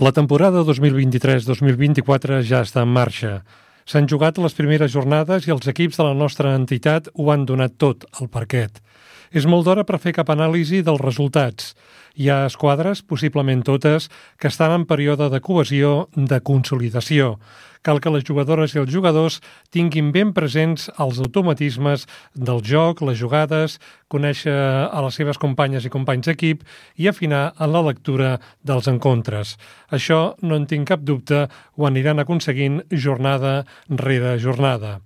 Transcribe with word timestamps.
La 0.00 0.08
temporada 0.08 0.62
2023-2024 0.64 2.38
ja 2.48 2.62
està 2.64 2.80
en 2.80 2.88
marxa. 2.88 3.42
S'han 3.84 4.06
jugat 4.08 4.38
les 4.40 4.54
primeres 4.56 4.94
jornades 4.94 5.44
i 5.44 5.52
els 5.52 5.68
equips 5.68 5.98
de 6.00 6.06
la 6.06 6.14
nostra 6.16 6.54
entitat 6.56 7.10
ho 7.12 7.28
han 7.28 7.44
donat 7.44 7.74
tot 7.76 8.06
al 8.16 8.30
parquet. 8.32 8.80
És 9.32 9.46
molt 9.48 9.64
d'hora 9.64 9.86
per 9.88 9.96
fer 9.96 10.12
cap 10.12 10.28
anàlisi 10.28 10.82
dels 10.84 11.00
resultats. 11.00 11.72
Hi 12.20 12.28
ha 12.28 12.42
esquadres, 12.44 13.00
possiblement 13.00 13.62
totes, 13.64 14.10
que 14.36 14.50
estan 14.52 14.74
en 14.74 14.82
període 14.84 15.30
de 15.32 15.40
cohesió, 15.40 16.10
de 16.12 16.38
consolidació. 16.44 17.38
Cal 17.82 17.98
que 17.98 18.12
les 18.12 18.26
jugadores 18.28 18.76
i 18.76 18.82
els 18.82 18.92
jugadors 18.92 19.40
tinguin 19.72 20.12
ben 20.12 20.34
presents 20.36 20.90
els 21.00 21.18
automatismes 21.24 22.04
del 22.36 22.60
joc, 22.62 23.00
les 23.02 23.16
jugades, 23.18 23.78
conèixer 24.12 24.52
a 24.52 25.02
les 25.02 25.16
seves 25.18 25.40
companyes 25.40 25.88
i 25.88 25.94
companys 25.96 26.28
d'equip 26.28 26.62
i 27.00 27.08
afinar 27.08 27.54
en 27.56 27.72
la 27.72 27.82
lectura 27.88 28.36
dels 28.62 28.92
encontres. 28.92 29.56
Això, 29.90 30.36
no 30.44 30.60
en 30.60 30.68
tinc 30.68 30.92
cap 30.92 31.02
dubte, 31.02 31.48
ho 31.48 31.88
aniran 31.88 32.20
aconseguint 32.20 32.82
jornada 32.92 33.62
rere 33.88 34.36
jornada. 34.38 34.98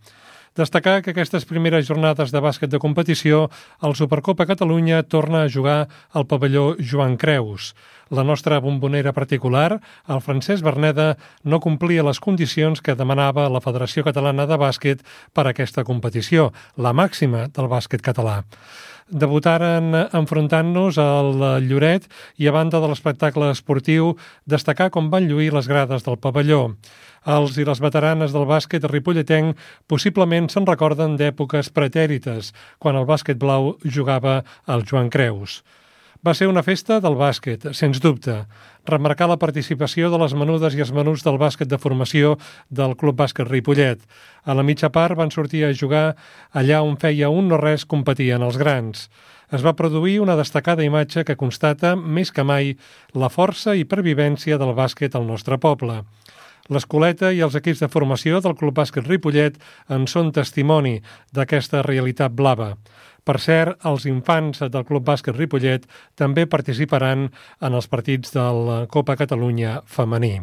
Destacar 0.56 1.02
que 1.04 1.12
aquestes 1.12 1.44
primeres 1.44 1.84
jornades 1.84 2.30
de 2.32 2.40
bàsquet 2.40 2.70
de 2.72 2.78
competició, 2.80 3.50
el 3.84 3.92
Supercopa 3.92 4.46
Catalunya 4.48 5.02
torna 5.04 5.42
a 5.44 5.50
jugar 5.52 5.82
al 6.16 6.24
pavelló 6.24 6.70
Joan 6.80 7.18
Creus. 7.20 7.74
La 8.10 8.22
nostra 8.22 8.60
bombonera 8.62 9.12
particular, 9.12 9.80
el 10.06 10.20
Francesc 10.22 10.62
Berneda, 10.62 11.16
no 11.42 11.58
complia 11.58 12.04
les 12.06 12.20
condicions 12.22 12.78
que 12.80 12.94
demanava 12.94 13.48
la 13.50 13.62
Federació 13.64 14.04
Catalana 14.06 14.46
de 14.46 14.58
Bàsquet 14.62 15.02
per 15.34 15.46
a 15.46 15.50
aquesta 15.50 15.82
competició, 15.82 16.52
la 16.78 16.94
màxima 16.94 17.48
del 17.50 17.66
bàsquet 17.72 18.04
català 18.06 18.44
debutaren 19.06 19.94
enfrontant-nos 20.18 20.96
al 20.98 21.36
Lloret 21.62 22.08
i 22.42 22.48
a 22.48 22.54
banda 22.54 22.80
de 22.82 22.88
l'espectacle 22.90 23.52
esportiu 23.54 24.16
destacar 24.50 24.90
com 24.90 25.10
van 25.12 25.28
lluir 25.30 25.52
les 25.54 25.68
grades 25.70 26.02
del 26.02 26.18
pavelló. 26.18 26.74
Els 27.26 27.56
i 27.58 27.64
les 27.66 27.80
veteranes 27.82 28.34
del 28.34 28.46
bàsquet 28.46 28.84
ripolletenc 28.90 29.56
possiblement 29.86 30.50
se'n 30.50 30.66
recorden 30.66 31.16
d'èpoques 31.18 31.70
pretèrites, 31.70 32.52
quan 32.78 32.98
el 32.98 33.06
bàsquet 33.06 33.38
blau 33.38 33.76
jugava 33.84 34.42
al 34.66 34.86
Joan 34.86 35.10
Creus. 35.10 35.62
Va 36.26 36.32
ser 36.34 36.48
una 36.50 36.62
festa 36.66 36.96
del 36.98 37.14
bàsquet, 37.14 37.68
sens 37.78 38.00
dubte. 38.02 38.32
Remarcar 38.90 39.28
la 39.30 39.36
participació 39.38 40.08
de 40.10 40.18
les 40.18 40.32
menudes 40.34 40.74
i 40.74 40.82
els 40.82 40.90
menús 40.90 41.22
del 41.22 41.36
bàsquet 41.38 41.70
de 41.70 41.78
formació 41.78 42.32
del 42.80 42.96
Club 42.98 43.20
Bàsquet 43.20 43.46
Ripollet. 43.46 44.02
A 44.42 44.56
la 44.58 44.64
mitja 44.66 44.90
part 44.90 45.14
van 45.20 45.30
sortir 45.30 45.62
a 45.62 45.70
jugar 45.70 46.16
allà 46.50 46.80
on 46.82 46.96
feia 46.98 47.30
un 47.30 47.46
no 47.52 47.60
res 47.62 47.86
competien 47.86 48.42
els 48.42 48.58
grans. 48.58 49.06
Es 49.54 49.62
va 49.62 49.76
produir 49.78 50.18
una 50.18 50.34
destacada 50.34 50.82
imatge 50.82 51.22
que 51.22 51.38
constata, 51.38 51.94
més 51.94 52.34
que 52.34 52.42
mai, 52.42 52.74
la 53.14 53.30
força 53.30 53.76
i 53.78 53.86
pervivència 53.86 54.58
del 54.58 54.74
bàsquet 54.74 55.14
al 55.14 55.30
nostre 55.30 55.60
poble. 55.62 56.00
L'escoleta 56.72 57.30
i 57.32 57.42
els 57.46 57.54
equips 57.58 57.82
de 57.84 57.88
formació 57.92 58.40
del 58.42 58.56
Club 58.58 58.74
Bàsquet 58.78 59.06
Ripollet 59.06 59.58
en 59.92 60.06
són 60.10 60.32
testimoni 60.34 60.98
d'aquesta 61.36 61.84
realitat 61.86 62.34
blava. 62.34 62.74
Per 63.26 63.38
cert, 63.42 63.80
els 63.86 64.06
infants 64.06 64.62
del 64.62 64.86
Club 64.86 65.06
Bàsquet 65.06 65.34
Ripollet 65.34 65.86
també 66.14 66.46
participaran 66.46 67.28
en 67.60 67.78
els 67.78 67.88
partits 67.90 68.34
de 68.34 68.44
la 68.68 68.78
Copa 68.86 69.16
Catalunya 69.18 69.80
femení. 69.86 70.38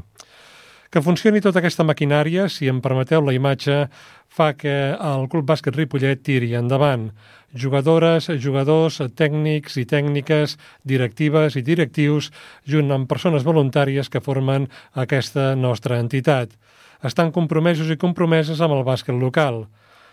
Que 0.94 1.02
funcioni 1.02 1.40
tota 1.42 1.58
aquesta 1.58 1.82
maquinària, 1.82 2.44
si 2.54 2.68
em 2.70 2.78
permeteu 2.78 3.24
la 3.26 3.34
imatge, 3.34 3.88
fa 4.30 4.52
que 4.54 4.74
el 4.94 5.24
Club 5.26 5.48
Bàsquet 5.50 5.74
Ripollet 5.74 6.20
tiri 6.22 6.52
endavant. 6.54 7.08
Jugadores, 7.64 8.28
jugadors, 8.44 9.00
tècnics 9.18 9.80
i 9.82 9.88
tècniques, 9.90 10.54
directives 10.86 11.58
i 11.58 11.64
directius, 11.66 12.28
junt 12.70 12.94
amb 12.94 13.10
persones 13.10 13.42
voluntàries 13.42 14.06
que 14.06 14.22
formen 14.22 14.70
aquesta 14.94 15.56
nostra 15.58 15.98
entitat. 15.98 16.54
Estan 17.02 17.34
compromesos 17.34 17.90
i 17.90 17.98
compromeses 17.98 18.62
amb 18.62 18.78
el 18.78 18.86
bàsquet 18.86 19.18
local. 19.18 19.64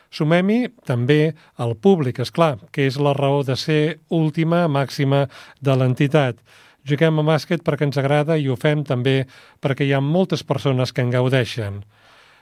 Sumem-hi 0.08 0.70
també 0.88 1.34
el 1.60 1.76
públic, 1.76 2.24
és 2.24 2.32
clar, 2.32 2.54
que 2.72 2.88
és 2.88 2.96
la 2.96 3.12
raó 3.12 3.44
de 3.44 3.60
ser 3.60 4.00
última, 4.08 4.64
màxima 4.64 5.26
de 5.60 5.76
l'entitat. 5.76 6.40
Juguem 6.88 7.20
a 7.20 7.26
bàsquet 7.26 7.64
perquè 7.66 7.88
ens 7.88 7.98
agrada 8.00 8.38
i 8.40 8.48
ho 8.48 8.56
fem 8.56 8.84
també 8.88 9.24
perquè 9.60 9.86
hi 9.86 9.92
ha 9.92 10.00
moltes 10.00 10.44
persones 10.46 10.92
que 10.92 11.04
en 11.04 11.12
gaudeixen. 11.12 11.82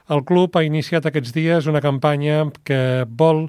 El 0.08 0.22
club 0.24 0.56
ha 0.56 0.64
iniciat 0.64 1.06
aquests 1.06 1.34
dies 1.36 1.66
una 1.68 1.82
campanya 1.84 2.46
que 2.64 3.04
vol 3.08 3.48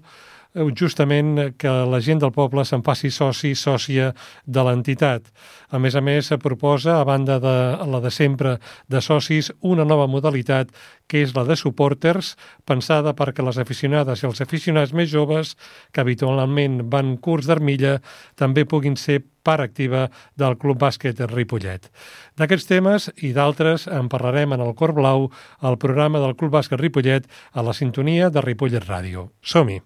justament 0.53 1.53
que 1.57 1.69
la 1.69 1.99
gent 2.01 2.19
del 2.23 2.33
poble 2.33 2.63
se'n 2.65 2.81
faci 2.85 3.11
soci, 3.13 3.53
sòcia 3.55 4.13
de 4.45 4.63
l'entitat. 4.65 5.27
A 5.69 5.77
més 5.79 5.95
a 5.95 6.01
més, 6.01 6.27
se 6.27 6.37
proposa, 6.41 6.99
a 6.99 7.05
banda 7.05 7.39
de 7.39 7.55
la 7.85 7.99
de 8.01 8.11
sempre 8.11 8.57
de 8.87 9.01
socis, 9.01 9.51
una 9.61 9.85
nova 9.85 10.07
modalitat 10.07 10.71
que 11.07 11.21
és 11.21 11.35
la 11.35 11.43
de 11.45 11.55
supporters, 11.57 12.35
pensada 12.65 13.13
perquè 13.17 13.45
les 13.45 13.57
aficionades 13.61 14.23
i 14.23 14.27
els 14.29 14.41
aficionats 14.41 14.93
més 14.93 15.09
joves, 15.09 15.55
que 15.93 16.01
habitualment 16.01 16.89
van 16.89 17.17
curts 17.17 17.49
d'armilla, 17.49 17.99
també 18.35 18.65
puguin 18.65 18.97
ser 18.97 19.21
part 19.43 19.63
activa 19.63 20.07
del 20.37 20.57
Club 20.57 20.81
Bàsquet 20.81 21.21
Ripollet. 21.31 21.89
D'aquests 22.37 22.69
temes 22.69 23.09
i 23.17 23.33
d'altres 23.33 23.87
en 23.87 24.09
parlarem 24.09 24.53
en 24.53 24.65
el 24.65 24.73
Cor 24.75 24.93
Blau, 24.97 25.29
el 25.61 25.77
programa 25.77 26.21
del 26.21 26.35
Club 26.35 26.57
Bàsquet 26.57 26.81
Ripollet, 26.81 27.29
a 27.53 27.65
la 27.65 27.73
sintonia 27.73 28.29
de 28.29 28.45
Ripollet 28.45 28.85
Ràdio. 28.85 29.29
Som-hi! 29.41 29.81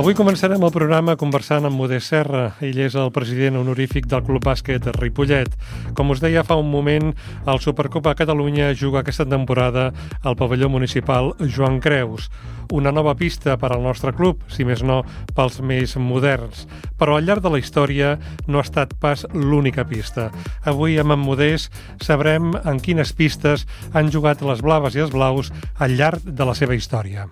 Avui 0.00 0.14
començarem 0.16 0.62
el 0.64 0.70
programa 0.72 1.12
conversant 1.20 1.66
amb 1.68 1.76
Modest 1.76 2.08
Serra. 2.08 2.54
Ell 2.64 2.78
és 2.80 2.94
el 2.96 3.10
president 3.12 3.58
honorífic 3.60 4.06
del 4.08 4.22
Club 4.24 4.46
Bàsquet 4.46 4.86
Ripollet. 4.96 5.52
Com 5.92 6.14
us 6.14 6.22
deia 6.22 6.40
fa 6.40 6.56
un 6.56 6.70
moment, 6.72 7.10
el 7.44 7.58
Supercopa 7.60 8.14
Catalunya 8.16 8.70
juga 8.72 9.02
aquesta 9.02 9.26
temporada 9.28 9.90
al 10.24 10.38
pavelló 10.40 10.70
municipal 10.72 11.34
Joan 11.44 11.82
Creus. 11.84 12.30
Una 12.72 12.94
nova 12.96 13.12
pista 13.12 13.58
per 13.60 13.74
al 13.74 13.84
nostre 13.84 14.14
club, 14.16 14.40
si 14.48 14.64
més 14.64 14.80
no, 14.80 15.02
pels 15.36 15.60
més 15.60 15.92
moderns. 16.00 16.64
Però 16.96 17.18
al 17.18 17.28
llarg 17.28 17.44
de 17.44 17.52
la 17.52 17.60
història 17.60 18.14
no 18.46 18.62
ha 18.62 18.64
estat 18.64 18.94
pas 19.04 19.26
l'única 19.34 19.84
pista. 19.84 20.30
Avui 20.64 20.96
amb 20.96 21.12
en 21.12 21.20
Modest 21.26 21.76
sabrem 22.00 22.54
en 22.64 22.80
quines 22.80 23.12
pistes 23.12 23.66
han 23.92 24.08
jugat 24.08 24.40
les 24.40 24.64
blaves 24.64 24.96
i 24.96 25.04
els 25.04 25.12
blaus 25.12 25.52
al 25.76 25.98
llarg 26.00 26.24
de 26.24 26.48
la 26.48 26.56
seva 26.56 26.78
història. 26.78 27.28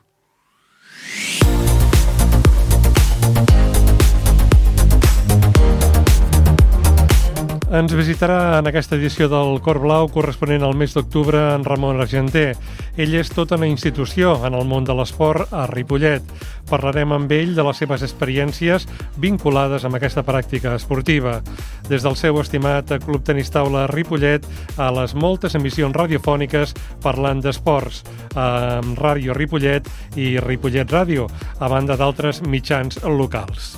Ens 7.69 7.93
visitarà 7.93 8.56
en 8.56 8.69
aquesta 8.71 8.97
edició 8.97 9.27
del 9.29 9.59
Cor 9.61 9.77
Blau 9.83 10.06
corresponent 10.09 10.62
al 10.65 10.73
mes 10.73 10.95
d'octubre 10.97 11.37
en 11.53 11.67
Ramon 11.69 11.99
Argenter. 12.01 12.55
Ell 12.97 13.12
és 13.19 13.29
tota 13.29 13.59
una 13.61 13.67
institució 13.69 14.31
en 14.49 14.55
el 14.56 14.65
món 14.65 14.87
de 14.89 14.95
l'esport 14.97 15.53
a 15.53 15.67
Ripollet. 15.69 16.25
Parlarem 16.71 17.12
amb 17.12 17.34
ell 17.37 17.53
de 17.59 17.67
les 17.69 17.83
seves 17.83 18.05
experiències 18.07 18.87
vinculades 19.21 19.84
amb 19.84 19.99
aquesta 19.99 20.25
pràctica 20.25 20.73
esportiva. 20.81 21.43
Des 21.91 22.07
del 22.07 22.17
seu 22.17 22.41
estimat 22.41 22.95
Club 23.05 23.27
Tenis 23.28 23.53
Taula 23.53 23.84
Ripollet 23.93 24.49
a 24.81 24.89
les 25.03 25.12
moltes 25.12 25.59
emissions 25.61 25.93
radiofòniques 25.93 26.73
parlant 27.05 27.45
d'esports, 27.45 28.01
amb 28.33 28.97
Ràdio 28.97 29.37
Ripollet 29.37 29.93
i 30.17 30.39
Ripollet 30.41 30.89
Ràdio, 30.89 31.28
a 31.61 31.69
banda 31.69 32.01
d'altres 32.01 32.41
mitjans 32.49 33.05
locals. 33.05 33.77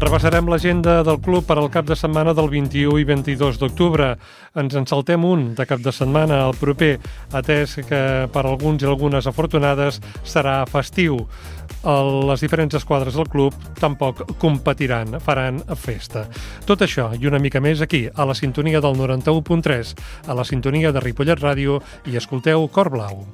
Repassarem 0.00 0.46
l'agenda 0.48 1.02
del 1.04 1.18
club 1.20 1.44
per 1.44 1.58
al 1.60 1.68
cap 1.68 1.84
de 1.84 1.92
setmana 1.92 2.32
del 2.32 2.46
21 2.48 2.96
i 3.02 3.04
22 3.04 3.58
d'octubre. 3.60 4.06
Ens 4.56 4.72
en 4.78 4.86
saltem 4.88 5.26
un 5.28 5.50
de 5.58 5.66
cap 5.68 5.82
de 5.84 5.92
setmana 5.92 6.38
al 6.46 6.56
proper, 6.56 6.94
atès 7.36 7.76
que 7.84 8.00
per 8.32 8.44
alguns 8.48 8.80
i 8.80 8.88
algunes 8.88 9.28
afortunades 9.28 10.00
serà 10.24 10.62
festiu. 10.72 11.20
Les 11.84 12.40
diferents 12.40 12.80
esquadres 12.80 13.20
del 13.20 13.28
club 13.28 13.52
tampoc 13.76 14.24
competiran, 14.40 15.20
faran 15.20 15.60
festa. 15.76 16.24
Tot 16.64 16.80
això 16.88 17.10
i 17.20 17.28
una 17.28 17.38
mica 17.38 17.60
més 17.60 17.84
aquí, 17.84 18.06
a 18.08 18.24
la 18.24 18.34
sintonia 18.34 18.80
del 18.80 18.96
91.3, 18.96 19.94
a 20.32 20.40
la 20.40 20.48
sintonia 20.48 20.96
de 20.96 21.04
Ripollet 21.04 21.44
Ràdio 21.44 21.82
i 22.08 22.16
escolteu 22.16 22.70
Cor 22.72 22.88
Blau. 22.96 23.26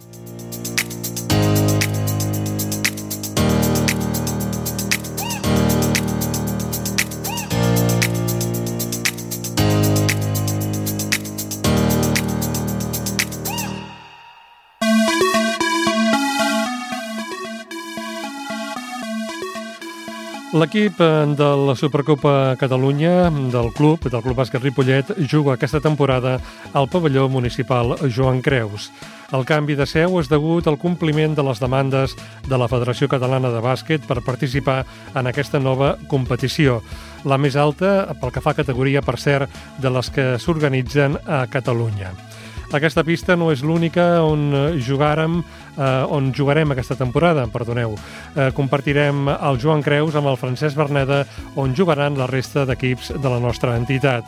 L'equip 20.56 21.00
eh, 21.04 21.26
de 21.36 21.46
la 21.68 21.74
Supercopa 21.76 22.56
Catalunya 22.56 23.28
del 23.52 23.72
club, 23.76 24.06
del 24.08 24.22
Club 24.24 24.38
Bàsquet 24.38 24.62
Ripollet, 24.62 25.10
juga 25.28 25.52
aquesta 25.52 25.82
temporada 25.84 26.38
al 26.72 26.88
pavelló 26.88 27.26
municipal 27.28 27.92
Joan 28.08 28.40
Creus. 28.40 28.88
El 29.36 29.44
canvi 29.44 29.76
de 29.76 29.84
seu 29.84 30.16
és 30.16 30.30
degut 30.32 30.64
al 30.70 30.78
compliment 30.80 31.34
de 31.36 31.44
les 31.44 31.60
demandes 31.60 32.14
de 32.48 32.56
la 32.56 32.70
Federació 32.72 33.08
Catalana 33.12 33.50
de 33.52 33.60
Bàsquet 33.60 34.06
per 34.08 34.24
participar 34.24 34.78
en 35.12 35.28
aquesta 35.28 35.60
nova 35.60 35.98
competició, 36.08 36.80
la 37.28 37.36
més 37.36 37.58
alta 37.60 38.14
pel 38.16 38.32
que 38.32 38.40
fa 38.40 38.54
a 38.54 38.60
categoria, 38.62 39.04
per 39.04 39.18
cert, 39.20 39.52
de 39.76 39.92
les 39.92 40.08
que 40.08 40.38
s'organitzen 40.40 41.20
a 41.26 41.44
Catalunya. 41.52 42.14
Aquesta 42.74 43.04
pista 43.06 43.36
no 43.38 43.52
és 43.54 43.62
l'única 43.62 44.24
on 44.26 44.50
jugàrem, 44.82 45.38
eh, 45.76 45.84
on 46.10 46.32
jugarem 46.34 46.72
aquesta 46.72 46.96
temporada, 46.96 47.46
perdoneu. 47.46 47.94
Eh, 48.34 48.50
compartirem 48.52 49.28
el 49.28 49.58
Joan 49.58 49.82
Creus 49.82 50.16
amb 50.16 50.26
el 50.26 50.36
Francesc 50.36 50.76
Berneda, 50.76 51.24
on 51.54 51.74
jugaran 51.74 52.18
la 52.18 52.26
resta 52.26 52.66
d'equips 52.66 53.12
de 53.22 53.28
la 53.28 53.38
nostra 53.38 53.76
entitat. 53.76 54.24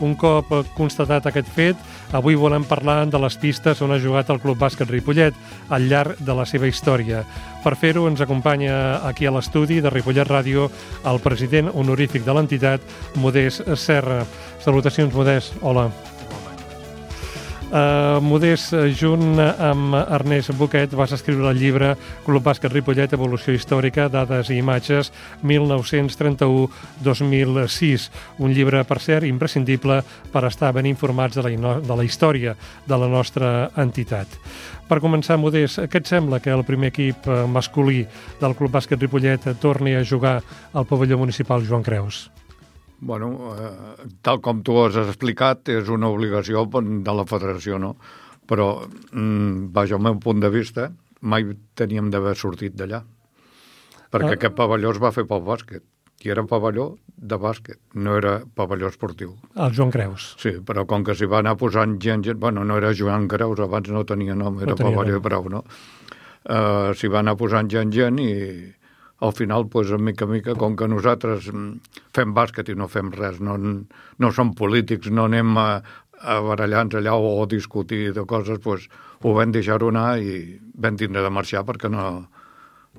Un 0.00 0.16
cop 0.18 0.48
constatat 0.74 1.26
aquest 1.26 1.46
fet, 1.54 1.76
avui 2.12 2.34
volem 2.34 2.64
parlar 2.66 3.04
de 3.06 3.18
les 3.18 3.36
pistes 3.38 3.80
on 3.84 3.92
ha 3.94 4.00
jugat 4.02 4.30
el 4.30 4.40
Club 4.40 4.58
Bàsquet 4.58 4.90
Ripollet 4.90 5.34
al 5.70 5.86
llarg 5.88 6.18
de 6.18 6.34
la 6.34 6.44
seva 6.44 6.66
història. 6.66 7.22
Per 7.62 7.76
fer-ho 7.76 8.08
ens 8.08 8.20
acompanya 8.20 9.06
aquí 9.06 9.26
a 9.26 9.30
l'estudi 9.30 9.80
de 9.80 9.90
Ripollet 9.90 10.26
Ràdio 10.26 10.70
el 11.04 11.20
president 11.20 11.70
honorífic 11.74 12.24
de 12.24 12.34
l'entitat, 12.34 12.80
Modest 13.14 13.62
Serra. 13.76 14.24
Salutacions, 14.58 15.14
Modest. 15.14 15.54
Hola. 15.62 16.13
Uh, 17.74 18.22
Modest, 18.22 18.70
junt 18.94 19.40
amb 19.42 19.96
Ernest 19.98 20.54
Boquet, 20.54 20.94
vas 20.94 21.10
escriure 21.16 21.48
el 21.50 21.58
llibre 21.58 21.96
Club 22.22 22.44
Bàsquet 22.46 22.70
Ripollet, 22.70 23.10
Evolució 23.16 23.50
Històrica, 23.50 24.06
Dades 24.06 24.46
i 24.54 24.62
Imatges, 24.62 25.10
1931-2006. 25.42 28.14
Un 28.46 28.54
llibre, 28.54 28.86
per 28.86 29.02
cert, 29.02 29.26
imprescindible 29.26 30.06
per 30.30 30.46
estar 30.46 30.70
ben 30.76 30.86
informats 30.86 31.34
de 31.34 31.42
la, 31.42 31.82
de 31.82 31.94
la 31.98 32.06
història 32.06 32.54
de 32.86 32.94
la 32.94 33.10
nostra 33.10 33.74
entitat. 33.74 34.30
Per 34.86 35.02
començar, 35.02 35.34
Modest, 35.42 35.82
què 35.90 35.98
et 35.98 36.06
sembla 36.06 36.38
que 36.38 36.54
el 36.54 36.62
primer 36.62 36.94
equip 36.94 37.26
masculí 37.50 38.06
del 38.38 38.54
Club 38.54 38.70
Bàsquet 38.78 39.02
Ripollet 39.02 39.50
torni 39.58 39.98
a 39.98 40.06
jugar 40.06 40.46
al 40.70 40.86
pavelló 40.86 41.18
municipal 41.18 41.66
Joan 41.66 41.82
Creus? 41.82 42.30
Bueno, 43.04 43.30
eh, 43.52 44.08
tal 44.24 44.40
com 44.40 44.62
tu 44.64 44.78
has 44.80 44.96
explicat, 45.02 45.68
és 45.68 45.90
una 45.92 46.08
obligació 46.08 46.64
de 46.72 47.14
la 47.18 47.26
federació, 47.28 47.78
no? 47.78 47.94
Però, 48.48 48.68
mm, 49.12 49.72
vaja, 49.76 49.96
al 49.96 50.04
meu 50.04 50.16
punt 50.20 50.40
de 50.40 50.50
vista, 50.52 50.90
mai 51.20 51.44
teníem 51.76 52.10
d'haver 52.10 52.34
sortit 52.36 52.74
d'allà. 52.76 53.02
Perquè 54.10 54.30
ah. 54.30 54.38
aquest 54.38 54.56
pavelló 54.56 54.92
es 54.94 55.00
va 55.02 55.12
fer 55.12 55.26
pel 55.28 55.44
bàsquet. 55.44 55.84
I 56.24 56.30
era 56.32 56.44
pavelló 56.48 56.94
de 57.16 57.36
bàsquet, 57.36 57.78
no 58.00 58.14
era 58.16 58.38
pavelló 58.56 58.88
esportiu. 58.88 59.34
El 59.60 59.74
Joan 59.76 59.90
Creus. 59.92 60.30
Sí, 60.40 60.54
però 60.64 60.86
com 60.88 61.04
que 61.04 61.16
s'hi 61.16 61.28
va 61.28 61.42
anar 61.42 61.56
posant 61.60 61.98
gent, 62.00 62.24
gent... 62.24 62.38
Bueno, 62.40 62.64
no 62.64 62.78
era 62.80 62.94
Joan 62.96 63.28
Creus, 63.28 63.60
abans 63.60 63.90
no 63.92 64.04
tenia 64.08 64.36
nom, 64.38 64.56
era 64.62 64.72
no 64.72 64.78
tenia 64.80 64.96
pavelló 64.96 65.18
nom. 65.18 65.26
prou, 65.26 65.50
no? 65.52 65.64
Uh, 66.44 66.92
s'hi 66.96 67.08
va 67.12 67.20
anar 67.20 67.36
posant 67.40 67.68
gent, 67.72 67.92
gent 67.92 68.20
i 68.20 68.32
al 69.20 69.32
final, 69.32 69.68
pues, 69.68 69.90
en 69.90 70.02
mica 70.04 70.26
mica, 70.26 70.54
com 70.58 70.76
que 70.76 70.88
nosaltres 70.90 71.46
fem 72.14 72.34
bàsquet 72.34 72.70
i 72.72 72.78
no 72.78 72.88
fem 72.90 73.12
res, 73.14 73.40
no, 73.40 73.56
no 73.58 74.32
som 74.34 74.54
polítics, 74.58 75.10
no 75.10 75.28
anem 75.30 75.54
a, 75.60 75.68
a 76.20 76.40
barallar-nos 76.42 76.98
allà 77.00 77.14
o 77.14 77.36
a 77.42 77.46
discutir 77.46 78.12
de 78.16 78.26
coses, 78.26 78.58
pues, 78.64 78.88
ho 79.22 79.32
vam 79.36 79.54
deixar-ho 79.54 79.88
anar 79.92 80.18
i 80.18 80.58
vam 80.74 80.98
tindre 81.00 81.22
de 81.24 81.30
marxar 81.32 81.64
perquè 81.64 81.88
no, 81.92 82.26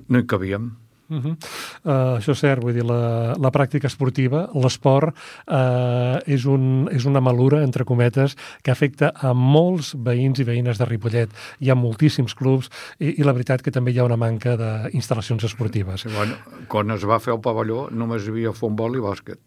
no 0.08 0.18
hi 0.18 0.26
cabíem. 0.26 0.72
Uh 1.08 1.16
-huh. 1.22 1.36
uh, 1.84 2.18
això 2.18 2.32
és 2.32 2.40
cert, 2.40 2.62
vull 2.62 2.74
dir, 2.74 2.84
la, 2.84 3.34
la 3.38 3.50
pràctica 3.50 3.86
esportiva, 3.86 4.48
l'esport, 4.54 5.14
uh, 5.46 6.18
és, 6.26 6.44
un, 6.44 6.88
és 6.90 7.04
una 7.04 7.20
malura, 7.20 7.62
entre 7.62 7.84
cometes, 7.84 8.36
que 8.62 8.70
afecta 8.70 9.12
a 9.14 9.32
molts 9.32 9.94
veïns 9.94 10.40
i 10.40 10.44
veïnes 10.44 10.78
de 10.78 10.84
Ripollet. 10.84 11.30
Hi 11.60 11.70
ha 11.70 11.74
moltíssims 11.74 12.34
clubs 12.34 12.70
i, 12.98 13.20
i 13.20 13.22
la 13.22 13.32
veritat 13.32 13.62
que 13.62 13.70
també 13.70 13.92
hi 13.92 13.98
ha 13.98 14.04
una 14.04 14.16
manca 14.16 14.56
d'instal·lacions 14.56 15.44
esportives. 15.44 16.00
Sí, 16.00 16.08
bueno, 16.08 16.34
quan 16.68 16.90
es 16.90 17.04
va 17.04 17.18
fer 17.18 17.34
el 17.34 17.40
pavelló 17.40 17.88
només 17.90 18.26
hi 18.26 18.30
havia 18.30 18.52
futbol 18.52 18.96
i 18.96 19.00
bàsquet. 19.00 19.38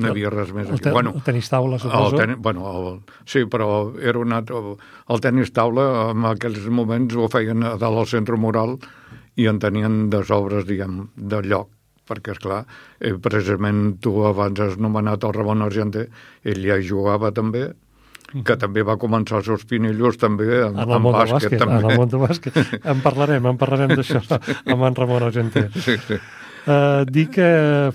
No 0.00 0.08
hi 0.08 0.10
havia 0.14 0.30
res 0.32 0.52
més. 0.56 0.70
El, 0.72 0.80
ten, 0.80 0.94
bueno, 0.94 1.12
el 1.18 1.24
tenis 1.26 1.50
taula, 1.52 1.78
suposo? 1.78 2.16
El 2.16 2.20
ten, 2.22 2.36
bueno, 2.40 2.64
el, 2.70 3.00
sí, 3.28 3.44
però 3.44 3.92
era 4.00 4.22
un 4.22 4.32
altre... 4.32 4.56
El 5.12 5.20
tenis 5.20 5.52
taula, 5.52 5.84
en 6.14 6.24
aquells 6.30 6.64
moments, 6.72 7.12
ho 7.14 7.28
feien 7.28 7.66
a 7.68 7.74
dalt 7.76 8.00
al 8.00 8.08
centre 8.08 8.38
moral 8.40 8.78
i 9.36 9.46
en 9.48 9.60
tenien 9.62 10.08
de 10.12 10.24
sobres, 10.28 10.66
diguem, 10.68 11.06
de 11.16 11.40
lloc 11.46 11.70
perquè, 12.08 12.34
és 12.34 12.42
clar, 12.42 12.64
eh, 13.00 13.14
precisament 13.22 13.96
tu 14.02 14.16
abans 14.26 14.58
has 14.60 14.76
nomenat 14.76 15.24
el 15.24 15.32
Ramon 15.36 15.62
Argenter, 15.62 16.08
ell 16.44 16.60
ja 16.66 16.80
jugava 16.82 17.30
també, 17.32 17.70
que 18.32 18.56
també 18.56 18.84
va 18.88 18.96
començar 19.00 19.40
els 19.40 19.48
seus 19.50 19.64
pinillos 19.68 20.16
també 20.20 20.48
en, 20.48 20.78
en, 20.78 20.94
en 20.96 21.04
bàsquet. 21.04 21.32
bàsquet 21.32 21.58
també. 21.60 21.80
En 21.80 21.90
el 21.90 21.98
món 22.00 22.12
del 22.12 22.22
bàsquet. 22.22 22.60
En 22.88 23.02
parlarem, 23.04 23.48
en 23.50 23.58
parlarem 23.60 23.92
d'això 23.92 24.22
amb 24.72 24.88
en 24.88 24.96
Ramon 24.96 25.28
Argenter. 25.28 25.66
Sí, 25.76 25.98
sí. 26.08 26.18
Uh, 26.62 27.02
dic 27.10 27.32
que 27.34 27.46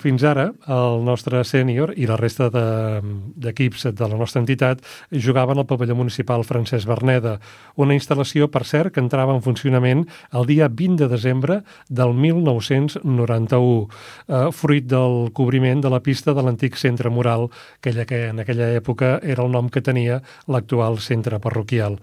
fins 0.01 0.25
ara 0.27 0.49
el 0.67 1.03
nostre 1.07 1.39
sènior 1.47 1.93
i 1.95 2.03
la 2.09 2.17
resta 2.19 2.49
d'equips 2.51 3.85
de, 3.87 3.91
de 3.95 4.09
la 4.11 4.17
nostra 4.19 4.41
entitat 4.43 4.81
jugaven 5.11 5.61
al 5.61 5.67
pavelló 5.69 5.95
municipal 5.95 6.43
Francesc 6.43 6.89
Berneda, 6.89 7.37
una 7.79 7.95
instal·lació, 7.95 8.49
per 8.51 8.65
cert, 8.67 8.91
que 8.91 8.99
entrava 8.99 9.35
en 9.37 9.43
funcionament 9.45 10.03
el 10.35 10.49
dia 10.49 10.67
20 10.67 10.99
de 10.99 11.07
desembre 11.13 11.61
del 11.87 12.11
1991, 12.11 13.87
uh, 13.87 14.51
fruit 14.51 14.89
del 14.91 15.31
cobriment 15.31 15.85
de 15.85 15.93
la 15.93 16.01
pista 16.03 16.35
de 16.35 16.43
l'antic 16.43 16.75
centre 16.75 17.09
mural, 17.09 17.47
aquella 17.79 18.03
que 18.09 18.25
en 18.33 18.43
aquella 18.43 18.73
època 18.75 19.15
era 19.23 19.45
el 19.47 19.53
nom 19.55 19.71
que 19.71 19.85
tenia 19.85 20.19
l'actual 20.51 20.99
centre 20.99 21.39
parroquial. 21.39 22.01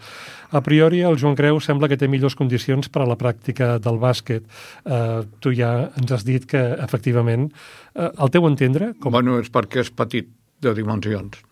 A 0.55 0.61
priori, 0.63 1.01
el 1.03 1.17
Joan 1.19 1.35
Creu 1.35 1.57
sembla 1.59 1.89
que 1.91 1.97
té 1.99 2.07
millors 2.07 2.37
condicions 2.39 2.87
per 2.87 3.01
a 3.03 3.09
la 3.11 3.17
pràctica 3.19 3.73
del 3.83 3.97
bàsquet. 3.99 4.45
Uh, 4.87 5.25
tu 5.43 5.51
ja 5.51 5.89
ens 5.99 6.13
has 6.15 6.23
dit 6.23 6.45
que, 6.47 6.54
efectivament, 6.85 7.51
uh, 7.95 8.11
el 8.13 8.33
teu 8.35 8.47
entendre... 8.51 8.93
Com... 9.01 9.15
Bueno, 9.17 9.41
és 9.43 9.51
perquè 9.53 9.85
és 9.85 9.91
petit 9.95 10.31
de 10.65 10.75
dimensions. 10.77 11.43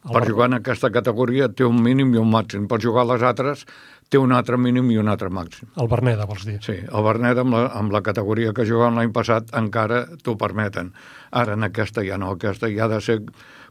El 0.00 0.16
per 0.16 0.22
jugar 0.24 0.46
en 0.48 0.56
aquesta 0.56 0.88
categoria 0.92 1.50
té 1.52 1.66
un 1.66 1.80
mínim 1.84 2.14
i 2.14 2.20
un 2.20 2.30
màxim. 2.32 2.64
Per 2.70 2.78
jugar 2.80 3.02
a 3.04 3.10
les 3.10 3.24
altres 3.26 3.66
té 4.10 4.18
un 4.18 4.32
altre 4.32 4.56
mínim 4.56 4.88
i 4.90 4.96
un 4.98 5.10
altre 5.12 5.28
màxim. 5.28 5.68
El 5.76 5.90
Berneda, 5.92 6.24
vols 6.26 6.46
dir? 6.48 6.56
Sí, 6.64 6.78
el 6.80 7.04
Berneda 7.04 7.44
amb 7.44 7.54
la, 7.54 7.66
amb 7.76 7.92
la 7.92 8.00
categoria 8.06 8.54
que 8.56 8.64
jugàvem 8.68 8.96
l'any 8.96 9.12
passat 9.12 9.52
encara 9.60 10.06
t'ho 10.24 10.38
permeten. 10.40 10.94
Ara 11.36 11.58
en 11.58 11.68
aquesta 11.68 12.04
ja 12.06 12.16
no, 12.18 12.32
aquesta 12.38 12.72
ja 12.72 12.86
ha 12.86 12.94
de 12.94 13.02
ser 13.04 13.20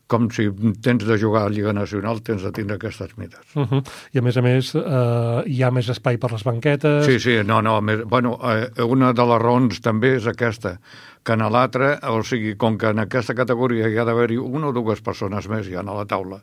com 0.10 0.26
si 0.34 0.48
tens 0.82 1.06
de 1.06 1.18
jugar 1.22 1.46
a 1.46 1.52
Lliga 1.54 1.72
Nacional, 1.76 2.24
tens 2.26 2.42
de 2.42 2.52
tindre 2.56 2.80
aquestes 2.80 3.14
mides. 3.18 3.46
Uh 3.56 3.68
-huh. 3.68 3.82
I 4.14 4.20
a 4.20 4.22
més 4.22 4.38
a 4.38 4.42
més, 4.42 4.74
eh, 4.76 5.44
hi 5.46 5.62
ha 5.64 5.72
més 5.72 5.90
espai 5.90 6.18
per 6.18 6.32
les 6.32 6.44
banquetes... 6.44 7.06
Sí, 7.06 7.20
sí, 7.20 7.44
no, 7.46 7.62
no, 7.62 7.80
més, 7.82 8.04
bueno, 8.04 8.40
eh, 8.44 8.84
una 8.84 9.14
de 9.14 9.26
les 9.26 9.42
raons 9.42 9.82
també 9.82 10.16
és 10.16 10.28
aquesta, 10.28 10.80
que 11.24 11.34
en 11.34 11.40
l'altra, 11.40 12.00
o 12.10 12.24
sigui, 12.24 12.56
com 12.56 12.78
que 12.78 12.90
en 12.90 13.00
aquesta 13.00 13.36
categoria 13.36 13.88
hi 13.88 13.98
ha 13.98 14.06
d'haver-hi 14.06 14.38
una 14.38 14.68
o 14.68 14.74
dues 14.74 15.02
persones 15.02 15.48
més 15.48 15.68
ja 15.68 15.80
a 15.80 15.84
la 15.84 16.06
taula, 16.06 16.42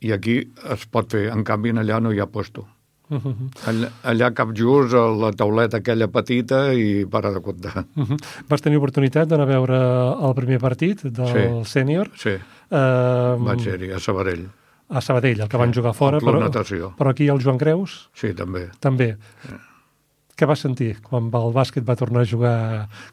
i 0.00 0.12
aquí 0.12 0.52
es 0.70 0.86
pot 0.86 1.10
fer, 1.10 1.30
en 1.32 1.44
canvi 1.44 1.70
allà 1.70 2.00
no 2.00 2.12
hi 2.12 2.20
ha 2.20 2.26
puesto. 2.26 2.66
Uh 3.08 3.22
-huh. 3.22 3.50
allà, 3.66 3.88
allà 4.02 4.34
cap 4.34 4.48
just 4.52 4.92
la 4.92 5.30
tauleta 5.30 5.76
aquella 5.76 6.08
petita 6.08 6.72
i 6.72 7.06
para 7.06 7.30
de 7.30 7.40
comptar. 7.40 7.84
Uh 7.94 8.02
-huh. 8.04 8.16
Vas 8.48 8.60
tenir 8.60 8.78
oportunitat 8.78 9.28
d'anar 9.28 9.44
a 9.44 9.46
veure 9.46 9.78
el 10.28 10.34
primer 10.34 10.58
partit 10.58 11.02
del 11.04 11.64
sí, 11.64 11.78
sènior? 11.78 12.10
Sí, 12.16 12.36
uh, 12.70 13.36
vaig 13.46 13.64
ser-hi, 13.66 13.92
a 13.92 14.00
Sabadell. 14.02 14.46
A 14.86 15.02
Sabadell, 15.02 15.40
el 15.40 15.48
que 15.48 15.56
sí, 15.56 15.62
van 15.64 15.74
jugar 15.74 15.94
fora, 15.98 16.20
però, 16.22 16.40
natació. 16.42 16.92
però 16.98 17.10
aquí 17.10 17.26
el 17.32 17.42
Joan 17.42 17.58
Creus? 17.58 17.96
Sí, 18.14 18.32
també. 18.38 18.68
També. 18.80 19.16
Sí. 19.46 19.56
Què 20.36 20.44
vas 20.44 20.60
sentir 20.60 20.90
quan 21.00 21.30
el 21.32 21.54
bàsquet 21.56 21.84
va 21.88 21.94
tornar 21.96 22.20
a 22.26 22.28
jugar? 22.28 22.56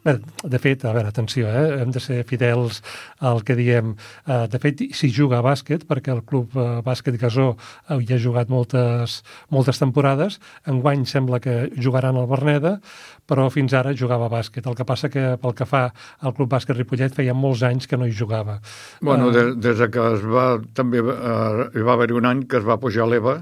Bé, 0.04 0.18
de 0.44 0.60
fet, 0.60 0.82
a 0.84 0.92
veure, 0.92 1.08
atenció, 1.08 1.48
eh? 1.48 1.78
hem 1.80 1.94
de 1.96 2.02
ser 2.04 2.18
fidels 2.28 2.82
al 3.24 3.40
que 3.48 3.56
diem. 3.56 3.94
Uh, 4.28 4.44
de 4.52 4.60
fet, 4.60 4.84
si 4.92 5.08
juga 5.08 5.40
a 5.40 5.46
bàsquet, 5.46 5.86
perquè 5.88 6.12
el 6.12 6.20
club 6.28 6.58
uh, 6.60 6.82
bàsquet 6.84 7.16
Gasó 7.22 7.54
uh, 7.54 7.96
hi 7.96 8.12
ha 8.12 8.20
jugat 8.20 8.52
moltes, 8.52 9.22
moltes 9.56 9.80
temporades, 9.80 10.42
enguany 10.68 11.08
sembla 11.08 11.40
que 11.40 11.56
jugaran 11.80 12.20
al 12.20 12.28
Berneda, 12.28 12.76
però 13.24 13.48
fins 13.56 13.72
ara 13.72 13.96
jugava 13.96 14.28
a 14.28 14.36
bàsquet. 14.36 14.68
El 14.68 14.76
que 14.76 14.90
passa 14.92 15.08
que 15.08 15.38
pel 15.40 15.56
que 15.56 15.70
fa 15.70 15.86
al 16.20 16.36
club 16.36 16.52
bàsquet 16.52 16.76
Ripollet 16.76 17.16
feia 17.16 17.32
molts 17.32 17.64
anys 17.64 17.88
que 17.88 17.96
no 17.96 18.04
hi 18.04 18.12
jugava. 18.12 18.60
Bueno, 19.00 19.32
uh, 19.32 19.56
des, 19.56 19.88
que 19.88 20.12
es 20.20 20.28
va, 20.28 20.48
també 20.76 21.00
uh, 21.00 21.70
hi 21.72 21.88
va 21.88 21.96
haver 21.96 22.12
un 22.20 22.28
any 22.36 22.44
que 22.52 22.60
es 22.60 22.68
va 22.68 22.82
pujar 22.84 23.08
l'EVA 23.08 23.40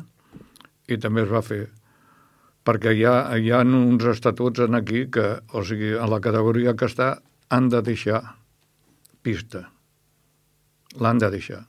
i 0.86 1.02
també 1.02 1.26
es 1.26 1.34
va 1.34 1.42
fer 1.42 1.64
perquè 2.68 2.94
hi 2.96 3.06
ha, 3.06 3.16
hi 3.38 3.52
ha 3.52 3.62
uns 3.66 4.06
estatuts 4.14 4.62
en 4.68 4.78
aquí 4.78 5.08
que, 5.14 5.28
o 5.54 5.64
sigui, 5.66 5.96
en 5.98 6.10
la 6.12 6.22
categoria 6.22 6.76
que 6.78 6.90
està, 6.90 7.16
han 7.50 7.70
de 7.70 7.82
deixar 7.86 8.22
pista. 9.22 9.66
L'han 11.02 11.22
de 11.22 11.30
deixar. 11.34 11.64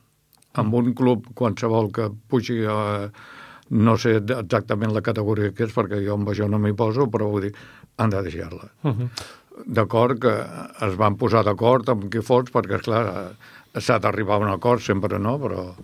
Amb 0.59 0.75
un 0.77 0.93
club 0.97 1.31
qualsevol 1.39 1.89
que 1.95 2.11
pugi 2.29 2.59
a, 2.69 3.09
no 3.73 3.97
sé 3.97 4.19
exactament 4.21 4.93
la 4.93 5.05
categoria 5.05 5.53
que 5.57 5.65
és, 5.69 5.73
perquè 5.75 6.01
jo 6.05 6.19
amb 6.19 6.29
això 6.29 6.49
no 6.51 6.61
m'hi 6.61 6.75
poso, 6.77 7.09
però 7.13 7.31
vull 7.33 7.49
dir, 7.49 7.55
han 7.97 8.13
de 8.13 8.23
deixar-la. 8.29 8.69
Uh 8.83 8.93
-huh. 8.93 9.09
d'acord 9.67 10.19
que 10.19 10.33
es 10.87 10.95
van 10.97 11.17
posar 11.17 11.45
d'acord 11.45 11.89
amb 11.89 12.11
qui 12.11 12.23
fos, 12.23 12.51
perquè, 12.53 12.77
esclar, 12.77 13.33
s'ha 13.79 13.99
d'arribar 13.99 14.37
a 14.37 14.39
un 14.39 14.49
acord, 14.49 14.81
sempre 14.81 15.19
no, 15.19 15.39
però... 15.39 15.75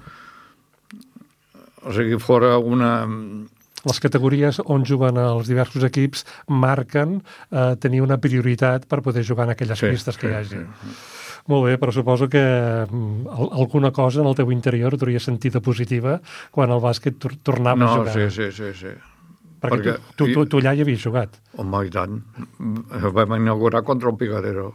O 1.85 1.93
sigui, 1.93 2.19
fora 2.19 2.59
una... 2.59 3.07
Les 3.87 4.01
categories 4.03 4.59
on 4.67 4.83
juguen 4.89 5.21
els 5.23 5.47
diversos 5.51 5.85
equips 5.87 6.25
marquen 6.51 7.21
eh, 7.21 7.77
tenir 7.79 8.03
una 8.03 8.19
prioritat 8.19 8.89
per 8.91 9.03
poder 9.05 9.23
jugar 9.27 9.47
en 9.47 9.55
aquelles 9.55 9.79
sí, 9.79 9.93
pistes 9.93 10.19
que 10.19 10.27
sí, 10.27 10.33
hi 10.33 10.39
hagi. 10.39 10.65
Sí. 10.65 10.97
Molt 11.49 11.65
bé, 11.65 11.77
però 11.81 11.93
suposo 11.95 12.29
que 12.29 12.43
mm, 12.85 13.29
alguna 13.57 13.91
cosa 13.95 14.21
en 14.21 14.27
el 14.29 14.35
teu 14.37 14.51
interior 14.53 14.99
t'hauria 14.99 15.21
sentida 15.23 15.63
positiva 15.65 16.19
quan 16.53 16.75
el 16.75 16.83
bàsquet 16.83 17.17
tornava 17.47 17.81
no, 17.81 17.89
a 17.89 18.03
jugar. 18.03 18.17
No, 18.19 18.27
sí, 18.29 18.51
sí, 18.51 18.51
sí, 18.53 18.75
sí. 18.77 18.93
Perquè, 19.59 19.79
Perquè 19.79 19.95
tu, 20.15 20.27
tu, 20.27 20.33
tu, 20.35 20.45
tu 20.53 20.61
allà 20.61 20.75
hi 20.77 20.85
havies 20.85 21.01
jugat. 21.03 21.41
Home, 21.59 21.81
i 21.89 21.91
tant. 21.95 22.21
Vam 23.17 23.35
inaugurar 23.39 23.83
contra 23.87 24.13
el 24.13 24.19
Picadero. 24.21 24.69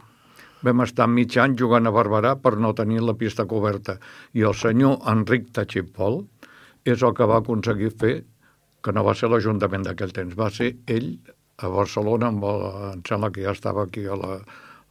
Vam 0.63 0.81
estar 0.83 1.07
mig 1.11 1.37
any 1.39 1.55
jugant 1.59 1.87
a 1.87 1.93
Barberà 1.93 2.33
per 2.41 2.55
no 2.59 2.73
tenir 2.75 3.03
la 3.03 3.15
pista 3.19 3.45
coberta. 3.45 3.99
I 4.33 4.47
el 4.47 4.55
senyor 4.57 5.03
Enric 5.11 5.51
Tachipol 5.55 6.23
és 6.83 7.03
el 7.03 7.13
que 7.15 7.27
va 7.29 7.39
aconseguir 7.39 7.93
fer, 7.99 8.15
que 8.83 8.93
no 8.95 9.05
va 9.07 9.15
ser 9.15 9.31
l'Ajuntament 9.31 9.87
d'aquell 9.87 10.13
temps, 10.15 10.35
va 10.35 10.49
ser 10.51 10.73
ell 10.91 11.15
a 11.63 11.69
Barcelona, 11.71 12.29
amb 12.33 12.45
el, 12.49 12.67
em 12.91 13.01
sembla 13.07 13.31
que 13.33 13.45
ja 13.45 13.53
estava 13.55 13.85
aquí 13.87 14.05
a 14.09 14.17
la, 14.19 14.37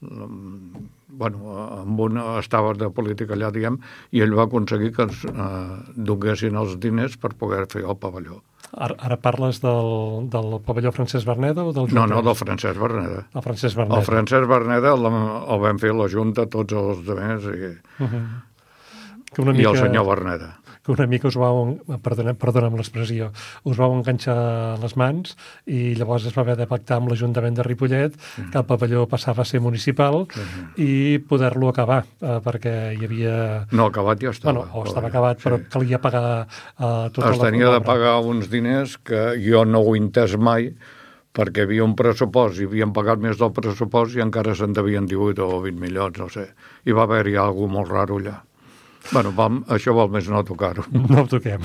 la 0.03 0.29
bueno, 1.13 1.57
amb 1.83 2.01
una, 2.01 2.39
estava 2.41 2.73
de 2.79 2.89
política 2.95 3.37
allà, 3.37 3.51
diguem, 3.53 3.77
i 4.17 4.23
ell 4.25 4.33
va 4.39 4.47
aconseguir 4.49 4.93
que 4.97 5.05
ens 5.09 5.27
eh, 5.29 5.51
donguessin 6.09 6.57
els 6.59 6.79
diners 6.81 7.19
per 7.21 7.35
poder 7.39 7.67
fer 7.73 7.85
el 7.85 7.99
pavelló. 8.01 8.41
Ara, 8.73 8.97
ara 9.05 9.19
parles 9.21 9.61
del, 9.61 10.31
del 10.33 10.57
pavelló 10.65 10.95
Francesc 10.97 11.29
Berneda 11.29 11.67
o 11.67 11.75
del 11.77 11.91
Junta? 11.91 11.99
No, 11.99 12.07
no, 12.09 12.23
del 12.25 12.39
Francesc 12.39 12.81
Berneda. 12.81 13.27
El 13.35 13.45
Francesc 13.45 13.77
Berneda. 13.77 13.99
El 14.01 14.09
Francesc 14.09 14.49
Berneda 14.49 14.95
el, 14.97 15.11
el 15.13 15.63
vam 15.67 15.83
fer 15.83 15.93
la 15.99 16.09
Junta, 16.09 16.49
tots 16.49 16.81
els 16.81 17.05
demés, 17.05 17.51
i, 17.53 17.75
uh 17.77 18.09
-huh. 18.09 18.25
que 19.35 19.43
una 19.43 19.53
mica... 19.53 19.69
i 19.69 19.71
el 19.73 19.79
senyor 19.85 20.09
Berneda 20.09 20.62
que 20.83 20.93
una 20.93 21.07
mica 21.07 21.29
us 21.31 21.37
vau, 21.39 21.77
perdona, 22.03 22.35
perdona'm 22.39 22.77
l'expressió, 22.79 23.31
us 23.69 23.79
vau 23.79 23.95
enganxar 23.95 24.37
les 24.83 24.97
mans 24.99 25.37
i 25.71 25.95
llavors 25.99 26.27
es 26.27 26.35
va 26.37 26.43
haver 26.43 26.57
de 26.59 26.67
pactar 26.71 26.99
amb 26.99 27.13
l'Ajuntament 27.13 27.59
de 27.59 27.67
Ripollet 27.67 28.17
mm. 28.17 28.51
que 28.51 28.61
el 28.63 28.67
pavelló 28.69 29.05
passava 29.11 29.45
a 29.45 29.49
ser 29.49 29.63
municipal 29.63 30.25
mm. 30.27 30.73
i 30.83 31.19
poder-lo 31.29 31.71
acabar, 31.71 32.03
eh, 32.21 32.39
perquè 32.45 32.75
hi 32.97 33.07
havia... 33.07 33.37
No, 33.71 33.89
acabat 33.93 34.27
ja 34.27 34.35
estava. 34.35 34.59
Bueno, 34.59 34.83
o 34.83 34.87
estava 34.89 35.13
acabat, 35.13 35.39
sí. 35.39 35.47
però 35.47 35.61
calia 35.73 36.03
pagar 36.03 36.27
eh, 36.43 37.07
tota 37.15 37.31
es 37.31 37.43
tenia 37.43 37.71
de 37.73 37.81
pagar 37.87 38.19
uns 38.27 38.51
diners 38.53 38.99
que 38.99 39.33
jo 39.43 39.65
no 39.69 39.83
ho 39.83 39.95
he 39.95 40.03
entès 40.03 40.35
mai, 40.39 40.73
perquè 41.33 41.63
hi 41.63 41.69
havia 41.69 41.85
un 41.87 41.95
pressupost 41.97 42.61
i 42.61 42.69
havien 42.69 42.93
pagat 42.97 43.23
més 43.23 43.39
del 43.41 43.53
pressupost 43.57 44.19
i 44.19 44.25
encara 44.25 44.57
se'n 44.59 44.75
devien 44.77 45.07
18 45.09 45.47
o 45.47 45.61
20 45.65 45.81
milions, 45.81 46.19
no 46.21 46.29
sé. 46.33 46.51
I 46.85 46.97
va 46.97 47.07
haver-hi 47.07 47.39
alguna 47.41 47.79
molt 47.79 47.93
raro 47.93 48.19
allà. 48.21 48.41
Bueno, 49.11 49.33
vam, 49.35 49.61
això 49.73 49.95
vol 49.97 50.11
més 50.13 50.29
no 50.31 50.43
tocar-ho. 50.47 50.85
No 51.13 51.25
ho 51.25 51.29
toquem. 51.29 51.65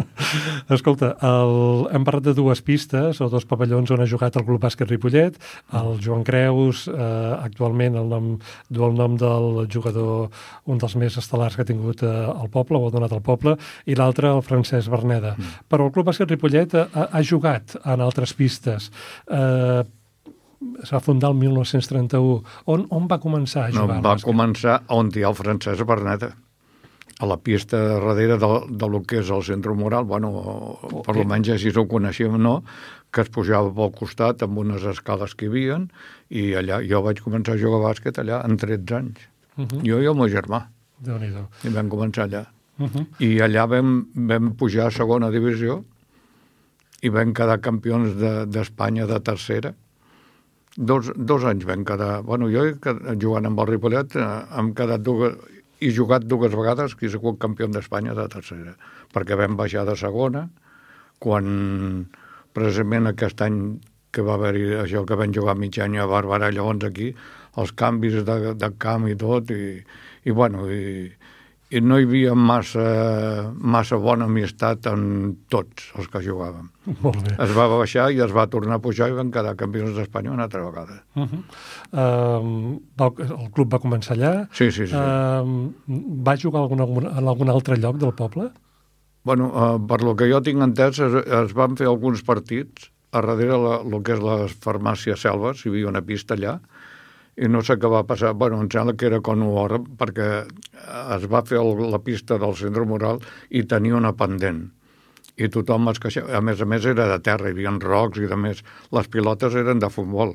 Escolta, 0.76 1.10
el, 1.26 1.52
hem 1.92 2.04
parlat 2.06 2.28
de 2.28 2.34
dues 2.38 2.62
pistes 2.64 3.20
o 3.20 3.28
dos 3.32 3.46
pavellons 3.48 3.90
on 3.92 4.04
ha 4.04 4.08
jugat 4.08 4.38
el 4.38 4.46
Club 4.46 4.62
Bàsquet 4.62 4.88
Ripollet. 4.88 5.36
El 5.76 5.98
Joan 6.04 6.22
Creus, 6.24 6.86
eh, 6.88 7.34
actualment 7.40 7.98
el 8.00 8.08
nom, 8.12 8.32
du 8.70 8.86
el 8.86 8.96
nom 8.96 9.18
del 9.20 9.64
jugador, 9.72 10.30
un 10.70 10.80
dels 10.80 10.96
més 11.00 11.18
estel·lars 11.20 11.58
que 11.58 11.66
ha 11.66 11.68
tingut 11.68 12.04
eh, 12.06 12.16
el 12.30 12.50
poble, 12.52 12.78
o 12.78 12.88
ha 12.88 12.94
donat 12.94 13.14
al 13.16 13.24
poble, 13.26 13.56
i 13.90 13.98
l'altre, 13.98 14.30
el 14.30 14.44
Francesc 14.46 14.92
Berneda. 14.92 15.34
Mm. 15.36 15.64
Però 15.68 15.88
el 15.88 15.94
Club 15.96 16.12
Bàsquet 16.12 16.30
Ripollet 16.30 16.76
ha, 16.78 17.08
ha 17.10 17.24
jugat 17.26 17.76
en 17.82 18.04
altres 18.06 18.36
pistes. 18.38 18.92
Eh, 19.26 19.82
es 20.84 20.92
va 20.92 21.00
fundar 21.00 21.32
el 21.32 21.40
1931. 21.40 22.40
On, 22.72 22.86
on 22.92 23.08
va 23.10 23.18
començar 23.20 23.66
a 23.66 23.74
jugar? 23.74 23.98
No, 23.98 24.04
va 24.04 24.16
començar 24.22 24.82
on 24.92 25.10
hi 25.16 25.24
ha 25.24 25.32
el 25.32 25.36
Francesc 25.36 25.88
Berneda 25.88 26.30
a 27.20 27.26
la 27.28 27.36
pista 27.36 27.76
darrere 27.76 28.38
de, 28.40 28.48
de 28.80 28.88
lo 28.88 29.02
que 29.04 29.18
és 29.20 29.30
el 29.30 29.42
centre 29.44 29.74
moral, 29.76 30.06
bueno, 30.08 30.30
okay. 30.88 31.02
per 31.04 31.14
almenys 31.18 31.50
així 31.52 31.72
ho 31.76 31.84
coneixíem, 31.88 32.38
no?, 32.40 32.62
que 33.12 33.24
es 33.26 33.30
pujava 33.34 33.68
pel 33.76 33.92
costat 33.98 34.44
amb 34.46 34.60
unes 34.62 34.86
escales 34.88 35.34
que 35.36 35.44
hi 35.44 35.50
havia, 35.50 35.76
i 36.30 36.46
allà 36.56 36.78
jo 36.86 37.02
vaig 37.04 37.20
començar 37.20 37.58
a 37.58 37.60
jugar 37.60 37.82
a 37.82 37.88
bàsquet 37.90 38.22
allà 38.22 38.40
en 38.46 38.56
13 38.56 38.96
anys. 38.96 39.26
Uh 39.56 39.66
-huh. 39.66 39.82
Jo 39.84 40.00
i 40.00 40.06
el 40.06 40.14
meu 40.14 40.28
germà. 40.28 40.68
déu 40.98 41.18
nhi 41.18 41.28
I 41.64 41.68
vam 41.68 41.88
començar 41.90 42.24
allà. 42.24 42.46
Uh 42.78 42.88
-huh. 42.88 43.06
I 43.18 43.40
allà 43.40 43.68
vam, 43.68 44.06
vam 44.14 44.54
pujar 44.56 44.86
a 44.86 44.90
segona 44.90 45.30
divisió 45.30 45.84
i 47.02 47.08
vam 47.08 47.34
quedar 47.34 47.60
campions 47.60 48.14
d'Espanya 48.46 49.06
de, 49.06 49.12
de 49.12 49.20
tercera. 49.20 49.74
Dos, 50.76 51.12
dos 51.16 51.44
anys 51.44 51.64
vam 51.64 51.84
quedar... 51.84 52.22
Bueno, 52.22 52.48
jo 52.48 52.72
jugant 53.18 53.46
amb 53.46 53.60
el 53.60 53.66
Ripollet 53.66 54.16
eh, 54.16 54.42
hem 54.56 54.72
quedat 54.74 55.02
dues 55.02 55.34
i 55.80 55.90
jugat 55.96 56.26
dues 56.28 56.52
vegades 56.56 56.94
que 56.94 57.06
he 57.06 57.12
sigut 57.12 57.38
campió 57.40 57.68
d'Espanya 57.68 58.14
de 58.16 58.26
tercera, 58.32 58.74
perquè 59.14 59.38
vam 59.40 59.56
baixar 59.56 59.86
de 59.88 59.96
segona, 59.96 60.46
quan 61.20 62.06
precisament 62.56 63.08
aquest 63.10 63.40
any 63.46 63.60
que 64.10 64.24
va 64.26 64.34
haver-hi 64.36 64.74
això 64.82 65.04
que 65.06 65.16
vam 65.18 65.32
jugar 65.34 65.56
mig 65.56 65.78
any 65.80 65.96
a 65.98 66.08
Barberà, 66.10 66.50
llavors 66.52 66.84
aquí, 66.88 67.12
els 67.60 67.72
canvis 67.78 68.20
de, 68.26 68.54
de 68.58 68.70
camp 68.82 69.06
i 69.08 69.16
tot, 69.18 69.50
i, 69.54 69.80
i 70.26 70.34
bueno, 70.34 70.66
i, 70.70 71.06
i 71.70 71.80
no 71.80 71.98
hi 72.00 72.06
havia 72.06 72.34
massa, 72.34 72.84
massa 73.54 73.98
bona 74.02 74.26
amistat 74.26 74.88
en 74.90 75.02
tots 75.52 75.90
els 75.98 76.08
que 76.10 76.22
jugàvem. 76.24 76.66
Molt 77.04 77.20
bé. 77.22 77.36
Es 77.46 77.52
va 77.54 77.68
baixar 77.70 78.08
i 78.10 78.18
es 78.24 78.34
va 78.34 78.48
tornar 78.50 78.80
a 78.80 78.82
pujar 78.82 79.10
i 79.12 79.14
van 79.14 79.30
quedar 79.34 79.54
campions 79.58 79.94
d'Espanya 79.94 80.32
una 80.34 80.48
altra 80.48 80.64
vegada. 80.64 80.98
Uh 81.14 81.28
-huh. 81.28 81.42
uh, 81.92 82.80
va, 82.98 83.12
el 83.26 83.50
club 83.54 83.72
va 83.72 83.78
començar 83.78 84.16
allà. 84.16 84.48
Sí, 84.52 84.70
sí, 84.70 84.86
sí. 84.86 84.94
Uh, 84.94 85.70
va 86.26 86.36
jugar 86.36 86.62
algun, 86.62 87.06
en 87.06 87.28
algun 87.28 87.48
altre 87.48 87.76
lloc 87.76 87.96
del 87.98 88.14
poble? 88.14 88.50
Bueno, 89.22 89.52
uh, 89.54 89.78
per 89.86 90.02
lo 90.02 90.16
que 90.16 90.30
jo 90.32 90.40
tinc 90.40 90.62
entès, 90.62 90.98
es, 90.98 91.14
es 91.26 91.52
van 91.54 91.76
fer 91.76 91.86
alguns 91.86 92.22
partits 92.22 92.90
a 93.12 93.20
darrere 93.20 93.54
el 93.54 94.02
que 94.02 94.14
és 94.14 94.20
la 94.22 94.46
farmàcia 94.48 95.16
Selves, 95.16 95.64
hi 95.64 95.68
havia 95.68 95.88
una 95.88 96.02
pista 96.02 96.34
allà, 96.34 96.60
i 97.36 97.48
no 97.48 97.62
sé 97.62 97.76
què 97.80 97.88
va 97.90 98.02
passar, 98.08 98.34
bueno, 98.34 98.58
em 98.60 98.68
sembla 98.72 98.96
que 98.98 99.06
era 99.06 99.20
con 99.24 99.42
hora, 99.46 99.78
perquè 99.78 100.28
es 101.16 101.30
va 101.30 101.44
fer 101.46 101.60
el, 101.60 101.86
la 101.92 102.02
pista 102.02 102.38
del 102.42 102.56
centre 102.58 102.84
moral 102.88 103.22
i 103.50 103.64
tenia 103.70 103.96
una 104.00 104.12
pendent 104.16 104.66
i 105.40 105.48
tothom 105.48 105.88
es 105.92 106.00
queixava. 106.02 106.34
A 106.36 106.42
més 106.44 106.60
a 106.60 106.68
més 106.68 106.86
era 106.88 107.06
de 107.08 107.18
terra, 107.24 107.48
hi 107.48 107.56
havia 107.56 107.72
rocs 107.84 108.20
i 108.20 108.28
de 108.30 108.36
més. 108.36 108.64
Les 108.96 109.08
pilotes 109.08 109.56
eren 109.56 109.80
de 109.80 109.88
futbol. 109.92 110.34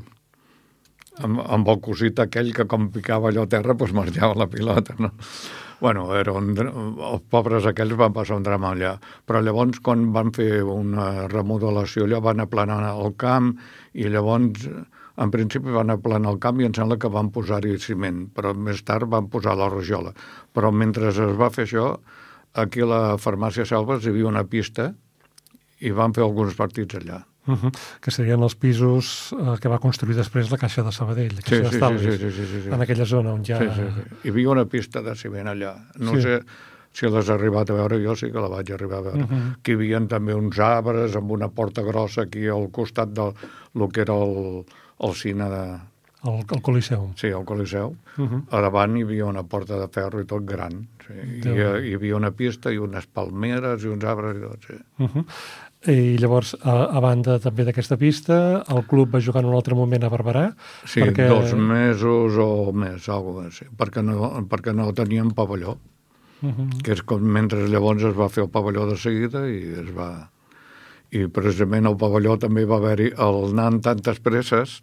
Amb, 1.23 1.39
amb 1.39 1.69
el 1.71 1.77
cosit 1.83 2.19
aquell 2.19 2.49
que 2.55 2.65
com 2.71 2.89
picava 2.91 3.29
allò 3.29 3.45
a 3.45 3.51
terra, 3.51 3.75
doncs 3.77 3.93
marxava 3.95 4.35
la 4.41 4.49
pilota, 4.51 4.97
no? 4.99 5.13
Bueno, 5.79 6.07
era 6.15 6.33
un, 6.35 6.53
els 6.55 7.23
pobres 7.29 7.67
aquells 7.67 7.97
van 7.99 8.13
passar 8.15 8.39
un 8.39 8.47
drama 8.47 8.71
allà. 8.73 8.95
Però 9.27 9.41
llavors, 9.43 9.81
quan 9.83 10.09
van 10.15 10.31
fer 10.35 10.63
una 10.63 11.27
remodelació 11.31 12.07
allò, 12.07 12.21
van 12.25 12.43
aplanar 12.43 12.81
el 12.95 13.13
camp 13.21 13.53
i 13.93 14.09
llavors 14.11 14.65
en 15.17 15.31
principi 15.31 15.71
van 15.71 15.93
aplanar 15.93 16.33
el 16.33 16.39
camp 16.43 16.59
i 16.59 16.67
em 16.67 16.73
sembla 16.75 16.97
que 16.99 17.11
van 17.11 17.31
posar-hi 17.35 17.77
ciment, 17.79 18.25
però 18.35 18.53
més 18.55 18.83
tard 18.87 19.07
van 19.11 19.29
posar 19.31 19.55
la 19.59 19.69
rajola. 19.71 20.11
Però 20.53 20.71
mentre 20.71 21.11
es 21.13 21.19
va 21.39 21.51
fer 21.53 21.67
això, 21.67 21.93
aquí 22.53 22.83
a 22.83 22.89
la 22.89 23.01
farmàcia 23.21 23.65
Selves 23.67 24.03
hi 24.03 24.11
havia 24.11 24.27
una 24.31 24.43
pista 24.47 24.91
i 25.79 25.91
van 25.95 26.13
fer 26.15 26.23
alguns 26.25 26.55
partits 26.59 26.99
allà. 26.99 27.23
Uh 27.45 27.53
-huh. 27.53 27.71
que 28.01 28.09
serien 28.09 28.41
els 28.41 28.55
pisos 28.55 29.31
eh, 29.37 29.59
que 29.61 29.69
va 29.69 29.77
construir 29.77 30.15
després 30.15 30.49
la 30.49 30.57
Caixa 30.57 30.81
de 30.81 30.91
Sabadell, 30.91 31.35
la 31.35 31.41
Caixa 31.41 31.69
sí, 31.69 31.77
sí, 31.77 32.11
sí, 32.11 32.17
sí, 32.17 32.31
sí, 32.31 32.45
sí, 32.45 32.61
sí. 32.63 32.69
en 32.69 32.81
aquella 32.81 33.05
zona 33.05 33.33
on 33.33 33.43
ja... 33.45 33.59
Sí, 33.59 33.69
sí, 33.75 33.83
sí. 33.95 34.15
Hi 34.23 34.29
havia 34.29 34.49
una 34.49 34.65
pista 34.65 35.01
de 35.03 35.15
ciment 35.15 35.47
allà. 35.47 35.75
No 35.99 36.15
sí. 36.15 36.21
sé 36.21 36.41
si 36.91 37.05
l'has 37.05 37.29
arribat 37.29 37.69
a 37.69 37.73
veure, 37.73 37.99
jo 38.03 38.15
sí 38.15 38.31
que 38.31 38.39
la 38.39 38.47
vaig 38.47 38.71
arribar 38.71 38.97
a 38.97 39.01
veure. 39.01 39.23
Uh 39.23 39.29
-huh. 39.29 39.55
Que 39.61 39.71
hi 39.73 39.75
havia 39.75 40.07
també 40.07 40.33
uns 40.33 40.57
arbres 40.59 41.15
amb 41.15 41.31
una 41.31 41.49
porta 41.49 41.83
grossa 41.83 42.21
aquí 42.23 42.47
al 42.47 42.71
costat 42.71 43.09
del 43.09 43.33
lo 43.75 43.89
que 43.89 44.01
era 44.01 44.13
el, 44.13 44.65
al 44.99 45.13
cine 45.15 45.49
de... 45.49 45.65
El, 46.25 46.41
el 46.41 46.61
Coliseu. 46.65 47.11
Sí, 47.19 47.27
el 47.27 47.45
Coliseu. 47.45 47.95
Uh 48.17 48.25
-huh. 48.25 48.41
A 48.49 48.61
davant 48.61 48.97
hi 48.97 49.03
havia 49.03 49.25
una 49.25 49.43
porta 49.43 49.77
de 49.77 49.87
ferro 49.87 50.21
i 50.21 50.25
tot 50.25 50.43
gran. 50.43 50.87
Sí. 51.05 51.13
I 51.13 51.49
hi, 51.49 51.89
hi 51.89 51.93
havia 51.93 52.15
una 52.15 52.31
pista 52.31 52.71
i 52.71 52.77
unes 52.77 53.05
palmeres 53.05 53.83
i 53.83 53.87
uns 53.87 54.03
arbres 54.03 54.37
i 54.37 54.41
tot, 54.41 54.65
sí. 54.67 54.73
Uh 54.97 55.09
-huh. 55.09 55.25
I 55.85 56.17
llavors, 56.17 56.55
a, 56.63 56.97
a 56.97 56.99
banda 56.99 57.37
també 57.39 57.63
d'aquesta 57.63 57.95
pista, 57.97 58.63
el 58.73 58.85
club 58.89 59.13
va 59.13 59.21
jugar 59.21 59.43
en 59.43 59.49
un 59.51 59.55
altre 59.55 59.75
moment 59.75 60.03
a 60.03 60.09
Barberà? 60.09 60.55
Sí, 60.83 61.01
perquè... 61.01 61.27
dos 61.29 61.53
mesos 61.53 62.37
o 62.41 62.71
més, 62.73 63.07
alguna 63.07 63.43
cosa, 63.43 63.51
sí, 63.51 63.65
perquè 63.77 64.01
no, 64.01 64.47
perquè 64.49 64.73
no 64.73 64.91
teníem 64.93 65.29
pavelló. 65.31 65.77
Uh 66.41 66.49
-huh. 66.49 66.81
Que 66.83 66.93
és 66.93 67.01
com 67.03 67.21
mentre 67.21 67.67
llavors 67.67 68.03
es 68.03 68.15
va 68.15 68.29
fer 68.29 68.43
el 68.43 68.49
pavelló 68.49 68.89
de 68.89 68.97
seguida 68.97 69.47
i 69.47 69.61
es 69.81 69.95
va 69.95 70.31
i 71.11 71.27
precisament 71.31 71.85
al 71.85 71.97
pavelló 71.99 72.37
també 72.41 72.65
va 72.65 72.79
haver-hi, 72.81 73.11
el 73.21 73.53
amb 73.61 73.83
tantes 73.85 74.19
presses, 74.23 74.79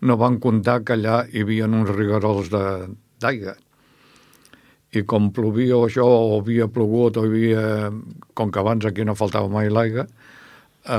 no 0.00 0.16
van 0.20 0.38
comptar 0.42 0.80
que 0.84 0.96
allà 0.96 1.24
hi 1.32 1.44
havia 1.44 1.68
uns 1.68 1.92
rigarols 1.92 2.50
d'aigua. 2.52 3.56
I 4.96 5.02
com 5.02 5.30
plovia 5.34 5.76
o 5.76 5.84
això, 5.88 6.06
o 6.06 6.38
havia 6.40 6.68
plogut, 6.72 7.18
o 7.18 7.26
havia... 7.26 7.90
Com 8.36 8.52
que 8.52 8.60
abans 8.60 8.84
aquí 8.84 9.04
no 9.04 9.16
faltava 9.16 9.48
mai 9.48 9.68
l'aigua, 9.72 10.06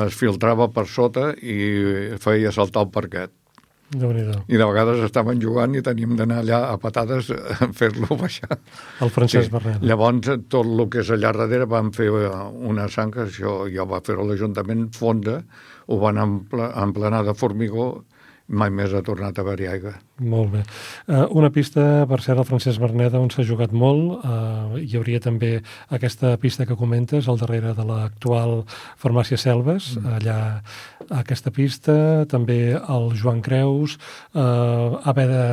es 0.04 0.16
filtrava 0.18 0.68
per 0.74 0.86
sota 0.90 1.32
i 1.38 2.18
feia 2.22 2.52
saltar 2.52 2.86
el 2.86 2.94
parquet. 2.94 3.37
I 3.96 4.58
de 4.60 4.66
vegades 4.68 5.00
estaven 5.06 5.40
jugant 5.40 5.76
i 5.78 5.82
teníem 5.84 6.18
d'anar 6.20 6.42
allà 6.42 6.58
a 6.74 6.76
patades 6.82 7.30
a 7.32 7.70
fer-lo 7.78 8.18
baixar. 8.20 8.58
El 9.00 9.14
Francesc 9.16 9.48
sí. 9.48 9.54
Berneda. 9.54 9.80
Llavors, 9.88 10.28
tot 10.52 10.68
el 10.68 10.84
que 10.92 11.06
és 11.06 11.12
allà 11.16 11.32
darrere 11.38 11.70
van 11.72 11.94
fer 11.96 12.10
una 12.12 12.90
sang, 12.92 13.14
que 13.16 13.24
això 13.30 13.62
ja 13.72 13.88
va 13.88 14.02
fer 14.04 14.18
l'Ajuntament 14.20 14.90
fonda, 14.98 15.40
ho 15.88 16.00
van 16.04 16.20
emplenar 16.20 17.24
de 17.24 17.36
formigó 17.38 17.88
mai 18.48 18.72
més 18.72 18.94
ha 18.96 19.04
tornat 19.04 19.38
a 19.38 19.44
haver-hi 19.44 19.68
aigua. 19.68 19.94
Molt 20.24 20.52
bé. 20.54 20.64
Uh, 21.08 21.26
una 21.40 21.50
pista, 21.54 22.06
per 22.08 22.22
cert, 22.24 22.40
el 22.40 22.48
Francesc 22.48 22.80
Berneda, 22.82 23.20
on 23.20 23.30
s'ha 23.34 23.46
jugat 23.48 23.74
molt. 23.76 24.24
Uh, 24.24 24.78
hi 24.80 24.96
hauria 25.00 25.20
també 25.24 25.58
aquesta 25.94 26.36
pista 26.42 26.66
que 26.66 26.80
comentes, 26.80 27.28
al 27.28 27.40
darrere 27.42 27.76
de 27.78 27.88
l'actual 27.88 28.62
farmàcia 29.00 29.40
Selves, 29.42 29.94
mm. 29.98 30.20
allà 30.20 30.40
aquesta 31.24 31.52
pista, 31.52 31.98
també 32.32 32.78
el 32.78 33.12
Joan 33.20 33.44
Creus, 33.44 33.98
uh, 34.34 35.02
haver 35.04 35.28
de 35.32 35.44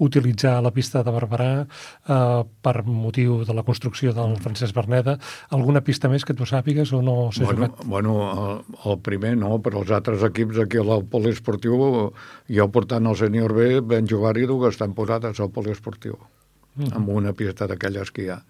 utilitzar 0.00 0.56
la 0.64 0.72
pista 0.74 1.02
de 1.04 1.12
Barberà 1.14 1.50
eh, 1.60 2.42
per 2.64 2.74
motiu 2.86 3.40
de 3.44 3.54
la 3.56 3.64
construcció 3.66 4.14
del 4.16 4.36
Francesc 4.40 4.74
Berneda. 4.76 5.16
Alguna 5.56 5.84
pista 5.84 6.10
més 6.12 6.24
que 6.24 6.36
tu 6.36 6.48
sàpigues 6.48 6.94
o 6.96 7.02
no 7.04 7.16
s'ha 7.36 7.46
bueno, 7.46 7.70
jugat? 7.70 7.86
Bueno, 7.94 8.16
el, 8.32 8.80
el 8.90 9.00
primer 9.04 9.36
no, 9.40 9.54
però 9.64 9.84
els 9.84 9.92
altres 9.94 10.24
equips 10.26 10.62
aquí 10.64 10.80
al 10.80 11.04
poliesportiu, 11.12 12.10
jo 12.48 12.68
portant 12.72 13.06
el 13.10 13.18
sènior 13.20 13.54
B, 13.56 13.70
vam 13.92 14.08
jugar-hi 14.08 14.48
dues 14.50 14.80
temporades 14.80 15.40
al 15.40 15.52
poliesportiu, 15.54 16.16
mm 16.16 16.84
-hmm. 16.84 16.96
amb 16.96 17.08
una 17.08 17.32
pista 17.32 17.66
d'aquelles 17.66 18.10
que 18.10 18.22
hi 18.24 18.30
ha. 18.30 18.42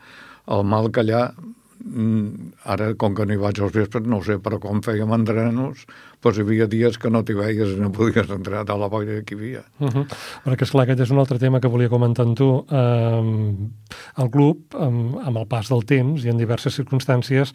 El 0.47 0.65
mal 0.65 0.91
que 0.91 1.01
allà 1.01 1.33
ara, 1.81 2.93
com 3.01 3.15
que 3.17 3.25
no 3.27 3.35
hi 3.35 3.41
vaig 3.41 3.61
als 3.61 3.73
vespres, 3.75 4.07
no 4.07 4.21
sé, 4.25 4.37
però 4.43 4.59
com 4.61 4.83
fèiem 4.85 5.11
entrenos, 5.17 5.87
doncs 6.23 6.39
hi 6.39 6.45
havia 6.45 6.67
dies 6.71 6.99
que 7.01 7.11
no 7.11 7.23
t'hi 7.25 7.37
veies 7.39 7.73
i 7.75 7.81
no 7.81 7.91
podies 7.95 8.31
entrar 8.31 8.65
a 8.67 8.77
la 8.79 8.89
boira 8.93 9.21
que 9.25 9.35
hi 9.35 9.39
havia. 9.39 9.63
Uh 9.81 9.89
-huh. 9.89 10.05
Perquè, 10.45 10.63
esclar, 10.63 10.85
aquest 10.85 11.01
és 11.01 11.11
un 11.11 11.19
altre 11.19 11.39
tema 11.39 11.61
que 11.61 11.69
volia 11.69 11.89
comentar 11.89 12.27
amb 12.27 12.37
tu. 12.37 12.65
Um, 12.69 13.73
el 14.17 14.31
club, 14.31 14.75
um, 14.75 15.19
amb 15.19 15.37
el 15.37 15.47
pas 15.47 15.69
del 15.69 15.85
temps 15.85 16.25
i 16.25 16.29
en 16.29 16.37
diverses 16.37 16.79
circumstàncies, 16.79 17.53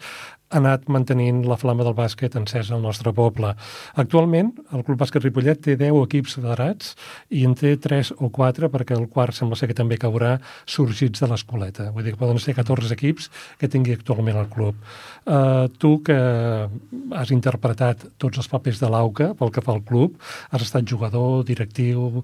anat 0.54 0.86
mantenint 0.92 1.42
la 1.46 1.56
flama 1.58 1.84
del 1.86 1.96
bàsquet 1.96 2.36
encesa 2.38 2.76
al 2.76 2.82
nostre 2.84 3.12
poble. 3.14 3.52
Actualment, 3.98 4.52
el 4.72 4.84
Club 4.86 5.00
Bàsquet 5.00 5.24
Ripollet 5.24 5.58
té 5.62 5.74
10 5.78 5.98
equips 6.04 6.36
federats 6.38 6.92
i 7.34 7.42
en 7.48 7.56
té 7.58 7.74
3 7.82 8.12
o 8.22 8.30
4, 8.30 8.70
perquè 8.70 8.94
el 8.94 9.08
quart 9.10 9.34
sembla 9.34 9.58
ser 9.58 9.68
que 9.70 9.76
també 9.78 9.98
caurà 9.98 10.36
sorgits 10.64 11.22
de 11.22 11.30
l'escoleta. 11.30 11.90
Vull 11.94 12.06
dir 12.06 12.14
que 12.14 12.20
poden 12.20 12.38
ser 12.42 12.54
14 12.54 12.94
equips 12.94 13.30
que 13.58 13.70
tingui 13.72 13.96
actualment 13.96 14.38
el 14.38 14.48
club. 14.52 14.78
Uh, 15.26 15.66
tu, 15.82 15.96
que 16.06 16.14
has 16.14 17.32
interpretat 17.34 18.06
tots 18.22 18.38
els 18.38 18.50
papers 18.50 18.78
de 18.78 18.90
l'AUCA 18.92 19.32
pel 19.38 19.50
que 19.50 19.64
fa 19.64 19.74
al 19.74 19.82
club, 19.82 20.14
has 20.54 20.62
estat 20.62 20.86
jugador, 20.86 21.42
directiu, 21.48 22.22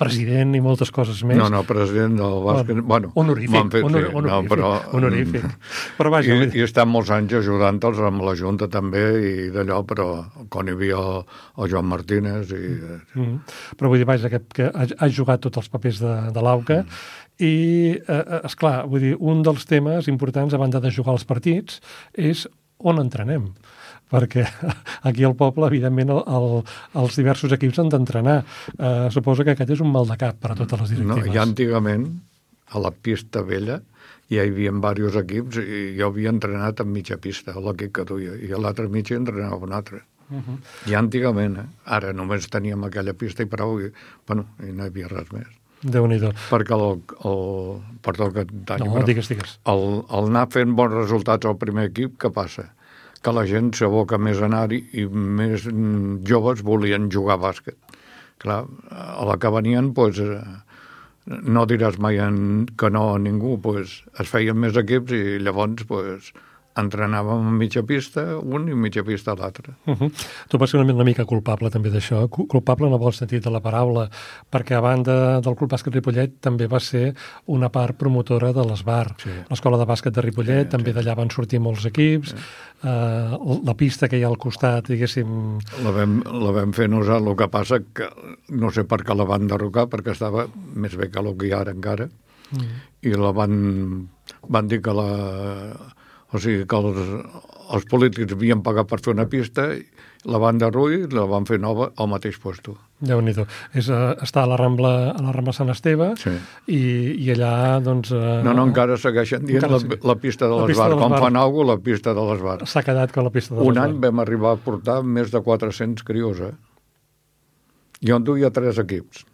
president 0.00 0.56
i 0.58 0.62
moltes 0.64 0.90
coses 0.90 1.22
més. 1.22 1.38
No, 1.38 1.46
no, 1.52 1.62
president 1.68 2.18
del 2.18 2.40
bàsquet... 2.42 2.82
Bueno, 2.82 3.12
honorífic, 3.14 3.70
fet, 3.70 3.86
honor, 3.86 4.10
honorífic, 4.10 4.32
no, 4.32 4.50
però, 4.50 4.74
honorífic. 4.98 5.46
Però 6.00 6.10
vaja... 6.10 6.34
I, 6.34 6.50
i 6.50 6.64
he 6.64 6.66
estat 6.66 6.90
molts 6.90 7.14
anys 7.14 7.43
ajudant-los 7.44 8.00
amb 8.08 8.24
la 8.24 8.34
Junta 8.38 8.66
també 8.72 9.04
i 9.20 9.34
d'allò, 9.54 9.82
però 9.86 10.08
quan 10.50 10.68
hi 10.68 10.74
havia 10.74 10.98
el, 10.98 11.22
el 11.60 11.70
Joan 11.70 11.86
Martínez 11.92 12.50
i... 12.50 12.62
Mm 12.80 12.98
-hmm. 13.14 13.38
Però 13.76 13.92
vull 13.92 14.00
dir, 14.00 14.08
vaja, 14.08 14.32
que, 14.32 14.40
que 14.48 14.70
has 14.74 15.12
jugat 15.12 15.40
tots 15.40 15.58
els 15.58 15.68
papers 15.68 16.00
de, 16.00 16.14
de 16.32 16.40
l'AUCA 16.40 16.82
mm. 16.82 16.88
i, 17.38 17.54
eh, 18.08 18.40
és 18.44 18.54
clar, 18.56 18.86
vull 18.88 19.00
dir, 19.00 19.16
un 19.20 19.42
dels 19.42 19.64
temes 19.64 20.08
importants, 20.08 20.54
a 20.54 20.58
banda 20.58 20.80
de 20.80 20.90
jugar 20.90 21.12
els 21.12 21.24
partits, 21.24 21.80
és 22.12 22.48
on 22.78 22.98
entrenem 22.98 23.52
perquè 24.10 24.44
aquí 25.08 25.24
al 25.24 25.34
poble, 25.34 25.66
evidentment, 25.66 26.10
el, 26.10 26.22
el, 26.26 26.62
els 27.02 27.16
diversos 27.16 27.52
equips 27.56 27.78
han 27.78 27.90
d'entrenar. 27.92 28.44
Eh, 28.78 29.08
suposo 29.10 29.44
que 29.44 29.54
aquest 29.56 29.70
és 29.70 29.80
un 29.80 29.90
mal 29.92 30.06
de 30.06 30.16
cap 30.20 30.38
per 30.40 30.52
a 30.52 30.58
totes 30.58 30.80
les 30.80 30.94
directives. 30.94 31.26
No, 31.26 31.34
ja 31.34 31.42
antigament, 31.42 32.06
a 32.74 32.82
la 32.82 32.90
pista 32.90 33.42
vella, 33.42 33.80
hi 34.32 34.40
havia 34.40 34.72
diversos 34.72 35.20
equips 35.22 35.60
i 35.60 35.84
jo 35.98 36.08
havia 36.08 36.32
entrenat 36.32 36.80
en 36.80 36.92
mitja 36.92 37.18
pista, 37.20 37.54
l'equip 37.60 37.92
que 37.98 38.04
duia, 38.08 38.36
i 38.40 38.52
a 38.52 38.60
l'altre 38.60 38.88
mitja 38.88 39.18
entrenava 39.18 39.60
un 39.66 39.72
altre. 39.72 40.04
Uh 40.30 40.40
-huh. 40.40 40.56
I 40.90 40.94
antigament, 40.94 41.58
eh? 41.58 41.66
ara 41.84 42.12
només 42.12 42.48
teníem 42.48 42.84
aquella 42.84 43.12
pista 43.12 43.42
i 43.42 43.46
prou, 43.46 43.80
i, 43.80 43.92
bueno, 44.26 44.46
i 44.60 44.72
no 44.72 44.84
hi 44.84 44.86
havia 44.86 45.08
res 45.08 45.32
més. 45.32 45.46
déu 45.82 46.06
nhi 46.06 46.18
Perquè 46.50 46.74
el, 46.74 47.02
el... 47.24 47.82
Perdó 48.00 48.32
que 48.32 48.46
talli, 48.64 48.86
no, 48.86 48.94
però 48.94 49.04
digues, 49.04 49.28
digues. 49.28 49.58
El, 49.64 50.04
el 50.10 50.26
anar 50.30 50.48
fent 50.50 50.74
bons 50.74 50.92
resultats 50.92 51.46
al 51.46 51.58
primer 51.58 51.90
equip, 51.90 52.16
què 52.18 52.32
passa? 52.32 52.72
Que 53.22 53.32
la 53.32 53.44
gent 53.46 53.72
s'aboca 53.72 54.18
més 54.18 54.40
a 54.40 54.44
anar-hi 54.46 54.88
i 54.92 55.06
més 55.06 55.68
joves 56.24 56.62
volien 56.62 57.10
jugar 57.10 57.34
a 57.34 57.42
bàsquet. 57.42 57.76
Clar, 58.38 58.64
a 58.90 59.24
la 59.24 59.36
que 59.36 59.50
venien, 59.50 59.92
doncs, 59.92 60.18
eh, 60.18 60.73
no 61.26 61.64
diràs 61.68 61.96
mai 61.98 62.18
en, 62.20 62.66
que 62.78 62.90
no 62.92 63.04
a 63.14 63.20
ningú, 63.20 63.56
pues, 63.64 64.02
es 64.20 64.30
feien 64.30 64.58
més 64.60 64.76
equips 64.76 65.14
i 65.16 65.22
llavors 65.40 65.86
pues, 65.88 66.32
entrenàvem 66.80 67.48
a 67.48 67.52
mitja 67.54 67.84
pista 67.86 68.24
un 68.38 68.66
i 68.68 68.74
mitja 68.74 69.04
pista 69.06 69.34
l'altre. 69.38 69.74
Uh 69.86 69.94
-huh. 69.94 70.10
Tu 70.48 70.58
vas 70.58 70.70
ser 70.70 70.80
una, 70.80 70.92
una 70.92 71.04
mica 71.04 71.24
culpable 71.24 71.70
també 71.70 71.90
d'això, 71.90 72.28
culpable 72.28 72.86
en 72.86 72.92
el 72.92 72.98
bon 72.98 73.12
sentit 73.12 73.44
de 73.44 73.50
la 73.50 73.60
paraula, 73.60 74.08
perquè 74.50 74.74
a 74.74 74.80
banda 74.80 75.40
del 75.40 75.54
Club 75.54 75.70
Bàsquet 75.70 75.94
Ripollet 75.94 76.40
també 76.40 76.66
va 76.66 76.80
ser 76.80 77.14
una 77.46 77.68
part 77.68 77.96
promotora 77.96 78.52
de 78.52 78.64
l'ESBAR. 78.64 79.14
Sí. 79.18 79.30
L'escola 79.50 79.78
de 79.78 79.86
bàsquet 79.86 80.12
de 80.14 80.20
Ripollet, 80.20 80.66
sí, 80.66 80.70
també 80.70 80.90
sí. 80.90 80.98
d'allà 80.98 81.14
van 81.14 81.30
sortir 81.30 81.60
molts 81.60 81.84
equips, 81.86 82.28
sí. 82.30 82.36
uh, 82.82 83.62
la 83.64 83.74
pista 83.74 84.08
que 84.08 84.18
hi 84.18 84.24
ha 84.24 84.28
al 84.28 84.38
costat, 84.38 84.88
diguéssim... 84.88 85.58
La 85.84 85.90
vam, 85.90 86.22
la 86.26 86.50
vam 86.50 86.72
fer 86.72 86.88
nosaltres, 86.88 87.30
el 87.30 87.36
que 87.36 87.48
passa 87.48 87.78
que 87.94 88.08
no 88.48 88.70
sé 88.70 88.84
per 88.84 89.04
què 89.04 89.14
la 89.14 89.24
van 89.24 89.46
derrocar, 89.46 89.86
perquè 89.86 90.10
estava 90.10 90.48
més 90.74 90.96
bé 90.96 91.10
que 91.10 91.20
el 91.20 91.36
que 91.36 91.46
hi 91.46 91.52
ha 91.52 91.60
ara 91.60 91.72
encara, 91.72 92.08
mm. 92.50 92.80
i 93.02 93.14
la 93.14 93.32
van, 93.32 94.08
van 94.48 94.66
dir 94.66 94.82
que 94.82 94.92
la 94.92 95.10
o 96.34 96.40
sigui 96.42 96.64
que 96.66 96.78
els, 96.80 97.12
els 97.76 97.84
polítics 97.90 98.34
havien 98.34 98.62
pagat 98.66 98.88
per 98.90 98.98
fer 99.04 99.12
una 99.14 99.26
pista, 99.30 99.68
la 100.24 100.40
van 100.40 100.58
derruir 100.58 101.04
i 101.04 101.08
la 101.14 101.26
van 101.28 101.46
fer 101.48 101.60
nova 101.60 101.90
al 102.00 102.08
mateix 102.10 102.38
lloc. 102.42 102.78
déu 103.04 103.20
nhi 103.20 103.34
És, 103.74 103.88
uh, 103.88 104.14
està 104.24 104.42
a 104.42 104.48
la 104.48 104.56
Rambla, 104.56 105.12
a 105.12 105.22
la 105.22 105.32
Rambla 105.32 105.52
Sant 105.52 105.70
Esteve 105.70 106.14
sí. 106.16 106.32
i, 106.66 106.80
i 107.24 107.30
allà, 107.34 107.80
doncs... 107.84 108.10
Uh, 108.10 108.40
no, 108.44 108.54
no, 108.54 108.64
encara 108.66 108.96
segueixen 108.96 109.44
dient 109.44 109.62
encara 109.62 109.78
la, 109.78 109.98
la 110.02 110.16
pista 110.16 110.48
de 110.48 110.60
les 110.62 110.78
bars. 110.78 110.96
Com 110.98 111.16
fan 111.18 111.36
alguna 111.36 111.74
la 111.74 111.78
pista 111.78 112.14
de 112.16 112.24
les 112.30 112.40
bars. 112.40 112.70
S'ha 112.70 112.82
quedat 112.82 113.12
com 113.12 113.28
la 113.28 113.34
pista 113.34 113.54
de 113.54 113.60
Un 113.60 113.78
any 113.78 113.98
vam 114.00 114.24
arribar 114.24 114.56
a 114.56 114.60
portar 114.60 115.02
més 115.04 115.30
de 115.30 115.44
400 115.44 116.02
crios, 116.08 116.40
eh? 116.40 116.54
Jo 118.04 118.18
en 118.18 118.24
duia 118.24 118.50
tres 118.50 118.80
equips 118.80 119.24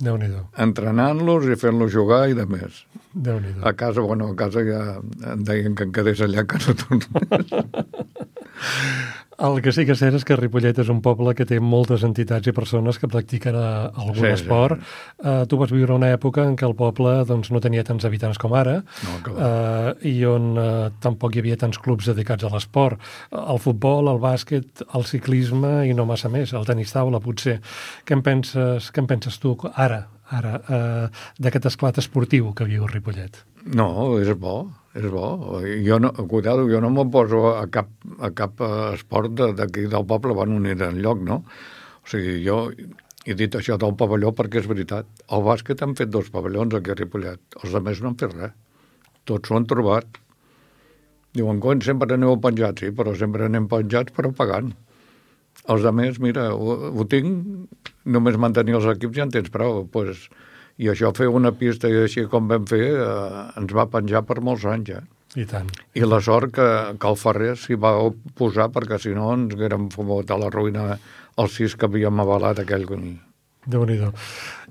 déu 0.00 0.16
nhi 0.20 0.30
Entrenant-los 0.64 1.48
i 1.52 1.56
fent-los 1.60 1.92
jugar 1.92 2.22
i 2.30 2.36
de 2.38 2.46
més. 2.48 2.84
déu 3.14 3.40
nhi 3.40 3.54
A 3.62 3.72
casa, 3.72 4.00
bueno, 4.00 4.30
a 4.32 4.36
casa 4.36 4.64
ja 4.64 4.82
em 5.34 5.44
deien 5.44 5.74
que 5.74 5.84
em 5.88 5.92
quedés 5.92 6.20
allà 6.24 6.46
que 6.48 6.60
no 6.64 6.76
tornés. 6.84 7.54
El 9.40 9.62
que 9.64 9.72
sí 9.72 9.86
que 9.88 9.94
és 9.96 10.00
cert 10.02 10.18
és 10.18 10.24
que 10.26 10.36
Ripollet 10.36 10.76
és 10.82 10.88
un 10.92 10.98
poble 11.00 11.32
que 11.36 11.46
té 11.48 11.56
moltes 11.64 12.02
entitats 12.04 12.50
i 12.50 12.52
persones 12.52 12.98
que 13.00 13.08
practiquen 13.08 13.56
eh, 13.56 13.68
algun 14.02 14.26
sí, 14.26 14.32
esport. 14.34 14.82
Sí. 14.82 15.14
Uh, 15.24 15.46
tu 15.48 15.56
vas 15.60 15.72
viure 15.72 15.96
una 15.96 16.10
època 16.12 16.44
en 16.44 16.58
què 16.60 16.66
el 16.68 16.74
poble 16.76 17.14
doncs, 17.28 17.48
no 17.54 17.62
tenia 17.64 17.84
tants 17.88 18.04
habitants 18.04 18.36
com 18.40 18.52
ara 18.58 18.82
no, 18.82 19.14
uh, 19.32 19.94
i 20.04 20.12
on 20.28 20.50
uh, 20.60 20.66
tampoc 21.00 21.36
hi 21.36 21.40
havia 21.40 21.56
tants 21.60 21.80
clubs 21.80 22.10
dedicats 22.12 22.44
a 22.44 22.52
l'esport. 22.52 23.00
El 23.32 23.62
futbol, 23.64 24.12
el 24.12 24.20
bàsquet, 24.20 24.84
el 24.92 25.08
ciclisme 25.08 25.72
i 25.88 25.96
no 25.96 26.04
massa 26.10 26.28
més, 26.28 26.52
el 26.52 26.68
tenis 26.68 26.92
taula 26.92 27.22
potser. 27.24 27.62
Què 28.04 28.18
en 28.18 28.24
penses, 28.26 28.90
què 28.92 29.00
en 29.00 29.08
penses 29.08 29.40
tu 29.40 29.56
ara, 29.72 30.02
ara 30.28 30.52
uh, 30.60 31.24
d'aquest 31.40 31.72
esclat 31.72 32.02
esportiu 32.04 32.52
que 32.52 32.68
viu 32.68 32.84
Ripollet? 32.92 33.40
No, 33.72 33.88
és 34.20 34.36
bo 34.36 34.66
és 34.94 35.06
bo. 35.10 35.60
Jo 35.84 35.98
no, 36.02 36.12
cuidado, 36.30 36.66
jo 36.70 36.80
no 36.82 36.90
me'n 36.90 37.10
poso 37.14 37.44
a 37.54 37.66
cap, 37.70 37.90
a 38.18 38.32
cap 38.34 38.62
esport 38.94 39.36
d'aquí 39.38 39.86
de, 39.86 39.92
del 39.94 40.06
poble, 40.06 40.34
unir 40.34 40.80
en 40.82 40.98
lloc, 41.02 41.22
no? 41.22 41.42
O 42.00 42.10
sigui, 42.10 42.40
jo 42.44 42.66
he 43.26 43.36
dit 43.36 43.54
això 43.54 43.76
del 43.78 43.94
pavelló 44.00 44.32
perquè 44.36 44.62
és 44.62 44.68
veritat. 44.70 45.06
El 45.30 45.44
bàsquet 45.46 45.82
han 45.84 45.94
fet 45.98 46.10
dos 46.10 46.30
pavellons 46.34 46.74
aquí 46.74 46.90
a 46.90 46.98
Ripollet. 46.98 47.40
Els 47.62 47.74
altres 47.76 48.02
no 48.02 48.12
han 48.12 48.18
fet 48.20 48.34
res. 48.34 48.56
Tots 49.28 49.48
s'ho 49.48 49.58
han 49.58 49.68
trobat. 49.70 50.20
Diuen, 51.36 51.60
coi, 51.62 51.78
sempre 51.86 52.16
aneu 52.16 52.38
penjats, 52.42 52.82
sí, 52.82 52.90
però 52.96 53.14
sempre 53.14 53.46
anem 53.46 53.68
penjats 53.70 54.16
però 54.16 54.32
pagant. 54.34 54.72
Els 55.70 55.84
altres, 55.86 56.18
mira, 56.24 56.48
ho, 56.56 56.74
ho 56.90 57.06
tinc, 57.06 57.84
només 58.08 58.40
mantenir 58.40 58.80
els 58.80 58.88
equips 58.96 59.20
ja 59.20 59.28
en 59.28 59.34
tens 59.36 59.52
prou. 59.52 59.84
Doncs 59.84 59.92
pues, 59.94 60.24
i 60.80 60.88
això 60.88 61.12
fer 61.16 61.28
una 61.28 61.52
pista 61.52 61.88
i 61.90 62.02
així 62.06 62.26
com 62.32 62.48
vam 62.48 62.66
fer 62.68 62.84
eh, 62.94 63.40
ens 63.60 63.74
va 63.76 63.88
penjar 63.92 64.24
per 64.28 64.40
molts 64.44 64.64
anys, 64.64 64.94
eh? 64.96 65.06
I 65.38 65.44
tant. 65.46 65.68
I 65.94 66.02
la 66.08 66.18
sort 66.24 66.50
que, 66.56 66.66
que 66.98 67.10
el 67.10 67.18
Ferrer 67.20 67.52
s'hi 67.60 67.76
va 67.78 67.92
posar 68.38 68.66
perquè 68.74 68.98
si 68.98 69.12
no 69.14 69.28
ens 69.36 69.54
haguérem 69.54 69.86
fumut 69.92 70.30
a 70.30 70.38
la 70.40 70.50
ruïna 70.50 70.96
els 71.38 71.54
sis 71.54 71.76
que 71.78 71.86
havíem 71.86 72.22
avalat 72.24 72.64
aquell 72.64 72.88
camí. 72.88 73.14
Déu-n'hi-do. 73.70 74.10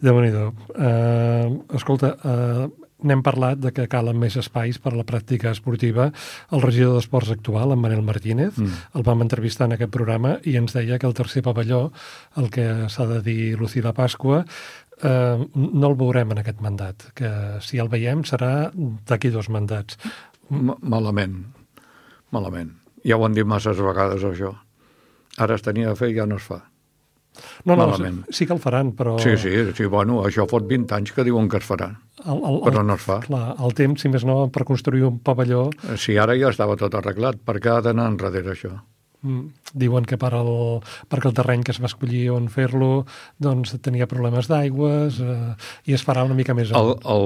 déu 0.02 0.19
nhi 0.19 0.32
déu 0.34 0.50
uh, 0.50 1.78
Escolta, 1.78 2.10
uh, 2.26 2.65
n'hem 3.06 3.22
parlat 3.24 3.62
de 3.62 3.72
que 3.72 3.88
calen 3.88 4.17
més 4.19 4.36
espais 4.41 4.80
per 4.82 4.91
a 4.91 4.98
la 4.98 5.06
pràctica 5.08 5.54
esportiva. 5.54 6.10
El 6.52 6.65
regidor 6.65 6.98
d'Esports 6.98 7.32
actual, 7.32 7.72
en 7.72 7.80
Manel 7.80 8.04
Martínez, 8.04 8.58
mm. 8.58 8.89
el 9.00 9.06
vam 9.08 9.24
entrevistar 9.24 9.69
en 9.69 9.78
aquest 9.78 9.93
programa 9.93 10.36
i 10.43 10.58
ens 10.60 10.76
deia 10.76 11.00
que 11.00 11.08
el 11.08 11.15
tercer 11.15 11.45
pavelló, 11.45 11.86
el 12.41 12.50
que 12.52 12.67
s'ha 12.91 13.08
de 13.13 13.22
dir 13.24 13.56
Lucila 13.62 13.93
Pasqua, 13.95 14.43
eh, 15.03 15.45
no 15.55 15.89
el 15.91 15.97
veurem 15.99 16.31
en 16.35 16.41
aquest 16.43 16.62
mandat, 16.62 17.09
que 17.15 17.29
si 17.65 17.79
el 17.81 17.89
veiem 17.91 18.23
serà 18.27 18.71
d'aquí 18.73 19.31
dos 19.33 19.49
mandats. 19.49 19.99
M 20.49 20.75
malament, 20.81 21.43
malament. 22.35 22.73
Ja 23.05 23.17
ho 23.17 23.25
han 23.25 23.38
dit 23.38 23.47
masses 23.47 23.79
vegades, 23.79 24.25
això. 24.27 24.55
Ara 25.39 25.55
es 25.55 25.63
tenia 25.63 25.93
de 25.93 25.95
fer 25.95 26.12
i 26.12 26.17
ja 26.17 26.25
no 26.27 26.35
es 26.41 26.43
fa. 26.43 26.59
No, 27.63 27.75
no, 27.75 27.85
Malament. 27.85 28.23
sí 28.33 28.45
que 28.47 28.51
el 28.51 28.59
faran, 28.59 28.89
però... 28.97 29.13
Sí, 29.21 29.38
sí, 29.39 29.51
sí, 29.77 29.85
bueno, 29.85 30.23
això 30.27 30.43
fot 30.49 30.65
20 30.67 30.95
anys 30.97 31.13
que 31.15 31.23
diuen 31.23 31.47
que 31.47 31.62
es 31.62 31.63
farà, 31.63 31.91
el, 32.25 32.41
el, 32.49 32.57
però 32.65 32.81
no 32.83 32.97
es 32.97 33.05
fa. 33.05 33.19
Clar, 33.23 33.53
el 33.63 33.75
temps, 33.77 34.01
si 34.01 34.09
més 34.12 34.25
no, 34.27 34.49
per 34.51 34.65
construir 34.67 35.05
un 35.07 35.19
pavelló... 35.23 35.69
Sí, 35.95 36.17
ara 36.19 36.35
ja 36.35 36.49
estava 36.51 36.75
tot 36.75 36.97
arreglat, 36.99 37.39
per 37.45 37.59
què 37.63 37.71
ha 37.71 37.83
d'anar 37.85 38.09
enrere 38.12 38.51
això? 38.55 38.73
Mm, 39.19 39.49
diuen 39.75 40.05
que 40.08 40.15
per 40.15 40.32
el, 40.38 40.49
perquè 41.12 41.27
el 41.27 41.36
terreny 41.36 41.65
que 41.67 41.73
es 41.75 41.82
va 41.84 41.89
escollir 41.89 42.29
on 42.32 42.45
fer-lo 42.47 43.03
doncs 43.43 43.73
tenia 43.84 44.08
problemes 44.08 44.47
d'aigües 44.47 45.17
eh, 45.19 45.55
i 45.91 45.97
es 45.97 46.05
farà 46.08 46.23
una 46.23 46.38
mica 46.38 46.55
més... 46.55 46.71
El, 46.71 46.93
el, 47.03 47.25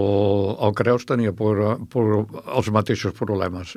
el 0.66 0.74
Creus 0.80 1.06
tenia 1.06 1.36
por, 1.38 1.62
por, 1.94 2.16
els 2.58 2.72
mateixos 2.74 3.14
problemes. 3.20 3.76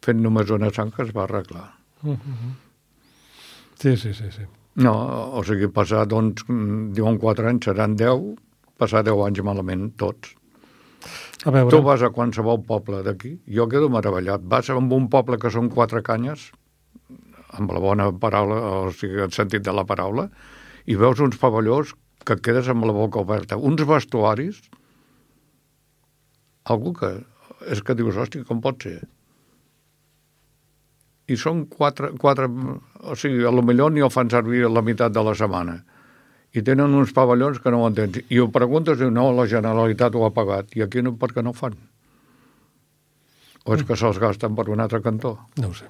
Fent 0.00 0.22
només 0.24 0.48
una 0.56 0.72
que 0.72 1.04
es 1.04 1.12
va 1.12 1.26
arreglar. 1.26 1.68
Uh 2.02 2.14
mm-hmm. 2.14 2.40
-huh. 2.40 2.56
Sí, 3.80 3.96
sí, 3.96 4.14
sí, 4.14 4.30
sí. 4.30 4.42
No, 4.74 4.94
o 5.36 5.42
sigui, 5.44 5.68
passar, 5.68 6.06
doncs, 6.06 6.44
diuen 6.96 7.18
4 7.18 7.48
anys, 7.48 7.64
seran 7.64 7.96
10, 7.96 8.36
passar 8.78 9.02
10 9.04 9.26
anys 9.26 9.42
malament, 9.42 9.90
tots. 9.96 10.34
A 11.44 11.50
veure... 11.50 11.70
Tu 11.72 11.80
vas 11.82 12.02
a 12.02 12.10
qualsevol 12.12 12.62
poble 12.68 13.02
d'aquí, 13.02 13.38
jo 13.48 13.66
quedo 13.68 13.88
meravellat. 13.88 14.40
Vas 14.44 14.70
a 14.70 14.76
un 14.76 15.08
poble 15.08 15.38
que 15.38 15.50
són 15.50 15.70
quatre 15.72 16.02
canyes, 16.02 16.50
amb 17.58 17.72
la 17.74 17.82
bona 17.82 18.10
paraula, 18.22 18.60
o 18.86 18.92
sigui, 18.94 19.20
el 19.24 19.34
sentit 19.34 19.64
de 19.66 19.74
la 19.74 19.86
paraula, 19.88 20.28
i 20.86 20.96
veus 20.98 21.20
uns 21.22 21.38
pavellons 21.40 21.94
que 22.26 22.36
quedes 22.40 22.68
amb 22.70 22.86
la 22.86 22.94
boca 22.96 23.22
oberta. 23.22 23.58
Uns 23.58 23.82
vestuaris, 23.88 24.62
algú 26.64 26.94
que... 26.98 27.14
És 27.68 27.82
que 27.84 27.92
dius, 27.92 28.16
hòstia, 28.16 28.46
com 28.48 28.62
pot 28.64 28.86
ser? 28.86 29.02
i 31.30 31.38
són 31.38 31.64
quatre, 31.70 32.10
quatre 32.18 32.48
o 32.50 33.16
sigui, 33.18 33.44
a 33.46 33.52
lo 33.54 33.62
millor 33.62 33.92
ni 33.94 34.02
ho 34.02 34.10
fan 34.10 34.30
servir 34.32 34.66
la 34.66 34.82
meitat 34.82 35.14
de 35.14 35.22
la 35.26 35.34
setmana. 35.38 35.78
I 36.50 36.64
tenen 36.66 36.96
uns 36.98 37.12
pavellons 37.14 37.60
que 37.62 37.70
no 37.70 37.84
ho 37.84 37.88
entens. 37.90 38.18
I 38.34 38.40
ho 38.42 38.48
preguntes, 38.50 38.98
diu, 38.98 39.12
no, 39.14 39.28
la 39.36 39.46
Generalitat 39.50 40.16
ho 40.18 40.24
ha 40.26 40.32
pagat. 40.34 40.74
I 40.74 40.82
aquí 40.86 41.04
no, 41.06 41.14
per 41.18 41.30
què 41.36 41.44
no 41.46 41.52
ho 41.54 41.58
fan? 41.58 41.76
O 43.62 43.76
és 43.76 43.84
que 43.86 43.94
se'ls 43.94 44.18
gasten 44.18 44.56
per 44.58 44.66
un 44.72 44.82
altre 44.82 44.98
cantó? 45.04 45.36
No 45.62 45.70
ho 45.70 45.76
sé. 45.78 45.86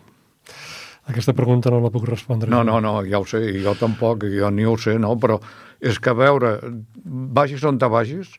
Aquesta 1.10 1.34
pregunta 1.36 1.72
no 1.72 1.80
la 1.82 1.90
puc 1.92 2.06
respondre. 2.08 2.50
No, 2.52 2.62
no, 2.66 2.78
no, 2.84 3.00
ja 3.06 3.18
ho 3.18 3.26
sé, 3.26 3.42
jo 3.64 3.74
tampoc, 3.78 4.28
jo 4.30 4.50
ni 4.54 4.66
ho 4.68 4.76
sé, 4.78 4.96
no, 5.02 5.16
però 5.20 5.40
és 5.80 5.98
que 5.98 6.12
a 6.12 6.16
veure, 6.16 6.56
vagis 7.04 7.64
on 7.66 7.80
te 7.80 7.88
vagis, 7.90 8.36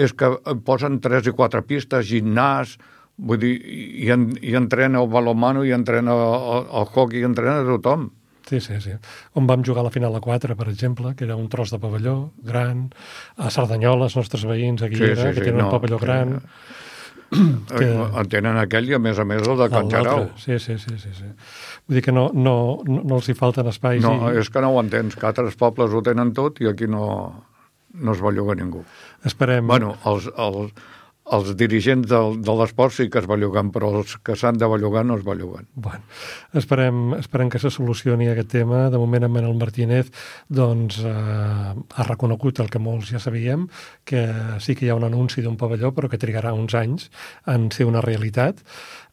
és 0.00 0.14
que 0.16 0.32
posen 0.66 0.98
tres 1.04 1.28
i 1.28 1.36
quatre 1.36 1.62
pistes, 1.68 2.08
gimnàs, 2.08 2.78
Vull 3.22 3.38
dir, 3.38 3.52
i, 3.60 4.08
en, 4.10 4.30
i 4.40 4.54
entrena 4.58 5.02
el 5.02 5.08
balomano, 5.12 5.62
i 5.68 5.72
entrena 5.76 6.14
el, 6.16 6.68
el 6.80 6.86
hockey, 6.88 7.20
i 7.20 7.28
entrena 7.28 7.60
tothom. 7.68 8.08
Sí, 8.48 8.58
sí, 8.60 8.80
sí. 8.82 8.94
On 9.38 9.46
vam 9.46 9.62
jugar 9.64 9.84
a 9.84 9.86
la 9.86 9.92
final 9.94 10.16
a 10.16 10.20
4, 10.20 10.56
per 10.58 10.68
exemple, 10.72 11.12
que 11.16 11.24
era 11.28 11.36
un 11.38 11.48
tros 11.52 11.70
de 11.70 11.78
pavelló 11.78 12.32
gran, 12.42 12.88
a 13.36 13.52
Cerdanyola, 13.54 14.08
els 14.10 14.16
nostres 14.18 14.46
veïns, 14.48 14.82
aquí 14.82 14.98
sí, 14.98 15.12
era, 15.12 15.28
sí, 15.28 15.36
que 15.36 15.44
tenen 15.46 15.62
no, 15.62 15.68
un 15.68 15.76
pavelló 15.76 16.00
que... 16.00 16.06
gran... 16.08 16.40
Que... 17.32 17.86
En 17.88 18.26
tenen 18.28 18.58
aquell 18.60 18.90
i, 18.90 18.96
a 18.96 18.98
més 19.00 19.16
a 19.16 19.24
més, 19.24 19.46
el 19.48 19.56
de 19.56 19.68
Can 19.72 19.86
Jarau. 19.88 20.26
Sí, 20.36 20.58
sí, 20.60 20.74
sí, 20.76 20.98
sí, 21.00 21.14
sí. 21.16 21.30
Vull 21.92 21.98
dir 21.98 22.06
que 22.06 22.12
no, 22.16 22.30
no, 22.32 22.56
no, 22.88 23.18
els 23.18 23.26
hi 23.28 23.34
falten 23.36 23.66
espais. 23.68 24.00
No, 24.00 24.14
i... 24.30 24.38
és 24.40 24.48
que 24.48 24.62
no 24.64 24.70
ho 24.72 24.78
entens, 24.80 25.12
que 25.12 25.26
altres 25.28 25.58
pobles 25.60 25.92
ho 25.92 26.00
tenen 26.00 26.30
tot 26.32 26.62
i 26.64 26.70
aquí 26.70 26.86
no, 26.88 27.04
no 28.00 28.14
es 28.16 28.22
belluga 28.24 28.56
ningú. 28.56 28.80
Esperem... 29.28 29.68
Bueno, 29.68 29.90
els, 30.08 30.30
els, 30.40 30.72
els 31.36 31.50
dirigents 31.60 32.08
del, 32.08 32.38
de 32.40 32.54
l'esport 32.56 32.96
sí 32.96 33.10
que 33.12 33.20
es 33.20 33.28
belluguen, 33.28 33.68
però 33.74 33.90
els 33.98 34.16
que 34.24 34.38
s'han 34.40 34.56
de 34.56 34.70
bellugar 34.72 35.04
no 35.04 35.18
es 35.20 35.26
belluguen. 35.26 35.68
Bueno, 35.74 36.00
esperem, 36.56 37.02
esperem 37.18 37.52
que 37.52 37.60
se 37.60 37.68
solucioni 37.76 38.30
aquest 38.32 38.48
tema. 38.56 38.86
De 38.88 39.02
moment, 39.02 39.28
en 39.28 39.36
Manel 39.36 39.60
Martínez 39.60 40.08
doncs, 40.48 41.02
eh, 41.04 41.12
ha 41.12 42.08
reconegut 42.08 42.64
el 42.64 42.72
que 42.72 42.80
molts 42.80 43.12
ja 43.12 43.20
sabíem, 43.20 43.68
que 44.08 44.24
sí 44.64 44.74
que 44.74 44.88
hi 44.88 44.90
ha 44.94 44.96
un 44.96 45.04
anunci 45.12 45.44
d'un 45.44 45.60
pavelló, 45.60 45.92
però 45.92 46.08
que 46.08 46.20
trigarà 46.24 46.56
uns 46.56 46.72
anys 46.72 47.10
en 47.44 47.68
ser 47.70 47.84
una 47.92 48.00
realitat. 48.00 48.64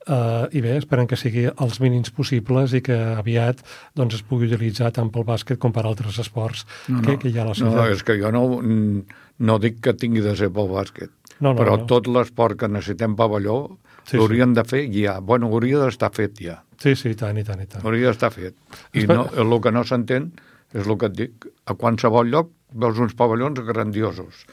Uh, 0.07 0.47
I 0.55 0.61
bé, 0.63 0.77
esperem 0.79 1.09
que 1.11 1.17
sigui 1.19 1.43
els 1.51 1.79
mínims 1.83 2.13
possibles 2.15 2.71
i 2.77 2.79
que 2.81 2.95
aviat 3.19 3.59
doncs, 3.99 4.15
es 4.15 4.23
pugui 4.25 4.47
utilitzar 4.47 4.93
tant 4.95 5.11
pel 5.11 5.25
bàsquet 5.27 5.59
com 5.59 5.73
per 5.75 5.83
altres 5.85 6.21
esports 6.23 6.63
no, 6.87 7.01
que, 7.03 7.11
no, 7.11 7.17
que 7.19 7.29
hi 7.29 7.35
ha 7.35 7.43
a 7.43 7.49
la 7.49 7.55
ciutat. 7.57 7.75
No, 7.75 7.87
és 7.91 8.05
que 8.07 8.15
jo 8.21 8.31
no, 8.31 8.43
no 8.63 9.57
dic 9.59 9.81
que 9.83 9.93
tingui 9.99 10.23
de 10.23 10.37
ser 10.39 10.49
pel 10.55 10.71
bàsquet 10.71 11.11
no, 11.39 11.51
no, 11.51 11.57
Però 11.59 11.75
no. 11.77 11.87
tot 11.89 12.07
l'esport 12.07 12.57
que 12.59 12.69
necessitem 12.71 13.15
pavelló 13.19 13.57
sí, 14.05 14.17
l'haurien 14.17 14.53
sí. 14.53 14.59
de 14.59 14.65
fer 14.71 14.81
ja. 14.93 15.17
Bueno, 15.19 15.51
hauria 15.51 15.83
d'estar 15.83 16.11
fet 16.15 16.39
ja. 16.43 16.59
Sí, 16.79 16.95
sí, 16.95 17.13
i 17.13 17.19
tant, 17.19 17.37
i 17.39 17.43
tant, 17.47 17.59
i 17.59 17.67
tant. 17.67 17.83
Hauria 17.83 18.11
d'estar 18.11 18.31
fet. 18.35 18.55
I 18.93 19.03
Espera. 19.03 19.19
no, 19.19 19.27
el 19.35 19.59
que 19.63 19.75
no 19.75 19.83
s'entén 19.87 20.31
és 20.73 20.85
el 20.85 20.97
que 20.99 21.09
et 21.09 21.17
dic. 21.17 21.47
A 21.67 21.75
qualsevol 21.79 22.31
lloc 22.31 22.51
veus 22.71 22.99
uns 23.01 23.15
pavellons 23.19 23.61
grandiosos 23.67 24.45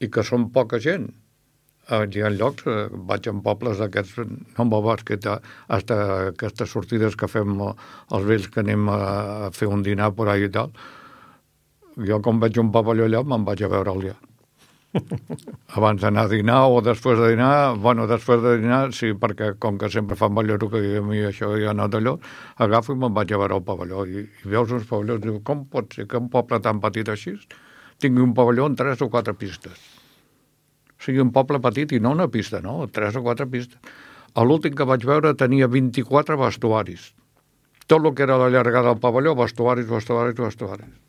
i 0.00 0.10
que 0.12 0.24
són 0.26 0.50
poca 0.54 0.80
gent. 0.82 1.08
Eh, 1.86 2.02
hi 2.10 2.22
ha 2.26 2.30
llocs, 2.34 2.66
eh, 2.66 2.88
vaig 3.08 3.28
en 3.30 3.40
pobles 3.46 3.78
d'aquests, 3.78 4.18
no 4.26 4.64
em 4.64 4.70
bàsquet, 4.74 5.26
hasta 5.76 5.98
aquestes 6.32 6.72
sortides 6.72 7.14
que 7.14 7.28
fem 7.30 7.60
els 7.62 8.24
vells 8.26 8.48
que 8.50 8.64
anem 8.64 8.88
a 8.90 9.50
fer 9.54 9.68
un 9.70 9.84
dinar 9.86 10.10
por 10.16 10.28
ahí 10.28 10.48
i 10.48 10.54
tal. 10.56 10.72
Jo, 12.08 12.18
com 12.22 12.40
veig 12.42 12.58
un 12.58 12.72
pavelló 12.72 13.06
allà, 13.06 13.22
me'n 13.22 13.44
vaig 13.46 13.62
a 13.62 13.70
veure'l 13.72 14.08
ja 14.10 14.16
abans 15.76 16.00
d'anar 16.00 16.24
a 16.26 16.30
dinar 16.30 16.58
o 16.72 16.80
després 16.84 17.18
de 17.20 17.30
dinar, 17.34 17.76
bueno, 17.76 18.06
després 18.10 18.42
de 18.42 18.56
dinar, 18.62 18.80
sí, 18.96 19.12
perquè 19.12 19.52
com 19.60 19.78
que 19.80 19.90
sempre 19.92 20.16
fan 20.16 20.34
ballero 20.36 20.70
que 20.72 20.80
a 21.00 21.02
mi 21.04 21.22
això 21.28 21.52
ja 21.60 21.74
no 21.76 21.88
d'allò, 21.92 22.16
agafo 22.66 22.94
i 22.94 23.00
me'n 23.02 23.14
vaig 23.16 23.32
a 23.32 23.42
veure 23.42 23.58
el 23.60 23.66
pavelló 23.66 24.06
i, 24.06 24.24
i 24.26 24.54
veus 24.54 24.72
uns 24.72 24.88
pavellons, 24.88 25.22
diu, 25.24 25.40
com 25.44 25.66
pot 25.72 25.92
ser 25.98 26.08
que 26.10 26.20
un 26.22 26.30
poble 26.32 26.60
tan 26.64 26.80
petit 26.84 27.08
així 27.12 27.36
tingui 28.02 28.24
un 28.24 28.34
pavelló 28.36 28.70
amb 28.70 28.78
tres 28.78 29.04
o 29.04 29.10
quatre 29.12 29.36
pistes? 29.36 29.95
O 30.96 31.06
sigui, 31.06 31.22
un 31.22 31.32
poble 31.32 31.60
petit 31.64 31.92
i 31.92 32.00
no 32.02 32.14
una 32.16 32.28
pista, 32.32 32.62
no, 32.64 32.78
tres 32.88 33.16
o 33.16 33.22
quatre 33.26 33.46
pistes. 33.52 33.80
L'últim 34.36 34.74
que 34.76 34.84
vaig 34.88 35.04
veure 35.08 35.32
tenia 35.40 35.68
24 35.72 36.36
vestuaris. 36.40 37.10
Tot 37.86 38.04
el 38.04 38.14
que 38.14 38.24
era 38.26 38.36
la 38.40 38.50
llargada 38.52 38.92
del 38.92 39.00
pavelló, 39.00 39.34
vestuaris, 39.38 39.88
vestuaris, 39.88 40.36
vestuaris. 40.36 41.05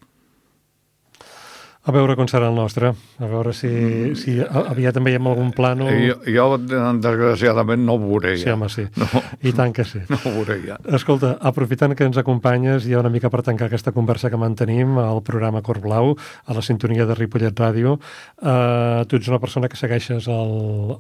A 1.88 1.93
veure 1.95 2.17
com 2.19 2.28
serà 2.28 2.50
el 2.52 2.58
nostre, 2.58 2.89
a 2.91 3.28
veure 3.32 3.54
si, 3.56 3.69
mm. 3.69 4.15
si 4.19 4.34
aviat 4.43 4.97
en 5.00 5.06
veiem 5.08 5.28
algun 5.30 5.54
plano... 5.56 5.86
Jo, 5.88 6.17
jo 6.36 6.47
desgraciadament, 6.60 7.80
no 7.88 7.95
ho 7.95 8.02
veuré 8.02 8.34
ja. 8.34 8.41
Sí, 8.41 8.52
home, 8.52 8.67
sí. 8.73 8.84
No. 9.00 9.21
I 9.47 9.54
tant 9.56 9.71
que 9.76 9.86
sí. 9.88 10.02
No 10.12 10.19
ho 10.19 10.34
veuré 10.36 10.58
ja. 10.65 10.76
Escolta, 10.97 11.38
aprofitant 11.47 11.95
que 11.95 12.04
ens 12.10 12.19
acompanyes, 12.19 12.84
ja 12.91 13.00
una 13.00 13.13
mica 13.13 13.32
per 13.32 13.39
tancar 13.47 13.69
aquesta 13.71 13.95
conversa 13.95 14.28
que 14.34 14.41
mantenim 14.41 15.00
al 15.00 15.23
programa 15.23 15.63
Cor 15.63 15.80
Blau, 15.80 16.12
a 16.17 16.60
la 16.60 16.65
sintonia 16.65 17.08
de 17.08 17.15
Ripollet 17.15 17.56
Ràdio, 17.56 17.95
eh, 18.43 19.08
tu 19.08 19.21
ets 19.21 19.32
una 19.32 19.39
persona 19.39 19.71
que 19.71 19.80
segueixes 19.80 20.28
el, 20.28 20.56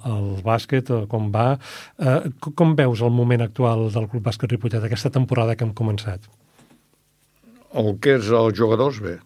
el 0.07 0.33
bàsquet, 0.47 0.95
com 1.11 1.31
va. 1.35 1.49
Eh, 1.99 2.19
com 2.47 2.77
veus 2.79 3.03
el 3.03 3.11
moment 3.11 3.43
actual 3.43 3.89
del 3.91 4.07
Club 4.07 4.31
Bàsquet 4.31 4.55
Ripollet, 4.55 4.87
aquesta 4.87 5.11
temporada 5.11 5.59
que 5.59 5.67
hem 5.67 5.75
començat? 5.75 6.31
El 7.75 7.97
que 7.99 8.21
és 8.21 8.31
els 8.31 8.55
jugadors, 8.55 9.03
bé 9.03 9.19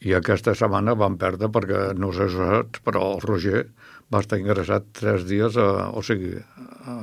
i 0.00 0.14
aquesta 0.16 0.54
setmana 0.56 0.94
van 0.96 1.18
perdre 1.20 1.50
perquè 1.52 1.90
no 1.98 2.12
sé 2.16 2.30
saps, 2.32 2.80
però 2.84 3.02
el 3.14 3.24
Roger 3.24 3.64
va 4.12 4.22
estar 4.24 4.38
ingressat 4.40 4.86
tres 4.96 5.26
dies, 5.28 5.58
a, 5.60 5.90
o 5.92 6.02
sigui, 6.02 6.32
a, 6.40 6.96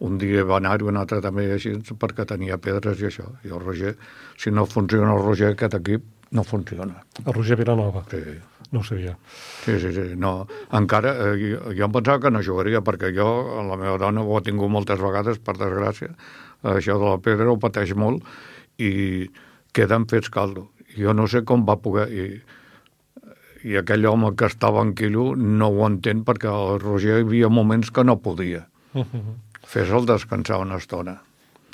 un 0.00 0.16
dia 0.18 0.44
va 0.48 0.58
anar 0.58 0.78
i 0.80 0.88
un 0.88 0.98
altre 0.98 1.20
també 1.22 1.46
així 1.54 1.74
perquè 2.00 2.26
tenia 2.28 2.58
pedres 2.58 3.02
i 3.02 3.10
això. 3.10 3.26
I 3.44 3.52
el 3.52 3.60
Roger, 3.62 3.94
si 4.40 4.50
no 4.50 4.64
funciona 4.66 5.12
el 5.14 5.22
Roger, 5.22 5.52
aquest 5.54 5.76
equip 5.78 6.06
no 6.36 6.44
funciona. 6.46 7.02
El 7.24 7.34
Roger 7.34 7.58
Vilanova? 7.60 8.04
Sí. 8.10 8.22
No 8.70 8.80
ho 8.80 8.86
sabia. 8.86 9.16
Sí, 9.64 9.80
sí, 9.82 9.90
sí. 9.92 10.04
No. 10.16 10.46
Encara, 10.78 11.12
eh, 11.26 11.38
jo, 11.40 11.72
jo 11.74 11.86
em 11.88 11.94
pensava 11.94 12.22
que 12.22 12.30
no 12.30 12.42
jugaria, 12.46 12.80
perquè 12.86 13.10
jo, 13.16 13.26
la 13.66 13.78
meva 13.80 13.96
dona, 13.98 14.22
ho 14.22 14.36
ha 14.38 14.42
tingut 14.46 14.70
moltes 14.70 15.02
vegades, 15.02 15.40
per 15.42 15.56
desgràcia, 15.58 16.12
això 16.76 16.98
de 17.02 17.08
la 17.08 17.18
pedra 17.24 17.50
ho 17.50 17.58
pateix 17.58 17.96
molt, 17.98 18.22
i 18.78 19.26
queden 19.74 20.06
fets 20.10 20.30
caldo 20.30 20.68
jo 20.96 21.14
no 21.14 21.28
sé 21.30 21.44
com 21.44 21.66
va 21.68 21.78
poder... 21.82 22.08
I, 22.10 22.58
i 23.60 23.76
aquell 23.76 24.06
home 24.08 24.32
que 24.40 24.48
estava 24.48 24.80
en 24.80 24.94
quilo 24.96 25.34
no 25.36 25.68
ho 25.68 25.84
entén 25.84 26.22
perquè 26.24 26.48
el 26.48 26.78
Roger 26.80 27.18
hi 27.18 27.26
havia 27.26 27.50
moments 27.52 27.90
que 27.92 28.04
no 28.04 28.16
podia. 28.24 28.66
Uh 28.94 29.04
-huh. 29.04 29.34
Fes-el 29.66 30.06
descansar 30.06 30.60
una 30.60 30.76
estona. 30.76 31.20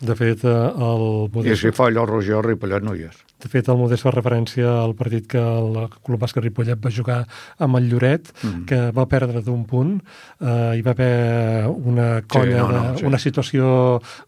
De 0.01 0.17
fet, 0.17 0.45
eh, 0.45 0.51
el 0.51 1.31
Modest... 1.33 1.65
I 1.65 1.73
falla 1.73 2.03
el 2.03 2.11
Roger, 2.11 2.43
Ripollet 2.45 2.85
no 2.85 2.93
hi 2.97 3.07
és. 3.09 3.23
De 3.41 3.49
fet, 3.53 3.69
el 3.69 3.77
Modest 3.81 4.05
fa 4.05 4.11
referència 4.13 4.69
al 4.83 4.93
partit 4.97 5.27
que 5.29 5.41
el 5.41 5.75
Club 6.05 6.21
Bàsquet 6.21 6.45
Ripollet 6.45 6.81
va 6.81 6.93
jugar 6.93 7.19
amb 7.65 7.79
el 7.79 7.89
Lloret, 7.91 8.29
mm. 8.43 8.65
que 8.69 8.79
va 8.97 9.07
perdre 9.09 9.41
d'un 9.45 9.65
punt. 9.69 9.95
Eh, 10.41 10.77
hi 10.77 10.85
va 10.85 10.93
haver 10.93 11.69
una 11.73 12.09
colla, 12.29 12.61
sí, 12.61 12.61
no, 12.61 12.69
no, 12.73 12.95
sí. 12.99 13.07
una 13.09 13.21
situació 13.23 13.71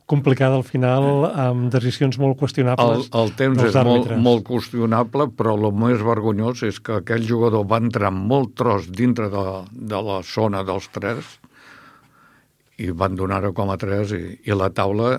complicada 0.08 0.56
al 0.56 0.64
final, 0.64 1.28
amb 1.28 1.68
decisions 1.72 2.16
molt 2.20 2.38
qüestionables 2.40 3.08
El, 3.08 3.20
el 3.22 3.34
temps 3.36 3.64
és 3.68 3.80
molt, 3.84 4.12
molt 4.24 4.46
qüestionable, 4.48 5.28
però 5.36 5.56
el 5.58 5.68
més 5.76 6.04
vergonyós 6.04 6.64
és 6.68 6.80
que 6.80 7.00
aquell 7.02 7.28
jugador 7.28 7.68
va 7.68 7.80
entrar 7.84 8.12
molt 8.14 8.56
tros 8.56 8.88
dintre 8.88 9.28
de, 9.32 9.46
de 9.92 10.04
la 10.08 10.22
zona 10.24 10.64
dels 10.64 10.88
tres 10.96 11.36
i 12.78 12.92
van 12.94 13.16
donar-ho 13.18 13.52
com 13.56 13.72
a 13.72 13.76
tres 13.80 14.14
i, 14.14 14.22
i 14.46 14.54
la 14.56 14.70
taula 14.70 15.18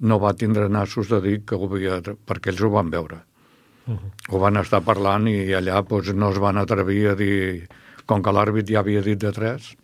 no 0.00 0.18
va 0.22 0.34
tindre 0.38 0.68
nassos 0.68 1.10
de 1.10 1.20
dir 1.24 1.40
que 1.46 1.56
ho 1.58 1.68
havia... 1.70 2.00
perquè 2.02 2.52
ells 2.52 2.62
ho 2.62 2.70
van 2.70 2.90
veure. 2.90 3.22
Uh 3.86 3.94
-huh. 3.94 4.12
Ho 4.30 4.38
van 4.38 4.56
estar 4.56 4.82
parlant 4.82 5.28
i 5.28 5.54
allà 5.54 5.82
doncs, 5.82 6.14
no 6.14 6.30
es 6.30 6.38
van 6.38 6.58
atrevir 6.58 7.08
a 7.08 7.14
dir... 7.14 7.68
Com 8.08 8.22
que 8.22 8.32
l'àrbit 8.32 8.70
ja 8.70 8.80
havia 8.80 9.02
dit 9.02 9.18
de 9.18 9.32
tres... 9.32 9.76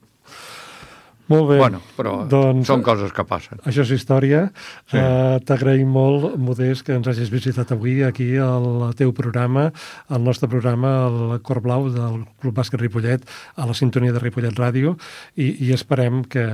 Molt 1.26 1.48
bé. 1.48 1.56
Bueno, 1.56 1.80
però 1.96 2.26
doncs, 2.28 2.66
són 2.68 2.82
coses 2.84 3.12
que 3.16 3.24
passen. 3.24 3.60
Això 3.64 3.80
és 3.80 3.90
història. 3.90 4.50
Sí. 4.90 4.98
Uh, 4.98 5.38
T'agraïm 5.48 5.88
molt, 5.88 6.36
Modest, 6.36 6.84
que 6.84 6.92
ens 6.98 7.08
hagis 7.08 7.30
visitat 7.32 7.72
avui 7.72 8.02
aquí 8.04 8.36
al 8.36 8.92
teu 8.98 9.12
programa, 9.16 9.70
al 10.08 10.22
nostre 10.22 10.50
programa, 10.52 11.08
el 11.08 11.40
Cor 11.40 11.62
Blau 11.64 11.88
del 11.94 12.26
Club 12.42 12.54
Bàsquet 12.54 12.80
Ripollet, 12.80 13.24
a 13.56 13.64
la 13.64 13.72
sintonia 13.72 14.12
de 14.12 14.20
Ripollet 14.20 14.52
Ràdio, 14.52 14.98
i, 15.36 15.48
i 15.64 15.72
esperem 15.72 16.24
que 16.28 16.44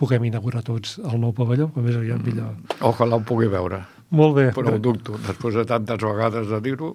puguem 0.00 0.28
inaugurar 0.30 0.62
tots 0.66 0.98
el 0.98 1.18
nou 1.22 1.32
pavelló, 1.36 1.70
com 1.74 1.84
més 1.86 1.96
aviat 1.98 2.22
millor. 2.26 2.54
Mm. 2.54 2.78
Ojalà 2.90 3.18
ho 3.18 3.24
pugui 3.26 3.50
veure. 3.52 3.84
Molt 4.14 4.36
bé. 4.38 4.46
Però 4.54 4.74
ho 4.74 4.80
dubto, 4.82 5.18
després 5.26 5.58
de 5.58 5.66
tantes 5.68 6.02
vegades 6.02 6.48
de 6.50 6.60
dir-ho. 6.64 6.94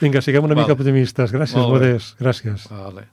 Vinga, 0.00 0.22
siguem 0.22 0.44
una 0.46 0.54
vale. 0.54 0.66
mica 0.66 0.76
optimistes. 0.78 1.34
Gràcies, 1.34 1.58
Modest. 1.58 2.18
Gràcies. 2.22 2.68
Vale. 2.70 3.08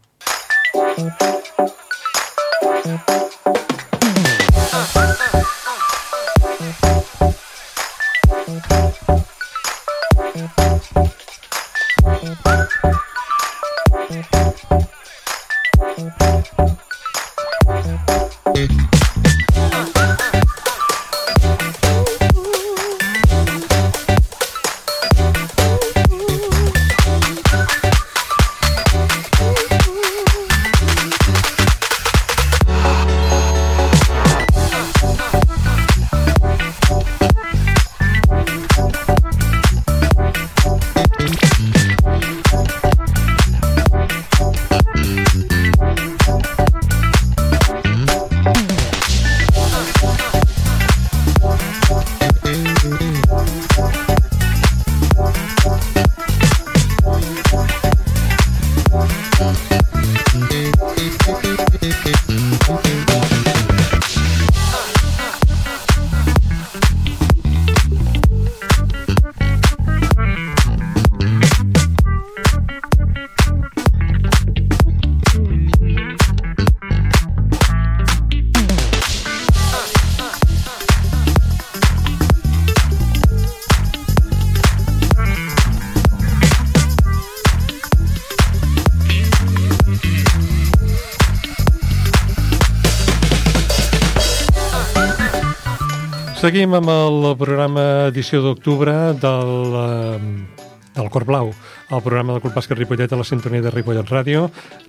Seguim 96.46 96.76
amb 96.78 96.92
el 96.94 97.24
programa 97.40 97.84
edició 98.12 98.38
d'octubre 98.44 98.92
del, 99.18 99.78
eh, 99.80 100.66
del 100.94 101.08
Cor 101.10 101.24
Blau, 101.26 101.48
el 101.90 102.04
programa 102.06 102.36
del 102.36 102.44
Club 102.44 102.54
Bàsquet 102.54 102.78
Ripollet 102.78 103.16
a 103.16 103.18
la 103.18 103.26
sintonia 103.26 103.64
de 103.66 103.72
Ripollet 103.74 104.06
Ràdio. 104.14 104.44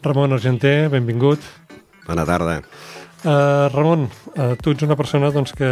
Ramon 0.05 0.37
Argenter, 0.37 0.91
benvingut. 0.93 1.41
Bona 2.05 2.27
tarda. 2.29 2.59
Uh, 3.25 3.73
Ramon, 3.73 4.05
uh, 4.37 4.51
tu 4.61 4.77
ets 4.77 4.85
una 4.85 4.99
persona 5.01 5.31
doncs, 5.33 5.57
que 5.57 5.71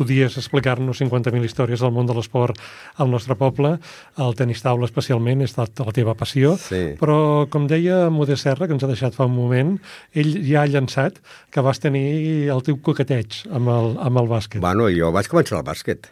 podies 0.00 0.38
explicar-nos 0.40 1.02
50.000 1.02 1.44
històries 1.44 1.84
del 1.84 1.92
món 1.94 2.08
de 2.08 2.16
l'esport 2.16 2.58
al 2.96 3.10
nostre 3.12 3.36
poble. 3.38 3.74
El 4.20 4.36
tenis 4.38 4.64
taula 4.64 4.88
especialment 4.88 5.44
és 5.44 5.56
la, 5.58 5.66
la 5.68 5.96
teva 5.96 6.16
passió. 6.18 6.56
Sí. 6.60 6.96
Però, 7.00 7.18
com 7.52 7.68
deia 7.70 8.06
Modest 8.12 8.48
Serra, 8.48 8.66
que 8.66 8.76
ens 8.76 8.86
ha 8.86 8.90
deixat 8.90 9.16
fa 9.16 9.28
un 9.28 9.36
moment, 9.36 9.76
ell 10.16 10.32
ja 10.46 10.64
ha 10.64 10.70
llançat 10.70 11.20
que 11.52 11.64
vas 11.64 11.82
tenir 11.82 12.48
el 12.52 12.64
teu 12.66 12.80
coqueteig 12.80 13.44
amb 13.52 13.72
el, 13.72 13.92
amb 14.00 14.22
el 14.22 14.32
bàsquet. 14.32 14.64
Bueno, 14.64 14.88
jo 14.94 15.12
vaig 15.14 15.28
començar 15.30 15.60
al 15.60 15.68
bàsquet. 15.68 16.08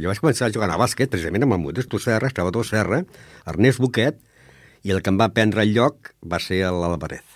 Jo 0.00 0.08
vaig 0.10 0.22
començar 0.22 0.48
a 0.48 0.54
jugar 0.54 0.70
a 0.72 0.80
bàsquet 0.80 1.12
precisament 1.12 1.44
amb 1.46 1.58
el 1.58 1.62
Modest 1.62 1.94
Serra, 2.00 2.30
Salvador 2.34 2.66
Serra, 2.66 3.04
Ernest 3.50 3.82
Buquet, 3.82 4.18
i 4.82 4.94
el 4.94 5.02
que 5.04 5.12
em 5.12 5.18
va 5.20 5.28
prendre 5.36 5.62
el 5.66 5.74
lloc 5.76 6.14
va 6.24 6.40
ser 6.40 6.62
l'Alvarez. 6.64 7.26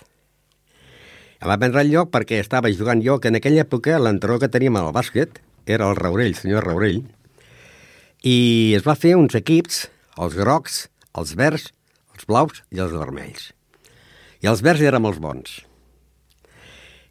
Em 1.43 1.51
va 1.51 1.59
prendre 1.61 1.83
el 1.83 1.91
lloc 1.93 2.09
perquè 2.13 2.39
estava 2.41 2.71
jugant 2.73 3.03
jo, 3.05 3.19
que 3.21 3.29
en 3.29 3.37
aquella 3.37 3.65
època 3.65 3.99
l'entrenador 4.01 4.41
que 4.41 4.49
teníem 4.51 4.79
al 4.79 4.93
bàsquet 4.95 5.41
era 5.65 5.89
el 5.89 5.97
Raurell, 5.97 6.31
el 6.33 6.39
senyor 6.39 6.65
Raurell, 6.65 7.03
i 8.25 8.73
es 8.77 8.85
va 8.85 8.97
fer 8.97 9.15
uns 9.17 9.35
equips, 9.37 9.85
els 10.21 10.35
grocs, 10.37 10.85
els 11.19 11.35
verds, 11.37 11.69
els 12.15 12.27
blaus 12.29 12.63
i 12.73 12.81
els 12.81 12.93
vermells. 12.95 13.51
I 14.41 14.49
els 14.51 14.61
verds 14.65 14.83
eren 14.85 15.07
els 15.07 15.19
bons. 15.21 15.59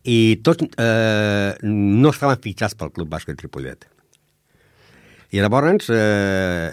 I 0.04 0.36
tots 0.44 0.66
eh, 0.66 1.54
no 1.64 2.12
estaven 2.12 2.40
fitxats 2.44 2.76
pel 2.78 2.92
Club 2.94 3.10
Bàsquet 3.12 3.38
Tripollet. 3.40 3.86
I 5.34 5.40
llavors 5.42 5.88
eh, 5.90 6.70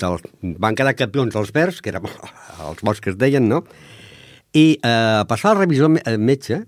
del, 0.00 0.18
van 0.60 0.76
quedar 0.76 0.96
campions 0.98 1.36
els 1.38 1.52
verds, 1.54 1.80
que 1.80 1.92
eren 1.92 2.08
els 2.68 2.82
bons 2.82 3.00
que 3.00 3.12
es 3.12 3.20
deien, 3.20 3.48
no? 3.48 3.62
I 4.52 4.66
eh, 4.76 5.22
passar 5.30 5.54
el 5.54 5.62
revisor 5.62 5.92
metge 6.20 6.64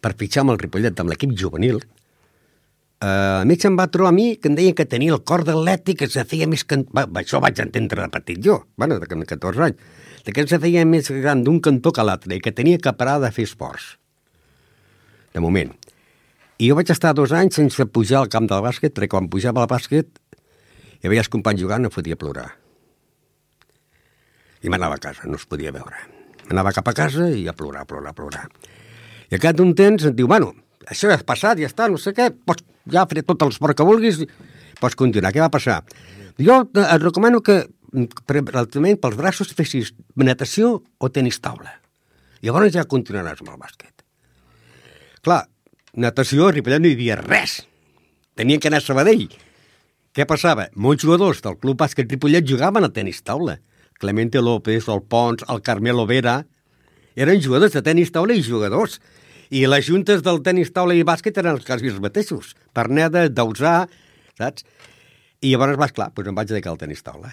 per 0.00 0.16
fitxar 0.18 0.44
amb 0.44 0.54
el 0.56 0.60
Ripollet, 0.60 1.00
amb 1.00 1.12
l'equip 1.12 1.32
juvenil, 1.38 1.80
Uh, 3.00 3.40
a 3.40 3.44
mi 3.48 3.56
se'm 3.56 3.78
va 3.80 3.86
trobar 3.88 4.10
a 4.12 4.12
mi 4.12 4.34
que 4.36 4.50
em 4.50 4.56
deien 4.58 4.74
que 4.76 4.84
tenia 4.84 5.14
el 5.14 5.22
cor 5.24 5.40
d'atlètic, 5.48 6.02
que 6.02 6.08
se 6.12 6.24
feia 6.28 6.44
més... 6.50 6.66
Can... 6.68 6.82
Va, 6.92 7.06
això 7.16 7.40
vaig 7.40 7.56
entendre 7.64 8.04
de 8.04 8.12
petit 8.12 8.42
jo, 8.44 8.58
bueno, 8.76 8.98
de 9.00 9.08
14 9.08 9.62
anys, 9.64 9.78
de 10.26 10.34
que 10.36 10.44
se 10.44 10.58
feia 10.60 10.84
més 10.84 11.08
gran 11.08 11.40
d'un 11.46 11.62
cantó 11.64 11.94
que 11.96 12.04
l'altre 12.04 12.36
i 12.36 12.42
que 12.44 12.52
tenia 12.52 12.76
que 12.76 12.92
parar 12.92 13.16
de 13.24 13.32
fer 13.32 13.48
esports. 13.48 13.94
De 15.32 15.40
moment. 15.40 15.72
I 16.60 16.68
jo 16.68 16.76
vaig 16.76 16.92
estar 16.92 17.14
dos 17.16 17.32
anys 17.32 17.56
sense 17.56 17.88
pujar 17.88 18.20
al 18.20 18.28
camp 18.28 18.50
del 18.50 18.60
bàsquet, 18.68 18.92
perquè 18.92 19.14
quan 19.14 19.30
pujava 19.32 19.64
al 19.64 19.70
bàsquet 19.70 20.20
i 21.00 21.08
veia 21.08 21.24
els 21.24 21.32
companys 21.32 21.64
jugant 21.64 21.80
no 21.80 21.92
fotia 21.94 22.20
plorar. 22.20 22.50
I 24.60 24.68
m'anava 24.68 25.00
a 25.00 25.00
casa, 25.00 25.24
no 25.24 25.40
es 25.40 25.46
podia 25.48 25.72
veure. 25.72 26.04
Anava 26.52 26.74
cap 26.76 26.90
a 26.90 26.92
casa 26.92 27.30
i 27.32 27.46
a 27.48 27.56
plorar, 27.56 27.86
plorar, 27.88 28.12
plorar. 28.12 28.50
I 29.30 29.38
al 29.38 29.40
cap 29.40 29.56
d'un 29.56 29.72
temps 29.78 30.04
em 30.04 30.12
diu, 30.18 30.28
bueno, 30.28 30.52
això 30.84 31.08
ja 31.08 31.16
és 31.16 31.24
passat, 31.24 31.56
ja 31.62 31.70
està, 31.70 31.88
no 31.88 31.96
sé 32.02 32.12
què, 32.12 32.28
pots, 32.44 32.66
ja 32.92 33.06
faré 33.08 33.22
tot 33.26 33.42
l'esport 33.46 33.76
que 33.76 33.86
vulguis, 33.86 34.22
pots 34.80 34.98
continuar. 34.98 35.32
Què 35.34 35.42
va 35.42 35.52
passar? 35.52 35.82
Jo 36.40 36.62
et 36.64 37.02
recomano 37.02 37.42
que 37.44 37.62
relativament 38.30 39.00
pels 39.02 39.18
braços 39.18 39.52
fessis 39.56 39.92
natació 40.16 40.78
o 40.98 41.10
tenis 41.10 41.40
taula. 41.42 41.76
Llavors 42.40 42.72
ja 42.72 42.86
continuaràs 42.88 43.42
amb 43.42 43.52
el 43.52 43.60
bàsquet. 43.60 44.04
Clar, 45.20 45.42
natació 46.00 46.48
a 46.48 46.54
Ripollet 46.54 46.80
no 46.80 46.88
hi 46.88 46.96
havia 46.96 47.18
res. 47.20 47.60
Tenien 48.38 48.60
que 48.60 48.70
anar 48.70 48.80
a 48.80 48.84
Sabadell. 48.84 49.26
Què 50.16 50.24
passava? 50.26 50.70
Molts 50.74 51.04
jugadors 51.04 51.42
del 51.44 51.58
Club 51.60 51.76
Bàsquet 51.82 52.08
Ripollet 52.08 52.46
jugaven 52.48 52.86
a 52.86 52.92
tenis 52.94 53.20
taula. 53.22 53.58
Clemente 54.00 54.40
López, 54.40 54.88
el 54.88 55.02
Pons, 55.02 55.44
el 55.48 55.62
Carmelo 55.62 56.06
Vera... 56.06 56.40
Eren 57.20 57.40
jugadors 57.42 57.74
de 57.74 57.82
tenis 57.84 58.12
taula 58.14 58.32
i 58.38 58.42
jugadors 58.46 59.00
I 59.50 59.64
les 59.66 59.86
juntes 59.86 60.22
del 60.22 60.42
tenis 60.46 60.70
taula 60.70 60.94
i 60.94 61.02
bàsquet 61.06 61.38
eren 61.42 61.56
els 61.56 61.66
quasi 61.66 61.90
els 61.90 61.98
mateixos. 62.02 62.54
Perneda, 62.76 63.26
Dausà, 63.28 63.84
saps? 64.38 64.66
I 65.40 65.54
llavors, 65.54 65.78
va, 65.80 65.88
clar, 65.90 66.10
doncs 66.14 66.30
em 66.30 66.36
vaig 66.36 66.50
dedicar 66.50 66.70
al 66.70 66.78
tenis 66.78 67.02
taula. 67.02 67.32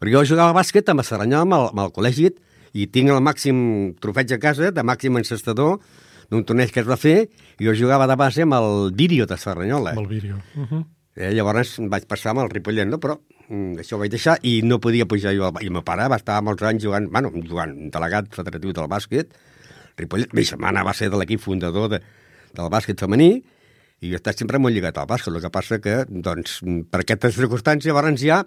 Perquè 0.00 0.16
jo 0.16 0.24
jugava 0.32 0.50
a 0.50 0.56
bàsquet 0.56 0.88
amb 0.90 1.02
a 1.02 1.06
Seranyà, 1.06 1.44
amb 1.44 1.54
el, 1.54 1.68
amb 1.70 1.82
el 1.84 1.92
col·legi, 1.94 2.32
i 2.74 2.88
tinc 2.90 3.12
el 3.12 3.20
màxim 3.22 3.58
trofeig 4.02 4.32
a 4.34 4.40
casa, 4.42 4.72
de 4.74 4.82
màxim 4.82 5.20
encestador, 5.20 5.76
d'un 6.32 6.42
torneig 6.48 6.72
que 6.74 6.82
es 6.82 6.88
va 6.88 6.96
fer, 6.98 7.28
i 7.60 7.68
jo 7.68 7.76
jugava 7.76 8.08
de 8.10 8.16
base 8.18 8.42
amb 8.42 8.56
el 8.56 8.90
Vírio 8.98 9.28
de 9.30 9.38
Serranyola. 9.38 9.92
Amb 9.94 10.02
el 10.02 10.08
Vírio. 10.10 10.40
Uh 10.56 10.66
-huh. 10.66 10.84
eh, 11.14 11.30
llavors 11.36 11.76
vaig 11.78 12.08
passar 12.08 12.30
amb 12.30 12.40
el 12.40 12.50
Ripollet, 12.50 12.88
no? 12.88 12.98
però 12.98 13.20
mm, 13.48 13.78
això 13.78 13.94
ho 13.94 13.98
vaig 13.98 14.10
deixar 14.10 14.38
i 14.42 14.62
no 14.62 14.80
podia 14.80 15.06
pujar 15.06 15.36
jo. 15.36 15.44
Al... 15.44 15.62
I 15.62 15.66
el 15.66 15.72
meu 15.72 15.84
pare 15.84 16.08
va 16.08 16.16
estar 16.16 16.42
molts 16.42 16.62
anys 16.62 16.82
jugant, 16.82 17.08
bueno, 17.12 17.30
jugant 17.30 17.90
delegat 17.90 18.34
federatiu 18.34 18.72
del 18.72 18.88
bàsquet. 18.88 19.28
Ripollet, 20.00 20.32
mi 20.32 20.44
germana 20.48 20.84
va 20.86 20.94
ser 20.96 21.10
de 21.12 21.18
l'equip 21.20 21.42
fundador 21.42 21.90
de, 21.92 22.00
del 22.56 22.70
bàsquet 22.72 23.00
femení, 23.00 23.42
i 24.02 24.12
estat 24.18 24.40
sempre 24.40 24.58
molt 24.58 24.74
lligat 24.74 24.98
al 24.98 25.06
bàsquet, 25.06 25.30
el 25.32 25.42
que 25.44 25.50
passa 25.54 25.78
que, 25.82 25.94
doncs, 26.10 26.58
per 26.90 27.02
aquestes 27.02 27.36
circumstàncies, 27.38 27.86
llavors 27.90 28.18
ja 28.22 28.40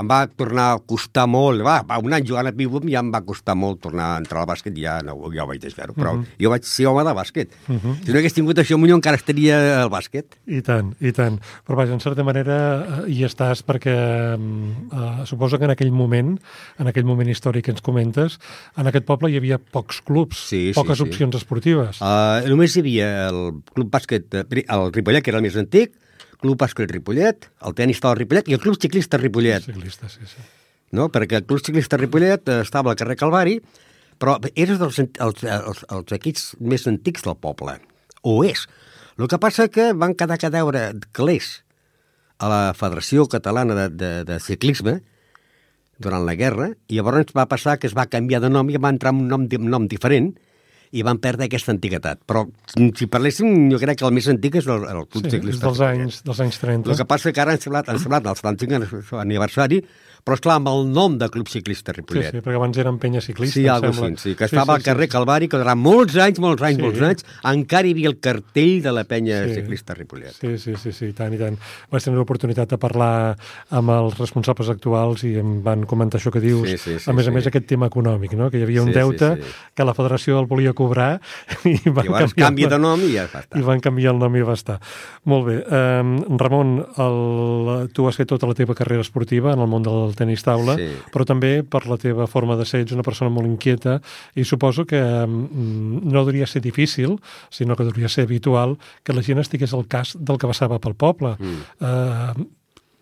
em 0.00 0.08
va 0.08 0.22
tornar 0.30 0.68
a 0.76 0.78
costar 0.86 1.26
molt, 1.28 1.64
va, 1.66 1.80
va 1.86 1.98
un 2.00 2.14
any 2.14 2.26
jugant 2.28 2.48
a 2.48 2.54
pivot 2.56 2.86
ja 2.88 3.02
em 3.02 3.10
va 3.12 3.20
costar 3.26 3.56
molt 3.58 3.80
tornar 3.82 4.12
a 4.14 4.20
entrar 4.22 4.44
al 4.44 4.48
bàsquet, 4.48 4.76
ja, 4.78 5.00
no, 5.04 5.16
ja 5.34 5.44
ho 5.44 5.48
vaig 5.50 5.60
desfer-ho, 5.62 5.96
però 5.96 6.14
uh 6.14 6.20
-huh. 6.20 6.36
jo 6.38 6.50
vaig 6.50 6.64
ser 6.64 6.86
home 6.86 7.04
de 7.04 7.14
bàsquet. 7.14 7.48
Uh 7.68 7.76
-huh. 7.76 7.94
Si 8.04 8.12
no 8.12 8.18
hagués 8.18 8.34
tingut 8.34 8.56
això, 8.58 8.78
Muñoz 8.78 8.96
encara 8.96 9.16
estaria 9.16 9.82
al 9.82 9.90
bàsquet. 9.90 10.26
I 10.46 10.62
tant, 10.62 10.94
i 11.00 11.12
tant. 11.12 11.40
Però 11.66 11.76
vaja, 11.76 11.92
en 11.92 12.00
certa 12.00 12.22
manera 12.22 13.04
hi 13.06 13.24
estàs 13.24 13.62
perquè 13.66 13.96
uh, 14.38 15.26
suposo 15.26 15.58
que 15.58 15.64
en 15.64 15.70
aquell 15.70 15.92
moment, 15.92 16.38
en 16.78 16.86
aquell 16.86 17.04
moment 17.04 17.28
històric 17.28 17.64
que 17.64 17.70
ens 17.72 17.82
comentes, 17.82 18.38
en 18.76 18.86
aquest 18.86 19.04
poble 19.04 19.30
hi 19.30 19.36
havia 19.36 19.58
pocs 19.58 20.00
clubs, 20.02 20.36
sí, 20.48 20.72
poques 20.74 20.98
sí, 20.98 21.04
sí. 21.04 21.10
opcions 21.10 21.36
esportives. 21.36 22.00
Uh, 22.00 22.48
només 22.48 22.76
hi 22.76 22.80
havia 22.80 23.28
el 23.28 23.62
club 23.74 23.90
bàsquet, 23.90 24.24
el 24.68 24.90
Ripollet, 25.00 25.24
que 25.24 25.32
era 25.32 25.40
el 25.40 25.46
més 25.48 25.58
antic, 25.58 25.96
Club 26.40 26.56
Bàsquet 26.60 26.90
Ripollet, 26.92 27.50
el 27.66 27.76
tenis 27.76 28.00
del 28.00 28.16
Ripollet 28.16 28.48
i 28.48 28.56
el 28.56 28.62
Club 28.62 28.78
Ciclista 28.80 29.20
Ripollet. 29.20 29.66
Ciclista, 29.66 30.08
sí, 30.08 30.24
sí. 30.28 30.44
No? 30.96 31.10
Perquè 31.12 31.40
el 31.40 31.46
Club 31.46 31.62
Ciclista 31.64 31.98
Ripollet 32.00 32.48
estava 32.60 32.92
al 32.92 32.98
carrer 33.00 33.18
Calvari, 33.20 33.58
però 34.20 34.36
era 34.54 34.76
dels 34.80 35.00
els, 35.00 35.44
els, 35.44 35.84
els 35.88 36.16
equips 36.16 36.50
més 36.60 36.86
antics 36.88 37.24
del 37.26 37.36
poble. 37.40 37.78
O 38.22 38.40
és. 38.44 38.66
El 39.20 39.28
que 39.28 39.40
passa 39.40 39.68
que 39.72 39.90
van 39.96 40.16
quedar 40.16 40.38
a 40.40 40.52
deure 40.52 40.84
calés 41.16 41.60
a 42.40 42.48
la 42.48 42.60
Federació 42.76 43.26
Catalana 43.28 43.76
de, 43.76 43.88
de, 43.92 44.12
de 44.28 44.38
Ciclisme 44.40 45.00
durant 46.00 46.24
la 46.24 46.36
guerra, 46.40 46.70
i 46.88 46.96
llavors 46.96 47.34
va 47.36 47.44
passar 47.48 47.76
que 47.76 47.88
es 47.90 47.96
va 47.96 48.08
canviar 48.08 48.40
de 48.40 48.48
nom 48.48 48.68
i 48.72 48.80
va 48.80 48.92
entrar 48.92 49.12
un 49.12 49.26
nom, 49.28 49.44
un 49.44 49.68
nom 49.68 49.88
diferent, 49.88 50.32
i 50.90 51.04
van 51.06 51.20
perdre 51.22 51.46
aquesta 51.46 51.72
antiguitat. 51.74 52.22
Però 52.26 52.44
si 52.98 53.06
parléssim, 53.10 53.68
jo 53.70 53.78
crec 53.82 54.00
que 54.00 54.06
el 54.08 54.14
més 54.16 54.28
antic 54.32 54.58
és 54.60 54.68
el, 54.70 54.86
el 54.90 55.04
Club 55.06 55.26
sí, 55.26 55.34
Ciclista. 55.36 55.68
dels 55.68 55.82
anys, 55.86 56.20
dels 56.26 56.42
anys 56.46 56.60
30. 56.62 56.90
El 56.90 56.98
que 56.98 57.08
passa 57.12 57.32
que 57.34 57.42
ara 57.44 57.54
han 57.54 57.62
semblat, 57.62 57.90
han 57.92 58.00
semblat 58.02 58.26
el 58.32 58.40
75 58.40 59.20
aniversari, 59.22 59.80
però 60.24 60.36
és 60.36 60.42
clar 60.44 60.56
amb 60.60 60.68
el 60.68 60.86
nom 60.92 61.16
de 61.18 61.28
Club 61.32 61.48
Ciclista 61.48 61.92
Ripollet. 61.96 62.30
Sí, 62.30 62.36
sí, 62.38 62.42
perquè 62.44 62.56
abans 62.60 62.78
eren 62.78 62.98
penya 63.02 63.20
ciclista, 63.20 63.54
sí, 63.60 63.66
algo 63.68 63.92
sembla. 63.92 64.16
sí, 64.18 64.30
sí, 64.30 64.34
que 64.36 64.44
estava 64.44 64.64
sí, 64.64 64.70
sí, 64.70 64.76
al 64.80 64.82
carrer 64.90 65.06
sí, 65.08 65.12
Calvari, 65.14 65.48
que 65.48 65.58
durant 65.60 65.78
molts 65.80 66.16
anys, 66.16 66.38
molts 66.40 66.62
anys, 66.62 66.76
Sí. 66.76 66.82
sí. 66.82 66.86
molts 66.86 67.00
anys, 67.08 67.24
encara 67.52 67.86
hi 67.88 67.92
havia 67.96 68.08
el 68.12 68.18
cartell 68.20 68.82
de 68.82 68.92
la 68.92 69.04
penya 69.04 69.42
Sí. 69.44 69.54
sí. 69.54 69.60
ciclista 69.60 69.94
Ripollet. 69.94 70.32
Sí, 70.40 70.56
sí, 70.58 70.74
sí, 70.76 70.92
sí, 70.92 71.06
i 71.10 71.12
tant, 71.12 71.32
i 71.34 71.38
tant. 71.38 71.56
Vaig 71.90 72.02
tenir 72.04 72.18
l'oportunitat 72.18 72.68
de 72.70 72.78
parlar 72.78 73.36
amb 73.70 73.90
els 73.90 74.18
responsables 74.18 74.68
actuals 74.68 75.24
i 75.24 75.34
em 75.38 75.62
van 75.62 75.84
comentar 75.86 76.20
això 76.20 76.30
que 76.30 76.40
dius. 76.40 76.68
Sí, 76.68 76.76
sí, 76.78 76.98
sí, 76.98 77.10
a 77.10 77.12
més 77.12 77.26
a 77.26 77.30
sí. 77.30 77.34
més, 77.34 77.46
aquest 77.46 77.66
tema 77.66 77.86
econòmic, 77.90 78.32
no? 78.34 78.50
que 78.50 78.58
hi 78.58 78.62
havia 78.62 78.82
un 78.82 78.88
Sí, 78.88 78.94
sí, 78.94 78.98
deute 79.00 79.34
sí. 79.42 79.54
que 79.74 79.84
la 79.84 79.94
federació 79.94 80.38
el 80.40 80.46
volia 80.46 80.72
cobrar 80.72 81.20
i 81.64 81.76
van 81.88 82.06
Llavors 82.06 82.34
canviar 82.34 82.46
canvia 82.50 82.68
de 82.68 82.78
nom 82.78 83.00
i 83.06 83.12
ja 83.14 83.26
va 83.32 83.40
estar. 83.40 83.58
i 83.58 83.62
van 83.62 83.80
canviar 83.80 84.12
el 84.14 84.18
nom 84.18 84.36
i 84.36 84.42
va 84.42 84.52
estar. 84.54 84.78
Molt 85.24 85.46
bé. 85.46 85.56
Um, 85.70 86.38
Ramon, 86.38 86.76
el, 86.98 87.88
tu 87.94 88.06
has 88.08 88.16
fet 88.16 88.28
tota 88.28 88.46
la 88.46 88.54
teva 88.54 88.74
carrera 88.74 89.00
esportiva 89.04 89.52
en 89.54 89.60
el 89.60 89.68
món 89.70 89.82
del 89.82 90.09
tenis 90.18 90.42
taula, 90.46 90.76
Sí. 90.76 90.88
però 91.12 91.26
també 91.26 91.62
per 91.62 91.86
la 91.86 91.96
teva 91.96 92.26
forma 92.26 92.56
de 92.56 92.64
ser 92.64 92.80
ets 92.84 92.92
una 92.92 93.02
persona 93.06 93.30
molt 93.30 93.46
inquieta 93.46 94.00
i 94.34 94.44
suposo 94.44 94.86
que 94.86 95.00
um, 95.00 96.00
no 96.04 96.20
hauria 96.20 96.46
ser 96.46 96.62
difícil, 96.62 97.18
sinó 97.50 97.76
que 97.76 97.84
hauria 97.84 98.08
ser 98.08 98.24
habitual 98.24 98.78
que 99.04 99.12
la 99.12 99.22
gent 99.22 99.38
estigués 99.38 99.74
al 99.74 99.86
cas 99.86 100.16
del 100.18 100.38
que 100.38 100.46
passava 100.50 100.80
pel 100.80 100.94
poble. 100.94 101.36
Mm. 101.38 101.60
Uh, 101.80 102.48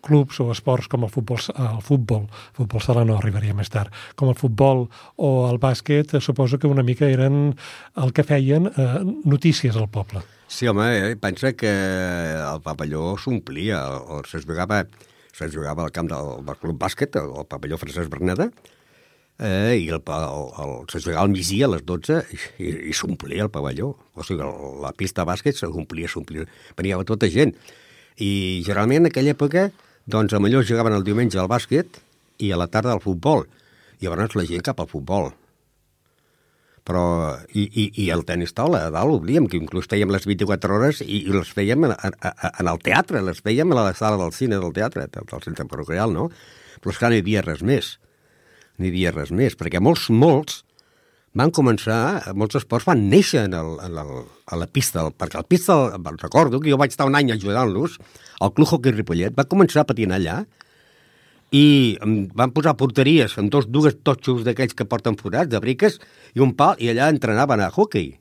clubs 0.01 0.39
o 0.39 0.49
esports 0.51 0.87
com 0.87 1.03
el 1.03 1.11
futbol, 1.11 1.39
el 1.55 1.81
futbol, 1.83 2.25
futbol 2.55 2.83
sala 2.83 3.05
no 3.07 3.17
arribaria 3.19 3.55
més 3.55 3.69
tard, 3.71 3.93
com 4.15 4.31
el 4.31 4.37
futbol 4.39 4.87
o 5.17 5.31
el 5.49 5.59
bàsquet, 5.59 6.15
eh, 6.15 6.21
suposo 6.23 6.59
que 6.59 6.67
una 6.71 6.83
mica 6.83 7.09
eren 7.09 7.55
el 7.97 8.13
que 8.13 8.23
feien 8.23 8.69
eh, 8.71 8.89
notícies 9.25 9.75
al 9.75 9.89
poble. 9.89 10.23
Sí, 10.47 10.67
home, 10.67 11.11
eh, 11.11 11.15
pensa 11.19 11.53
que 11.53 11.69
el 11.69 12.61
pavelló 12.65 13.17
s'omplia, 13.21 13.83
o 13.99 14.23
se 14.25 14.41
jugava, 14.41 14.85
se 15.33 15.49
jugava 15.53 15.85
al 15.85 15.93
camp 15.95 16.09
del, 16.11 16.35
del 16.45 16.59
club 16.61 16.79
bàsquet, 16.81 17.15
el 17.19 17.47
pavelló 17.49 17.79
Francesc 17.79 18.11
Berneda, 18.11 18.49
eh, 19.39 19.75
i 19.79 19.87
el, 19.89 20.01
el, 20.03 20.47
el, 20.63 20.73
se 20.91 21.01
jugava 21.01 21.23
al 21.23 21.33
migdia 21.33 21.67
a 21.69 21.73
les 21.73 21.85
12 21.87 22.19
i, 22.35 22.39
i, 22.59 22.71
i 22.91 22.95
s'omplia 22.95 23.45
el 23.47 23.51
pavelló. 23.53 23.93
O 24.15 24.25
sigui, 24.27 24.43
el, 24.43 24.81
la 24.83 24.93
pista 24.95 25.23
de 25.23 25.31
bàsquet 25.31 25.59
s'omplia, 25.59 26.11
s'omplia. 26.11 26.47
Venia 26.77 26.99
tota 27.07 27.29
gent. 27.31 27.55
I 28.19 28.61
generalment 28.65 29.05
en 29.05 29.11
aquella 29.11 29.35
època, 29.35 29.69
doncs, 30.09 30.35
a 30.35 30.43
millor 30.43 30.67
jugaven 30.67 30.97
el 30.97 31.05
diumenge 31.07 31.39
al 31.39 31.49
bàsquet 31.51 32.01
i 32.43 32.51
a 32.51 32.59
la 32.59 32.67
tarda 32.71 32.95
al 32.95 33.03
futbol. 33.03 33.45
I 33.99 34.07
llavors 34.07 34.35
la 34.35 34.47
gent 34.47 34.65
cap 34.65 34.79
al 34.79 34.91
futbol. 34.91 35.31
Però, 36.87 37.03
i, 37.53 37.65
i, 37.67 37.85
i 38.05 38.07
el 38.13 38.23
tenis 38.27 38.53
taula, 38.55 38.85
a 38.87 38.93
dalt 38.93 39.19
oblíem, 39.19 39.49
que 39.49 39.59
inclús 39.59 39.89
fèiem 39.91 40.11
les 40.13 40.25
24 40.29 40.77
hores 40.77 41.01
i, 41.05 41.25
i 41.25 41.33
les 41.33 41.51
fèiem 41.53 41.89
en, 41.89 41.95
en, 41.99 42.69
el 42.71 42.79
teatre, 42.85 43.21
les 43.25 43.41
fèiem 43.45 43.73
a 43.73 43.81
la 43.81 43.93
sala 43.97 44.19
del 44.21 44.33
cine 44.35 44.59
del 44.61 44.73
teatre, 44.75 45.09
del, 45.13 45.43
centre 45.45 45.67
parroquial, 45.69 46.15
no? 46.15 46.29
Però 46.79 46.93
esclar, 46.93 47.11
no 47.11 47.19
hi 47.19 47.25
havia 47.25 47.43
res 47.45 47.61
més. 47.65 47.97
No 48.79 48.87
hi 48.87 48.93
havia 48.93 49.13
res 49.15 49.33
més, 49.35 49.57
perquè 49.59 49.81
molts, 49.83 50.07
molts 50.09 50.63
van 51.37 51.51
començar, 51.53 52.33
molts 52.33 52.57
esports 52.57 52.87
van 52.89 53.03
néixer 53.11 53.43
en 53.45 53.53
el, 53.57 53.75
en 53.85 53.99
el, 54.01 54.13
a 54.49 54.57
la 54.57 54.67
pista, 54.67 55.05
perquè 55.13 55.37
el 55.37 55.45
pista, 55.45 55.75
recordo 56.21 56.59
que 56.59 56.71
jo 56.71 56.79
vaig 56.79 56.95
estar 56.95 57.07
un 57.07 57.17
any 57.19 57.33
ajudant-los, 57.35 57.99
el 58.41 58.53
Club 58.55 58.73
Hockey 58.73 58.95
Ripollet 58.95 59.35
va 59.37 59.45
començar 59.49 59.83
a 59.83 59.89
patinar 59.89 60.17
allà, 60.17 60.39
i 61.51 61.97
van 62.37 62.51
posar 62.53 62.75
porteries 62.77 63.33
amb 63.41 63.49
dos, 63.53 63.65
dues 63.71 63.95
totxos 64.05 64.43
d'aquells 64.45 64.75
que 64.77 64.85
porten 64.85 65.15
forats, 65.17 65.49
de 65.49 65.59
briques, 65.63 65.99
i 66.35 66.43
un 66.45 66.53
pal, 66.53 66.75
i 66.77 66.91
allà 66.91 67.07
entrenaven 67.09 67.61
a 67.65 67.71
hockey. 67.73 68.11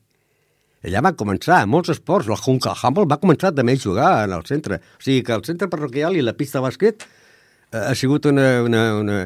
Allà 0.87 1.01
van 1.03 1.17
començar, 1.19 1.64
molts 1.67 1.91
esports. 1.91 2.29
El 2.31 2.38
Hunk- 2.38 2.69
el 2.71 2.79
Humble 2.79 3.09
va 3.11 3.19
començar 3.21 3.51
també 3.53 3.75
a 3.75 3.83
jugar 3.83 4.12
en 4.29 4.33
el 4.37 4.45
centre. 4.47 4.79
O 4.79 5.03
sigui 5.03 5.25
que 5.27 5.35
el 5.35 5.43
centre 5.45 5.67
parroquial 5.69 6.17
i 6.17 6.23
la 6.23 6.37
pista 6.38 6.61
de 6.61 6.69
bàsquet 6.69 7.03
eh, 7.05 7.83
ha 7.91 7.95
sigut 7.99 8.29
una, 8.31 8.62
una, 8.62 8.83
una, 9.01 9.17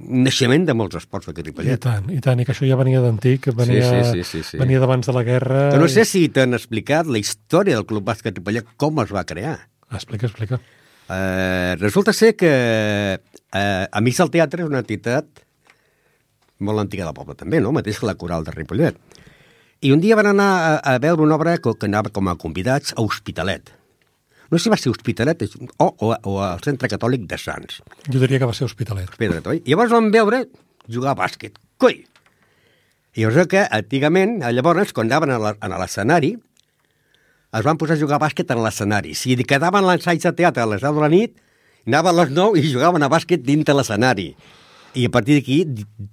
un 0.00 0.24
naixement 0.24 0.64
de 0.66 0.74
molts 0.74 0.96
esports 1.02 1.28
d'aquest 1.28 1.44
I 1.46 1.50
Ripollet. 1.52 1.82
tant, 1.84 2.08
i 2.10 2.18
tant, 2.24 2.40
i 2.40 2.46
que 2.48 2.54
això 2.56 2.66
ja 2.66 2.78
venia 2.80 3.02
d'antic, 3.04 3.50
venia, 3.54 3.84
sí, 3.84 4.24
sí, 4.24 4.24
sí, 4.30 4.42
sí. 4.48 4.58
venia 4.58 4.80
d'abans 4.80 5.06
de 5.06 5.12
la 5.14 5.22
guerra. 5.28 5.66
Que 5.76 5.82
no 5.84 5.90
sé 5.92 6.06
si 6.08 6.24
t'han 6.32 6.56
explicat 6.56 7.06
la 7.06 7.20
història 7.20 7.76
del 7.76 7.86
Club 7.86 8.08
Bàsquet 8.08 8.40
Ripollet, 8.40 8.72
com 8.80 8.98
es 9.04 9.12
va 9.14 9.22
crear. 9.28 9.58
Explica, 9.92 10.26
explica. 10.26 10.58
Eh, 11.04 11.76
resulta 11.78 12.14
ser 12.16 12.32
que 12.34 12.48
eh, 13.54 13.86
Amics 14.00 14.20
del 14.22 14.32
Teatre 14.34 14.64
és 14.64 14.70
una 14.70 14.82
entitat 14.84 15.44
molt 16.64 16.82
antiga 16.82 17.06
del 17.06 17.16
poble 17.16 17.36
també, 17.38 17.60
no? 17.62 17.72
Mateix 17.74 18.00
que 18.00 18.08
la 18.08 18.16
Coral 18.18 18.44
de 18.46 18.54
Ripollet. 18.54 18.98
I 19.84 19.92
un 19.92 20.00
dia 20.00 20.16
van 20.16 20.30
anar 20.30 20.50
a, 20.54 20.76
a 20.94 20.98
veure 21.02 21.24
una 21.24 21.36
obra 21.36 21.56
que, 21.58 21.74
que 21.76 21.88
anava 21.90 22.12
com 22.14 22.30
a 22.30 22.36
convidats 22.40 22.94
a 22.94 23.02
Hospitalet. 23.02 23.72
No 24.50 24.58
sé 24.58 24.66
si 24.66 24.72
va 24.72 24.78
ser 24.80 24.92
Hospitalet 24.92 25.44
o, 25.82 25.88
o, 25.88 26.14
o 26.14 26.38
al 26.44 26.62
Centre 26.64 26.88
Catòlic 26.92 27.26
de 27.30 27.38
Sants. 27.40 27.82
Jo 28.08 28.22
diria 28.22 28.40
que 28.40 28.48
va 28.48 28.56
ser 28.56 28.68
hospitalet. 28.68 29.10
Hospitalet, 29.10 29.46
oi? 29.50 29.62
I 29.64 29.74
llavors 29.74 29.92
vam 29.92 30.10
veure 30.14 30.44
jugar 30.88 31.14
a 31.14 31.18
bàsquet. 31.24 31.58
Coi! 31.82 32.04
I 33.14 33.24
llavors 33.24 33.50
que, 33.50 33.62
antigament, 33.66 34.40
llavors, 34.54 34.92
quan 34.94 35.10
anaven 35.10 35.34
a 35.34 35.78
l'escenari, 35.80 36.34
es 37.54 37.66
van 37.66 37.78
posar 37.78 37.96
a 37.98 38.00
jugar 38.00 38.18
a 38.18 38.24
bàsquet 38.24 38.50
en 38.50 38.62
l'escenari. 38.64 39.14
Si 39.18 39.36
quedaven 39.46 39.86
l'ensaig 39.86 40.22
de 40.22 40.32
teatre 40.34 40.64
a 40.64 40.70
les 40.70 40.82
10 40.82 40.96
de 40.96 41.04
la 41.04 41.10
nit, 41.12 41.36
anaven 41.86 42.12
a 42.14 42.18
les 42.22 42.30
9 42.30 42.60
i 42.60 42.72
jugaven 42.72 43.02
a 43.02 43.08
bàsquet 43.12 43.42
dintre 43.44 43.74
l'escenari. 43.74 44.34
I 44.94 45.08
a 45.08 45.10
partir 45.10 45.34
d'aquí 45.34 45.56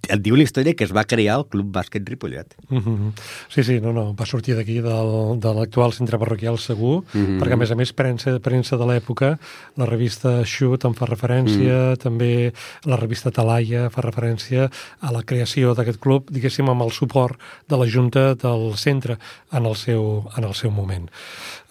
et 0.10 0.22
diu 0.26 0.34
la 0.34 0.42
història 0.42 0.74
que 0.74 0.86
es 0.88 0.94
va 0.94 1.04
crear 1.06 1.36
el 1.38 1.46
Club 1.54 1.70
Bàsquet 1.76 2.08
Ripollet. 2.08 2.56
Mm 2.70 2.78
-hmm. 2.80 3.12
Sí, 3.50 3.64
sí, 3.64 3.80
no, 3.80 3.94
no, 3.94 4.14
va 4.14 4.26
sortir 4.26 4.56
d'aquí 4.56 4.82
del, 4.82 5.40
de 5.40 5.54
l'actual 5.54 5.94
centre 5.94 6.18
parroquial 6.18 6.58
segur, 6.58 7.04
mm 7.14 7.26
-hmm. 7.26 7.40
perquè 7.40 7.54
a 7.54 7.58
més 7.58 7.72
a 7.72 7.76
més 7.76 7.94
premsa, 7.94 8.40
premsa 8.40 8.78
de 8.78 8.86
l'època, 8.86 9.38
la 9.78 9.86
revista 9.86 10.44
Shoot 10.44 10.86
en 10.86 10.94
fa 10.94 11.06
referència, 11.06 11.92
mm. 11.92 11.98
també 11.98 12.54
la 12.86 12.96
revista 12.96 13.32
Talaia 13.32 13.90
fa 13.90 14.02
referència 14.02 14.72
a 15.00 15.12
la 15.12 15.24
creació 15.24 15.76
d'aquest 15.76 16.00
club, 16.00 16.32
diguéssim, 16.32 16.68
amb 16.70 16.82
el 16.82 16.92
suport 16.92 17.38
de 17.70 17.78
la 17.78 17.88
Junta 17.88 18.34
del 18.36 18.78
centre 18.78 19.18
en 19.52 19.66
el 19.66 19.76
seu, 19.76 20.26
en 20.38 20.44
el 20.44 20.54
seu 20.54 20.72
moment. 20.72 21.10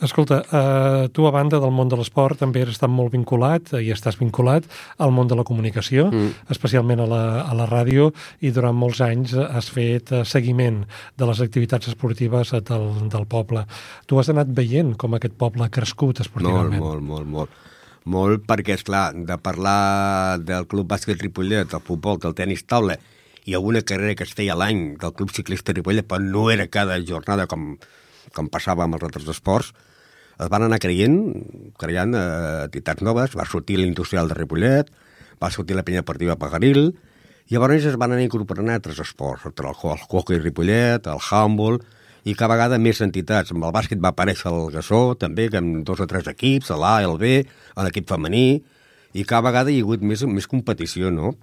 Escolta, 0.00 0.40
eh, 0.40 1.08
tu 1.12 1.26
a 1.28 1.30
banda 1.30 1.58
del 1.60 1.72
món 1.76 1.90
de 1.92 1.96
l'esport 2.00 2.38
també 2.40 2.62
has 2.64 2.72
estat 2.72 2.88
molt 2.88 3.12
vinculat, 3.12 3.74
eh, 3.74 3.82
i 3.84 3.90
estàs 3.92 4.16
vinculat 4.16 4.64
al 4.96 5.12
món 5.12 5.28
de 5.28 5.36
la 5.36 5.44
comunicació, 5.44 6.06
mm. 6.08 6.48
especialment 6.54 7.02
a 7.04 7.08
la, 7.10 7.22
a 7.44 7.56
la 7.58 7.66
ràdio 7.68 8.08
i 8.40 8.50
durant 8.50 8.76
molts 8.76 9.02
anys 9.04 9.34
has 9.36 9.68
fet 9.68 10.12
eh, 10.12 10.24
seguiment 10.24 10.86
de 11.20 11.28
les 11.28 11.42
activitats 11.44 11.92
esportives 11.92 12.54
del, 12.64 12.86
del 13.12 13.26
poble. 13.28 13.66
Tu 14.08 14.16
has 14.18 14.32
anat 14.32 14.48
veient 14.56 14.94
com 14.96 15.18
aquest 15.18 15.36
poble 15.36 15.68
ha 15.68 15.74
crescut 15.74 16.24
esportivament. 16.24 16.80
Molt, 16.80 17.04
molt, 17.04 17.28
molt, 17.28 17.34
molt. 17.36 17.68
Molt 18.10 18.46
perquè, 18.48 18.78
és 18.78 18.82
clar, 18.86 19.10
de 19.12 19.36
parlar 19.36 20.40
del 20.40 20.64
Club 20.66 20.88
Bàsquet 20.88 21.20
Ripollet, 21.20 21.68
del 21.68 21.84
futbol, 21.84 22.16
del 22.22 22.32
tenis 22.34 22.64
taula 22.64 22.96
i 23.44 23.54
alguna 23.54 23.84
carrera 23.84 24.16
que 24.16 24.24
es 24.24 24.32
feia 24.36 24.56
l'any 24.56 24.94
del 25.00 25.12
Club 25.12 25.32
Ciclista 25.36 25.76
Ripollet, 25.76 26.08
però 26.08 26.24
no 26.24 26.48
era 26.52 26.66
cada 26.72 26.96
jornada 27.04 27.46
com, 27.50 27.74
com 28.32 28.48
passava 28.48 28.88
amb 28.88 28.96
els 28.96 29.04
altres 29.04 29.28
esports, 29.28 29.74
es 30.40 30.48
van 30.52 30.64
anar 30.66 30.80
creient, 30.80 31.20
creant 31.80 32.16
eh, 32.16 32.24
entitats 32.66 33.04
noves, 33.04 33.36
va 33.36 33.46
sortir 33.48 33.78
l'industrial 33.80 34.30
de 34.30 34.36
Ripollet, 34.38 34.90
va 35.40 35.50
sortir 35.52 35.76
la 35.76 35.84
penya 35.84 36.02
deportiva 36.02 36.38
Pagaril, 36.40 36.90
i 37.50 37.56
llavors 37.56 37.86
es 37.90 37.96
van 38.00 38.14
anar 38.14 38.24
incorporant 38.24 38.70
altres 38.72 39.00
esports, 39.02 39.46
el, 39.48 39.54
el 39.66 40.04
hockey 40.08 40.38
Ripollet, 40.38 41.08
el 41.10 41.22
handball, 41.30 41.80
i 42.24 42.34
cada 42.36 42.54
vegada 42.54 42.78
més 42.78 43.00
entitats. 43.04 43.52
Amb 43.52 43.64
el 43.64 43.72
bàsquet 43.74 44.00
va 44.00 44.12
aparèixer 44.12 44.50
el 44.52 44.68
Gassó, 44.74 45.14
també, 45.20 45.48
amb 45.56 45.80
dos 45.88 46.00
o 46.04 46.08
tres 46.08 46.28
equips, 46.30 46.72
l'A, 46.76 46.98
el 47.06 47.16
B, 47.20 47.38
l'equip 47.80 48.08
femení, 48.08 48.60
i 49.12 49.24
cada 49.24 49.48
vegada 49.48 49.72
hi 49.72 49.80
ha 49.80 49.86
hagut 49.86 50.04
més, 50.04 50.22
més 50.28 50.46
competició, 50.48 51.10
no? 51.10 51.34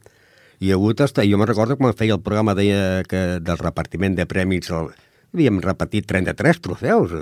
Hi 0.61 0.71
ha 0.71 0.77
hagut, 0.77 1.01
hasta, 1.05 1.25
jo 1.27 1.37
me 1.37 1.45
recordo 1.49 1.77
quan 1.77 1.97
feia 1.97 2.15
el 2.15 2.23
programa 2.25 2.55
deia 2.57 3.03
que 3.09 3.41
del 3.43 3.59
repartiment 3.61 4.15
de 4.17 4.25
premis 4.29 4.71
el, 4.73 4.93
havíem 5.33 5.59
repetit 5.61 6.07
33 6.09 6.63
trofeus. 6.63 7.17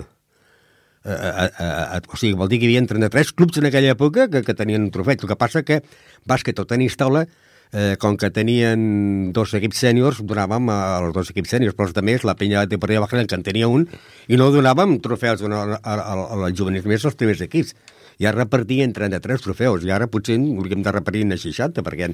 Eh, 1.06 1.14
eh, 1.14 1.50
eh, 1.62 2.02
o 2.10 2.18
sigui, 2.18 2.34
vol 2.34 2.50
dir 2.50 2.58
que 2.60 2.66
hi 2.66 2.74
havia 2.74 2.90
33 2.90 3.34
clubs 3.38 3.60
en 3.62 3.70
aquella 3.70 3.94
època 3.94 4.26
que, 4.32 4.42
que 4.42 4.56
tenien 4.58 4.88
un 4.88 4.94
trofeig. 4.94 5.22
El 5.22 5.30
que 5.30 5.38
passa 5.38 5.62
que 5.62 5.84
bàsquet 6.26 6.58
o 6.58 6.66
tenis 6.66 6.98
taula 6.98 7.28
eh, 7.72 7.96
com 8.02 8.18
que 8.18 8.32
tenien 8.34 9.32
dos 9.36 9.54
equips 9.58 9.84
sèniors, 9.86 10.22
donàvem 10.26 10.70
als 10.74 11.14
dos 11.14 11.30
equips 11.34 11.54
sèniors, 11.54 11.76
però 11.78 11.92
també 11.94 12.18
la 12.24 12.38
penya 12.40 12.66
de 12.66 12.80
Portella 12.82 13.04
Baja 13.06 13.26
que 13.26 13.38
en 13.38 13.46
tenia 13.46 13.70
un, 13.70 13.86
i 14.28 14.40
no 14.40 14.50
donàvem 14.54 14.98
trofeus 15.04 15.44
als 15.46 16.58
juvenils 16.58 16.90
més 16.90 17.06
als 17.06 17.20
primers 17.20 17.42
equips. 17.46 17.76
Ja 18.22 18.32
repartien 18.32 18.94
33 18.96 19.44
trofeus, 19.44 19.84
i 19.84 19.92
ara 19.92 20.08
potser 20.08 20.40
hauríem 20.40 20.82
de 20.82 20.92
repartir 20.96 21.26
en 21.26 21.36
60, 21.38 21.84
perquè 21.84 22.08
hi 22.08 22.14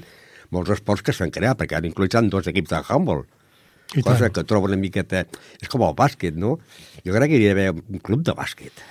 molts 0.52 0.74
esports 0.74 1.04
que 1.06 1.14
s'han 1.14 1.30
creat, 1.30 1.56
perquè 1.60 1.78
han 1.78 1.86
inclòs 1.88 2.28
dos 2.28 2.50
equips 2.50 2.74
de 2.74 2.82
handball. 2.88 3.24
I 3.94 4.02
cosa 4.02 4.26
tant. 4.26 4.38
que 4.38 4.44
trobo 4.48 4.70
una 4.70 4.80
miqueta... 4.80 5.26
És 5.60 5.70
com 5.72 5.84
el 5.86 5.94
bàsquet, 5.98 6.36
no? 6.38 6.56
Jo 7.04 7.14
crec 7.14 7.32
que 7.32 7.38
hi 7.38 7.46
hauria 7.48 7.54
d'haver 7.54 7.70
un 7.76 8.02
club 8.04 8.24
de 8.26 8.34
bàsquet. 8.36 8.84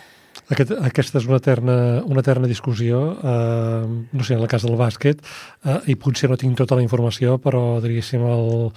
Aquest, 0.51 0.73
aquesta 0.83 1.19
és 1.21 1.27
una 1.29 1.37
eterna, 1.39 1.73
una 2.11 2.19
eterna 2.19 2.47
discussió, 2.47 2.99
eh, 3.23 3.85
no 4.11 4.23
sé, 4.23 4.35
en 4.35 4.41
el 4.43 4.49
cas 4.51 4.65
del 4.67 4.75
bàsquet, 4.79 5.21
eh, 5.63 5.77
i 5.93 5.95
potser 5.95 6.27
no 6.29 6.35
tinc 6.39 6.57
tota 6.59 6.75
la 6.75 6.83
informació, 6.83 7.37
però 7.39 7.79
el, 7.79 8.71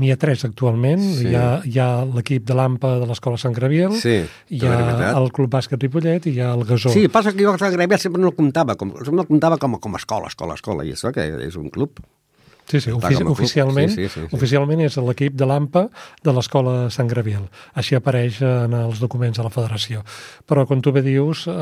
n'hi 0.00 0.10
ha 0.10 0.16
tres 0.18 0.44
actualment. 0.48 1.02
Sí. 1.20 1.28
Hi 1.30 1.36
ha, 1.38 1.46
hi 1.62 1.78
ha 1.78 1.88
l'equip 2.08 2.46
de 2.48 2.56
l'AMPA 2.58 2.96
de 3.02 3.06
l'Escola 3.10 3.38
Sant 3.38 3.54
Graviel, 3.54 3.94
sí, 4.00 4.24
hi 4.50 4.64
ha 4.66 5.12
el 5.12 5.30
Club 5.36 5.52
Bàsquet 5.54 5.82
Ripollet 5.86 6.26
i 6.26 6.34
hi 6.34 6.42
ha 6.42 6.54
el 6.56 6.64
Gasó. 6.66 6.90
Sí, 6.94 7.06
passa 7.12 7.34
que 7.34 7.44
jo 7.44 7.54
Sant 7.60 7.76
Graviel 7.76 8.02
sempre 8.02 8.22
no 8.22 8.32
el 8.32 8.38
comptava, 8.38 8.74
com, 8.80 8.96
sempre 9.04 9.22
el 9.22 9.30
comptava 9.30 9.58
com, 9.58 9.78
com 9.78 9.94
a 9.94 10.02
escola, 10.02 10.32
escola, 10.32 10.58
escola, 10.58 10.86
i 10.88 10.96
això 10.96 11.14
que 11.14 11.26
és 11.46 11.60
un 11.60 11.70
club. 11.70 12.02
Sí, 12.70 12.78
sí, 12.78 12.92
ofici 12.94 13.24
oficialment, 13.26 13.90
sí, 13.90 14.04
sí, 14.06 14.08
sí, 14.12 14.20
sí. 14.28 14.36
oficialment 14.36 14.84
és 14.84 14.96
l'equip 15.02 15.34
de 15.34 15.48
l'AMPA 15.48 15.82
de 16.22 16.34
l'Escola 16.36 16.74
Sant 16.94 17.08
Graviel. 17.10 17.48
Així 17.74 17.96
apareix 17.98 18.38
en 18.46 18.76
els 18.78 19.00
documents 19.02 19.40
de 19.40 19.46
la 19.46 19.50
federació. 19.50 20.04
Però, 20.46 20.62
com 20.70 20.82
tu 20.84 20.92
bé 20.94 21.02
dius, 21.02 21.46
eh, 21.50 21.54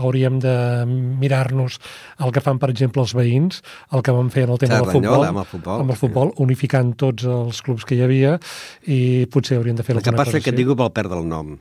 hauríem 0.00 0.38
de 0.40 0.56
mirar-nos 0.88 1.76
el 2.24 2.32
que 2.32 2.40
fan, 2.44 2.60
per 2.62 2.70
exemple, 2.72 3.04
els 3.04 3.12
veïns, 3.18 3.60
el 3.92 4.04
que 4.06 4.14
van 4.16 4.32
fer 4.32 4.46
en 4.46 4.54
el 4.56 4.62
tema 4.62 4.80
del 4.80 4.92
futbol, 4.96 5.26
amb 5.28 5.42
el 5.44 5.48
futbol, 5.52 5.82
amb 5.84 5.92
el 5.92 6.00
futbol 6.00 6.32
sí. 6.32 6.42
unificant 6.48 6.94
tots 6.96 7.28
els 7.28 7.60
clubs 7.66 7.84
que 7.84 7.98
hi 7.98 8.04
havia, 8.06 8.38
i 8.88 9.26
potser 9.32 9.58
hauríem 9.60 9.76
de 9.76 9.84
fer 9.84 9.96
alguna 9.96 10.06
cosa 10.06 10.14
El 10.14 10.16
que 10.16 10.24
passa 10.24 10.40
és 10.40 10.48
que 10.48 10.56
dic 10.56 10.72
vol 10.72 10.94
perdre 10.96 11.20
el 11.20 11.28
nom. 11.28 11.58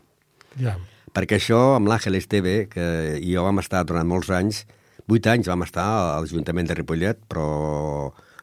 Ja. 0.61 0.77
Perquè 1.17 1.41
això, 1.41 1.59
amb 1.75 1.89
l'Àngel 1.89 2.19
Esteve, 2.19 2.55
que 2.71 2.87
jo 3.23 3.43
vam 3.43 3.59
estar 3.59 3.83
durant 3.89 4.07
molts 4.07 4.31
anys, 4.31 4.63
vuit 5.09 5.27
anys 5.27 5.47
vam 5.49 5.63
estar 5.65 5.85
a 5.87 6.21
l'Ajuntament 6.21 6.67
de 6.69 6.75
Ripollet, 6.77 7.19
però 7.31 7.47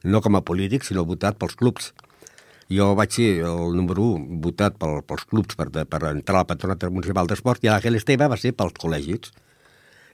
no 0.05 0.21
com 0.21 0.37
a 0.37 0.45
polític, 0.45 0.85
sinó 0.85 1.05
votat 1.09 1.39
pels 1.41 1.57
clubs. 1.57 1.93
Jo 2.73 2.93
vaig 2.97 3.13
ser 3.13 3.29
el 3.45 3.75
número 3.77 4.05
1 4.17 4.41
votat 4.45 4.77
pel, 4.81 5.03
pels 5.09 5.25
clubs 5.29 5.57
per, 5.59 5.69
per 5.73 6.01
entrar 6.11 6.43
al 6.43 6.49
patronat 6.49 6.87
municipal 6.91 7.29
d'esport 7.29 7.65
i 7.65 7.71
l'Àngel 7.73 7.99
Esteve 7.99 8.29
va 8.31 8.39
ser 8.41 8.55
pels 8.57 8.77
col·legis. 8.81 9.33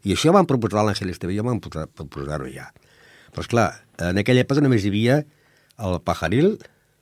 I 0.06 0.14
això 0.14 0.32
van 0.34 0.48
proposar 0.50 0.84
l'Àngel 0.86 1.12
Esteve, 1.12 1.36
jo 1.36 1.46
vam 1.46 1.60
proposar-ho 1.60 2.48
ja. 2.50 2.70
Però, 3.30 3.44
esclar, 3.44 3.68
en 4.02 4.18
aquella 4.18 4.42
època 4.46 4.62
només 4.64 4.84
hi 4.84 4.90
havia 4.90 5.20
el 5.80 5.98
Pajaril, 6.06 6.56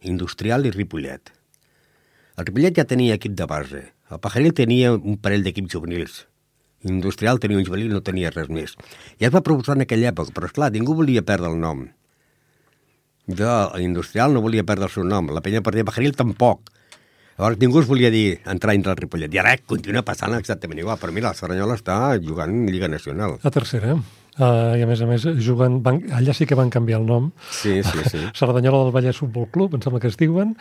Industrial 0.08 0.66
i 0.68 0.72
Ripollet. 0.74 1.32
El 2.38 2.46
Ripollet 2.46 2.76
ja 2.76 2.86
tenia 2.88 3.16
equip 3.18 3.36
de 3.38 3.46
base. 3.50 3.84
El 4.12 4.20
Pajaril 4.24 4.54
tenia 4.56 4.92
un 4.94 5.16
parell 5.20 5.46
d'equips 5.46 5.72
juvenils. 5.74 6.24
Industrial 6.86 7.40
tenia 7.42 7.58
un 7.58 7.66
juvenil 7.66 7.90
no 7.90 8.04
tenia 8.06 8.30
res 8.30 8.50
més. 8.52 8.76
Ja 9.18 9.30
es 9.30 9.34
va 9.34 9.42
proposar 9.42 9.74
en 9.78 9.86
aquella 9.86 10.12
època, 10.12 10.34
però, 10.36 10.50
esclar, 10.50 10.70
ningú 10.74 10.94
volia 10.98 11.24
perdre 11.26 11.50
el 11.50 11.58
nom. 11.58 11.88
Jo, 13.28 13.54
l'industrial, 13.76 14.32
no 14.32 14.40
volia 14.40 14.64
perdre 14.64 14.88
el 14.88 14.92
seu 14.92 15.04
nom. 15.04 15.28
La 15.36 15.42
penya 15.44 15.60
partida 15.64 15.84
Bajaril 15.84 16.16
tampoc. 16.16 16.70
Llavors 17.38 17.60
ningú 17.60 17.82
es 17.82 17.86
volia 17.86 18.10
dir 18.10 18.40
entrar 18.50 18.72
dintre 18.74 18.94
el 18.94 18.98
Ripollet. 18.98 19.34
I 19.34 19.42
ara 19.42 19.52
continua 19.68 20.02
passant 20.02 20.34
exactament 20.34 20.80
igual. 20.80 20.96
Però 20.98 21.12
mira, 21.14 21.30
la 21.30 21.38
Serranyola 21.38 21.76
està 21.78 21.98
jugant 22.24 22.64
Lliga 22.66 22.88
Nacional. 22.90 23.36
La 23.44 23.52
tercera? 23.54 23.98
Uh, 24.38 24.76
I 24.78 24.84
a 24.84 24.86
més 24.86 25.00
a 25.02 25.06
més 25.08 25.24
juguen, 25.42 25.80
van, 25.82 25.96
allà 26.14 26.30
sí 26.36 26.46
que 26.46 26.54
van 26.54 26.68
canviar 26.70 27.00
el 27.00 27.06
nom. 27.08 27.24
Sí, 27.50 27.80
sí, 27.82 28.04
sí. 28.06 28.20
Cerdanyola 28.38 28.84
del 28.86 28.92
Vallès 28.94 29.18
Futbol 29.18 29.48
Club, 29.50 29.74
em 29.74 29.82
sembla 29.82 29.98
que 29.98 30.06
es 30.12 30.18
diuen, 30.20 30.52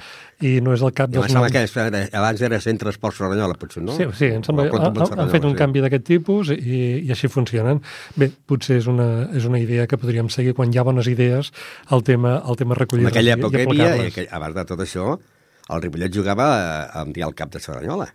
i 0.41 0.55
no 0.65 0.73
és 0.73 0.81
el 0.81 0.95
cap 0.97 1.11
dels 1.13 1.29
noms. 1.35 1.53
Que 1.53 1.61
era, 1.83 2.01
abans 2.17 2.41
era 2.41 2.57
Centre 2.63 2.89
Esport 2.89 3.19
Cerdanyola, 3.19 3.53
potser, 3.61 3.83
no? 3.85 3.93
Sí, 3.93 4.09
sí, 4.17 4.31
em 4.33 4.41
sembla 4.47 4.65
que 4.71 4.81
han, 4.81 4.97
han 4.97 5.29
fet 5.29 5.45
un 5.45 5.53
sí. 5.53 5.59
canvi 5.61 5.85
d'aquest 5.85 6.07
tipus 6.09 6.49
i, 6.55 6.81
i 7.03 7.13
així 7.13 7.29
funcionen. 7.29 7.83
Bé, 8.17 8.31
potser 8.49 8.79
és 8.81 8.89
una, 8.89 9.07
és 9.37 9.45
una 9.45 9.61
idea 9.61 9.85
que 9.85 10.01
podríem 10.01 10.33
seguir 10.33 10.57
quan 10.57 10.73
hi 10.73 10.81
ha 10.81 10.87
bones 10.87 11.11
idees 11.13 11.53
el 11.93 12.01
tema, 12.07 12.39
el 12.49 12.57
tema 12.57 12.81
recollir 12.81 13.05
En 13.05 13.13
aquella 13.13 13.37
època 13.37 13.61
hi 13.61 13.69
havia, 13.69 14.09
i 14.09 14.27
abans 14.41 14.57
de 14.57 14.65
tot 14.73 14.81
això, 14.87 15.13
el 15.69 15.85
Ripollet 15.85 16.17
jugava 16.17 16.49
amb 16.97 17.13
dia 17.13 17.29
al 17.29 17.37
cap 17.37 17.53
de 17.53 17.61
Cerdanyola. 17.61 18.09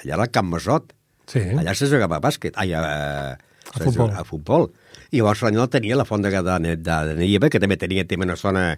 Allà 0.00 0.14
era 0.14 0.30
el 0.30 0.34
Camp 0.34 0.54
Masot. 0.54 0.94
Sí. 1.30 1.42
Allà 1.58 1.74
se 1.74 1.90
jugava 1.90 2.18
a 2.18 2.22
bàsquet. 2.22 2.54
Ai, 2.58 2.72
a, 2.74 2.80
a 2.86 3.49
futbol. 3.78 4.14
A 4.14 4.24
futbol. 4.26 4.70
I 5.10 5.20
llavors 5.20 5.42
Ranyol 5.46 5.68
tenia 5.70 5.98
la 5.98 6.06
font 6.08 6.22
de, 6.22 6.30
de, 6.30 6.76
de, 6.76 6.76
de 7.10 7.18
Neiva, 7.18 7.50
que 7.50 7.62
també 7.62 7.78
tenia, 7.78 8.06
tema 8.08 8.26
una 8.26 8.38
zona 8.38 8.72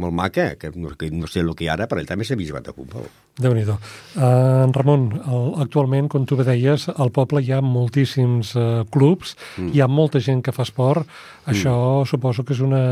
molt 0.00 0.14
maca, 0.14 0.54
que 0.56 0.70
no, 0.74 0.92
que 0.96 1.10
no 1.10 1.28
sé 1.28 1.42
el 1.42 1.52
que 1.56 1.66
hi 1.66 1.70
ara, 1.72 1.86
però 1.90 2.00
ell 2.00 2.08
també 2.08 2.24
s'havia 2.26 2.48
jugat 2.48 2.70
a 2.70 2.74
futbol. 2.76 3.06
déu 3.40 3.54
nhi 3.56 3.64
uh, 3.66 4.68
Ramon, 4.76 5.06
el, 5.18 5.46
actualment, 5.64 6.08
com 6.12 6.26
tu 6.28 6.38
bé 6.38 6.46
deies, 6.48 6.88
al 6.90 7.12
poble 7.16 7.42
hi 7.44 7.52
ha 7.56 7.60
moltíssims 7.64 8.54
uh, 8.56 8.84
clubs, 8.92 9.34
mm. 9.58 9.72
hi 9.74 9.82
ha 9.82 9.88
molta 9.88 10.20
gent 10.20 10.42
que 10.46 10.54
fa 10.56 10.64
esport, 10.68 11.06
mm. 11.06 11.52
això 11.52 11.74
suposo 12.08 12.44
que 12.44 12.56
és, 12.56 12.62
una, 12.64 12.82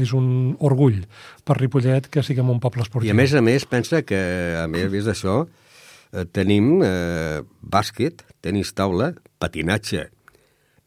és 0.00 0.14
un 0.16 0.54
orgull 0.60 1.02
per 1.44 1.58
Ripollet 1.60 2.08
que 2.12 2.24
siguem 2.24 2.52
un 2.52 2.62
poble 2.62 2.84
esportiu. 2.86 3.08
I 3.08 3.14
a 3.14 3.18
més 3.18 3.34
a 3.34 3.44
més, 3.44 3.66
pensa 3.68 4.02
que, 4.06 4.20
a 4.62 4.66
més 4.70 5.08
d'això, 5.08 5.42
eh, 6.12 6.26
tenim 6.32 6.76
eh, 6.84 7.40
bàsquet, 7.60 8.24
tenis 8.44 8.72
taula, 8.76 9.14
patinatge, 9.40 10.08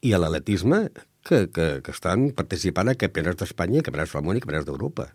i 0.05 0.13
a 0.13 0.19
l'atletisme 0.21 0.87
que, 1.27 1.47
que, 1.51 1.67
que 1.83 1.93
estan 1.93 2.29
participant 2.37 2.91
a 2.91 2.95
campionats 2.99 3.41
d'Espanya, 3.41 3.83
campionats 3.85 4.15
del 4.15 4.25
món 4.25 4.39
i 4.39 4.43
campionats 4.43 4.67
d'Europa. 4.69 5.09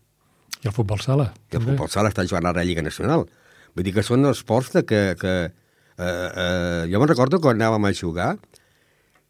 I 0.63 0.71
el 0.71 0.77
futbol 0.77 1.01
sala. 1.03 1.33
I 1.51 1.59
el 1.59 1.65
futbol 1.65 1.91
sala 1.91 2.13
està 2.13 2.25
jugant 2.29 2.47
ara 2.51 2.63
a 2.63 2.67
Lliga 2.67 2.85
Nacional. 2.85 3.27
Vull 3.75 3.87
dir 3.87 3.95
que 3.97 4.07
són 4.07 4.29
esports 4.31 4.73
de 4.77 4.85
que... 4.87 5.03
que 5.21 5.35
eh, 5.99 6.05
eh, 6.05 6.83
jo 6.91 7.01
me'n 7.01 7.11
recordo 7.11 7.41
quan 7.43 7.59
anàvem 7.59 7.89
a 7.89 7.93
jugar 7.95 8.31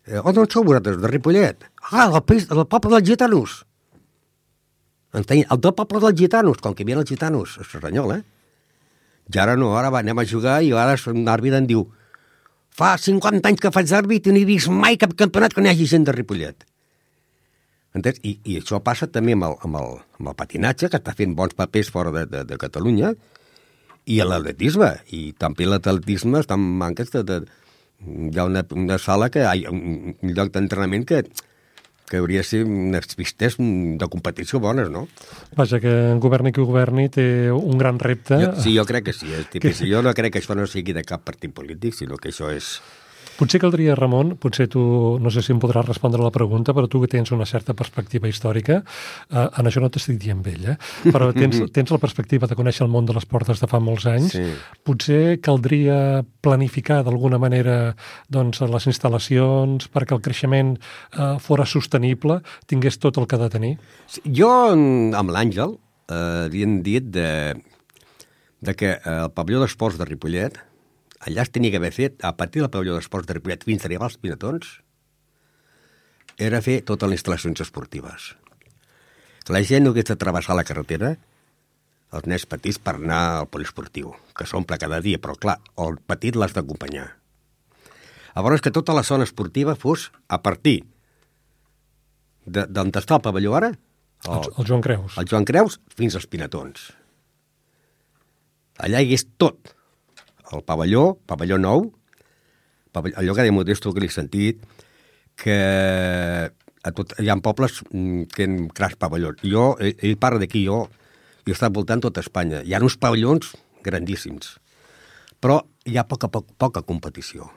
eh, 0.07 0.19
on 0.19 0.35
sou 0.51 0.65
vosaltres? 0.65 0.99
De 1.03 1.11
Ripollet? 1.11 1.65
Ah, 1.91 2.21
país, 2.27 2.49
del 2.51 2.67
poble 2.67 2.97
dels 2.97 3.09
gitanos. 3.09 3.63
Entenc, 5.13 5.47
el 5.53 5.61
del 5.61 5.75
poble 5.77 6.01
dels 6.01 6.19
gitanos, 6.19 6.61
com 6.63 6.75
que 6.75 6.83
hi 6.83 6.89
havia 6.89 7.03
els 7.03 7.11
gitanos 7.11 7.59
a 7.61 7.67
Serranyol, 7.69 8.17
eh? 8.17 8.23
I 9.33 9.39
ara 9.39 9.57
no, 9.57 9.73
ara 9.79 9.91
va, 9.93 10.01
anem 10.03 10.19
a 10.19 10.27
jugar 10.27 10.61
i 10.65 10.73
ara 10.75 10.97
un 11.13 11.29
àrbitre 11.31 11.61
em 11.63 11.69
diu 11.69 11.87
Fa 12.73 12.95
50 12.97 13.51
anys 13.51 13.61
que 13.61 13.73
faig 13.75 13.91
àrbit 13.93 14.29
i 14.29 14.33
no 14.33 14.41
he 14.41 14.49
vist 14.49 14.71
mai 14.73 14.97
cap 15.01 15.13
campionat 15.19 15.53
que 15.53 15.65
n'hi 15.65 15.73
hagi 15.73 15.89
gent 15.91 16.07
de 16.09 16.15
Ripollet. 16.17 16.65
Entens? 17.93 18.23
I, 18.25 18.39
I 18.49 18.59
això 18.63 18.81
passa 18.81 19.09
també 19.13 19.35
amb 19.37 19.45
el, 19.51 19.59
amb, 19.69 19.77
el, 19.83 19.99
amb 20.21 20.33
el 20.33 20.37
patinatge, 20.39 20.89
que 20.89 21.01
està 21.01 21.13
fent 21.17 21.35
bons 21.37 21.53
papers 21.59 21.93
fora 21.93 22.13
de, 22.15 22.25
de, 22.31 22.45
de 22.49 22.59
Catalunya, 22.61 23.13
i 24.09 24.19
l'atletisme. 24.25 24.95
I 25.13 25.35
també 25.39 25.69
l'atletisme 25.69 26.41
està 26.41 26.57
en 26.57 26.65
manques 26.81 27.13
de, 27.13 27.23
de... 27.29 27.41
Hi 28.03 28.39
ha 28.41 28.49
una, 28.49 28.65
una 28.73 28.99
sala 28.99 29.29
que... 29.31 29.45
Hi 29.45 29.67
ha 29.69 29.75
un, 29.75 30.15
un 30.17 30.33
lloc 30.33 30.55
d'entrenament 30.57 31.05
que, 31.09 31.23
que 32.13 32.21
hauria 32.21 32.43
de 32.43 32.45
ser 32.45 32.59
unes 32.69 33.15
pistes 33.17 33.57
de 33.57 34.09
competició 34.13 34.61
bones, 34.61 34.91
no? 34.93 35.07
Vaja, 35.57 35.81
que 35.81 35.93
governi 36.21 36.53
qui 36.53 36.61
governi 36.61 37.09
té 37.09 37.25
un 37.49 37.81
gran 37.81 37.97
repte. 38.03 38.37
Jo, 38.37 38.51
sí, 38.61 38.75
jo 38.77 38.85
crec 38.85 39.09
que 39.09 39.15
sí. 39.17 39.33
És 39.33 39.49
que... 39.49 39.73
Jo 39.89 40.03
no 40.05 40.13
crec 40.13 40.35
que 40.37 40.43
això 40.43 40.53
no 40.59 40.69
sigui 40.69 40.93
de 40.93 41.07
cap 41.09 41.25
partit 41.25 41.55
polític, 41.57 41.97
sinó 41.97 42.21
que 42.21 42.29
això 42.29 42.53
és 42.53 42.75
Potser 43.43 43.59
caldria, 43.59 43.97
Ramon, 43.99 44.37
potser 44.39 44.69
tu, 44.71 44.81
no 45.19 45.31
sé 45.35 45.43
si 45.43 45.51
em 45.51 45.59
podràs 45.59 45.89
respondre 45.89 46.21
a 46.23 46.27
la 46.29 46.31
pregunta, 46.31 46.71
però 46.77 46.87
tu 46.87 47.01
que 47.03 47.09
tens 47.11 47.33
una 47.35 47.43
certa 47.49 47.75
perspectiva 47.75 48.29
històrica, 48.31 48.77
eh, 48.85 49.49
en 49.59 49.67
això 49.67 49.83
no 49.83 49.89
t'estic 49.91 50.21
dient 50.23 50.45
vell, 50.47 50.69
eh? 50.71 50.77
però 51.11 51.33
tens, 51.41 51.59
tens 51.75 51.91
la 51.91 51.99
perspectiva 51.99 52.47
de 52.47 52.55
conèixer 52.55 52.87
el 52.87 52.93
món 52.95 53.09
de 53.09 53.17
les 53.17 53.27
portes 53.27 53.59
de 53.59 53.67
fa 53.67 53.81
molts 53.83 54.07
anys, 54.07 54.37
Sí. 54.37 54.45
potser 54.87 55.41
caldria 55.43 56.23
planificar 56.41 57.03
d'alguna 57.03 57.41
manera 57.43 57.97
doncs, 58.31 58.63
les 58.63 58.87
instal·lacions 58.95 59.91
perquè 59.91 60.15
el 60.15 60.23
creixement 60.23 60.77
eh, 60.79 61.35
fora 61.43 61.67
sostenible, 61.67 62.39
tingués 62.71 63.01
tot 63.03 63.19
el 63.19 63.27
que 63.27 63.35
ha 63.41 63.43
de 63.43 63.51
tenir? 63.59 63.75
Sí, 64.07 64.23
Jo, 64.39 64.53
amb 64.71 65.35
l'Àngel, 65.35 65.75
eh, 66.07 66.47
havien 66.47 66.79
dit 66.87 67.11
de, 67.11 67.57
de 68.63 68.75
que 68.79 68.95
eh, 69.01 69.17
el 69.25 69.33
pavelló 69.35 69.65
d'esports 69.67 69.99
de 69.99 70.07
Ripollet, 70.07 70.63
allà 71.27 71.43
es 71.47 71.51
tenia 71.55 71.71
que 71.71 71.79
haver 71.81 71.93
fet, 71.95 72.23
a 72.25 72.35
partir 72.37 72.63
del 72.63 72.71
pavelló 72.73 72.97
d'esports 72.97 73.29
de 73.29 73.37
Ripollet 73.39 73.65
fins 73.67 73.85
a 73.85 73.89
arribar 73.89 74.09
als 74.09 74.19
Pinatons, 74.19 74.73
era 76.39 76.63
fer 76.65 76.81
totes 76.89 77.09
les 77.11 77.21
instal·lacions 77.21 77.61
esportives. 77.63 78.33
Que 79.45 79.55
la 79.55 79.63
gent 79.67 79.85
no 79.85 79.93
hagués 79.93 80.09
de 80.11 80.17
travessar 80.19 80.57
la 80.59 80.65
carretera, 80.67 81.17
els 82.13 82.27
nens 82.29 82.45
petits 82.47 82.79
per 82.83 82.97
anar 82.99 83.21
al 83.43 83.49
poliesportiu, 83.51 84.13
que 84.37 84.47
s'omple 84.47 84.79
cada 84.79 85.01
dia, 85.05 85.19
però 85.23 85.37
clar, 85.39 85.59
el 85.81 85.99
petit 86.07 86.37
l'has 86.37 86.53
d'acompanyar. 86.57 87.09
Llavors 88.35 88.63
que 88.65 88.73
tota 88.73 88.95
la 88.97 89.03
zona 89.05 89.25
esportiva 89.29 89.75
fos 89.77 90.11
a 90.29 90.39
partir 90.43 90.83
de- 92.47 92.67
d'on 92.67 92.91
està 92.93 93.17
el 93.19 93.25
pavelló 93.25 93.55
ara, 93.57 93.73
El, 94.25 94.39
el 94.57 94.67
Joan 94.67 94.81
Creus. 94.83 95.17
el 95.19 95.27
Joan 95.29 95.45
Creus 95.45 95.81
fins 95.97 96.15
als 96.15 96.27
Pinatons. 96.31 96.93
Allà 98.79 99.01
hi 99.03 99.07
hagués 99.09 99.27
tot. 99.37 99.73
El 100.53 100.65
pavelló, 100.69 101.17
pavelló 101.27 101.59
nou, 101.61 101.87
pavelló, 102.93 103.17
allò 103.21 103.37
que 103.37 103.47
de 103.47 103.53
Modesto 103.55 103.93
que 103.93 104.03
l'he 104.05 104.11
sentit, 104.13 104.61
que 105.39 105.57
a 106.83 106.93
tot, 106.93 107.15
hi 107.19 107.31
ha 107.31 107.39
pobles 107.43 107.81
mm, 107.91 108.29
que 108.35 108.47
han 108.49 108.59
creat 108.75 108.99
pavellons. 109.01 109.43
Jo, 109.47 109.73
ell, 109.81 109.97
ell 109.99 110.19
parla 110.21 110.43
d'aquí, 110.43 110.65
jo, 110.67 110.85
jo 111.43 111.53
he 111.53 111.57
estat 111.57 111.75
voltant 111.75 112.03
tota 112.05 112.25
Espanya. 112.25 112.63
Hi 112.67 112.75
ha 112.75 112.83
uns 112.85 112.99
pavellons 113.01 113.55
grandíssims, 113.87 114.57
però 115.43 115.63
hi 115.89 115.99
ha 115.99 116.07
poca, 116.09 116.29
poca, 116.29 116.55
poca 116.59 116.85
competició. 116.87 117.51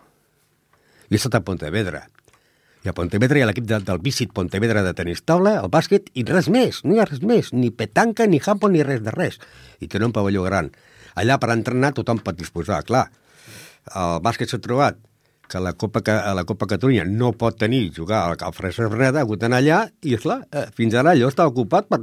Jo 1.05 1.17
he 1.17 1.21
estat 1.21 1.37
a 1.37 1.45
Pontevedra, 1.45 2.05
i 2.85 2.89
a 2.89 2.93
Pontevedra 2.93 3.39
hi 3.39 3.41
ha 3.41 3.47
l'equip 3.49 3.65
de, 3.65 3.79
del 3.81 3.97
Visit 4.05 4.33
Pontevedra 4.37 4.83
de 4.85 4.91
tenis 4.93 5.23
taula, 5.25 5.55
el 5.57 5.71
bàsquet, 5.73 6.11
i 6.13 6.21
res 6.27 6.45
més, 6.53 6.83
no 6.85 6.93
hi 6.93 6.99
ha 7.01 7.07
res 7.09 7.23
més, 7.25 7.49
ni 7.53 7.71
petanca, 7.73 8.27
ni 8.29 8.37
handball, 8.37 8.75
ni 8.75 8.83
res 8.85 9.01
de 9.01 9.13
res. 9.15 9.39
I 9.81 9.89
tenen 9.89 10.11
un 10.11 10.13
pavelló 10.13 10.43
gran. 10.45 10.69
Allà 11.15 11.37
per 11.39 11.51
entrenar 11.53 11.93
tothom 11.95 12.19
pot 12.23 12.37
disposar, 12.37 12.81
clar. 12.87 13.07
El 13.95 14.19
bàsquet 14.25 14.51
s'ha 14.51 14.59
trobat 14.59 14.97
que 15.47 15.61
la 15.61 15.73
Copa, 15.73 16.01
a 16.11 16.33
la 16.33 16.43
Copa 16.43 16.67
Catalunya 16.67 17.05
no 17.05 17.31
pot 17.37 17.57
tenir, 17.59 17.91
jugar 17.95 18.25
al 18.33 18.53
Fresa 18.53 18.89
Verneda, 18.89 19.21
ha 19.21 19.25
hagut 19.27 19.41
d'anar 19.43 19.61
allà, 19.61 19.79
i 20.01 20.15
esclar, 20.17 20.41
eh, 20.51 20.67
fins 20.75 20.95
ara 20.97 21.13
allò 21.13 21.29
està 21.29 21.45
ocupat 21.47 21.87
per 21.89 22.01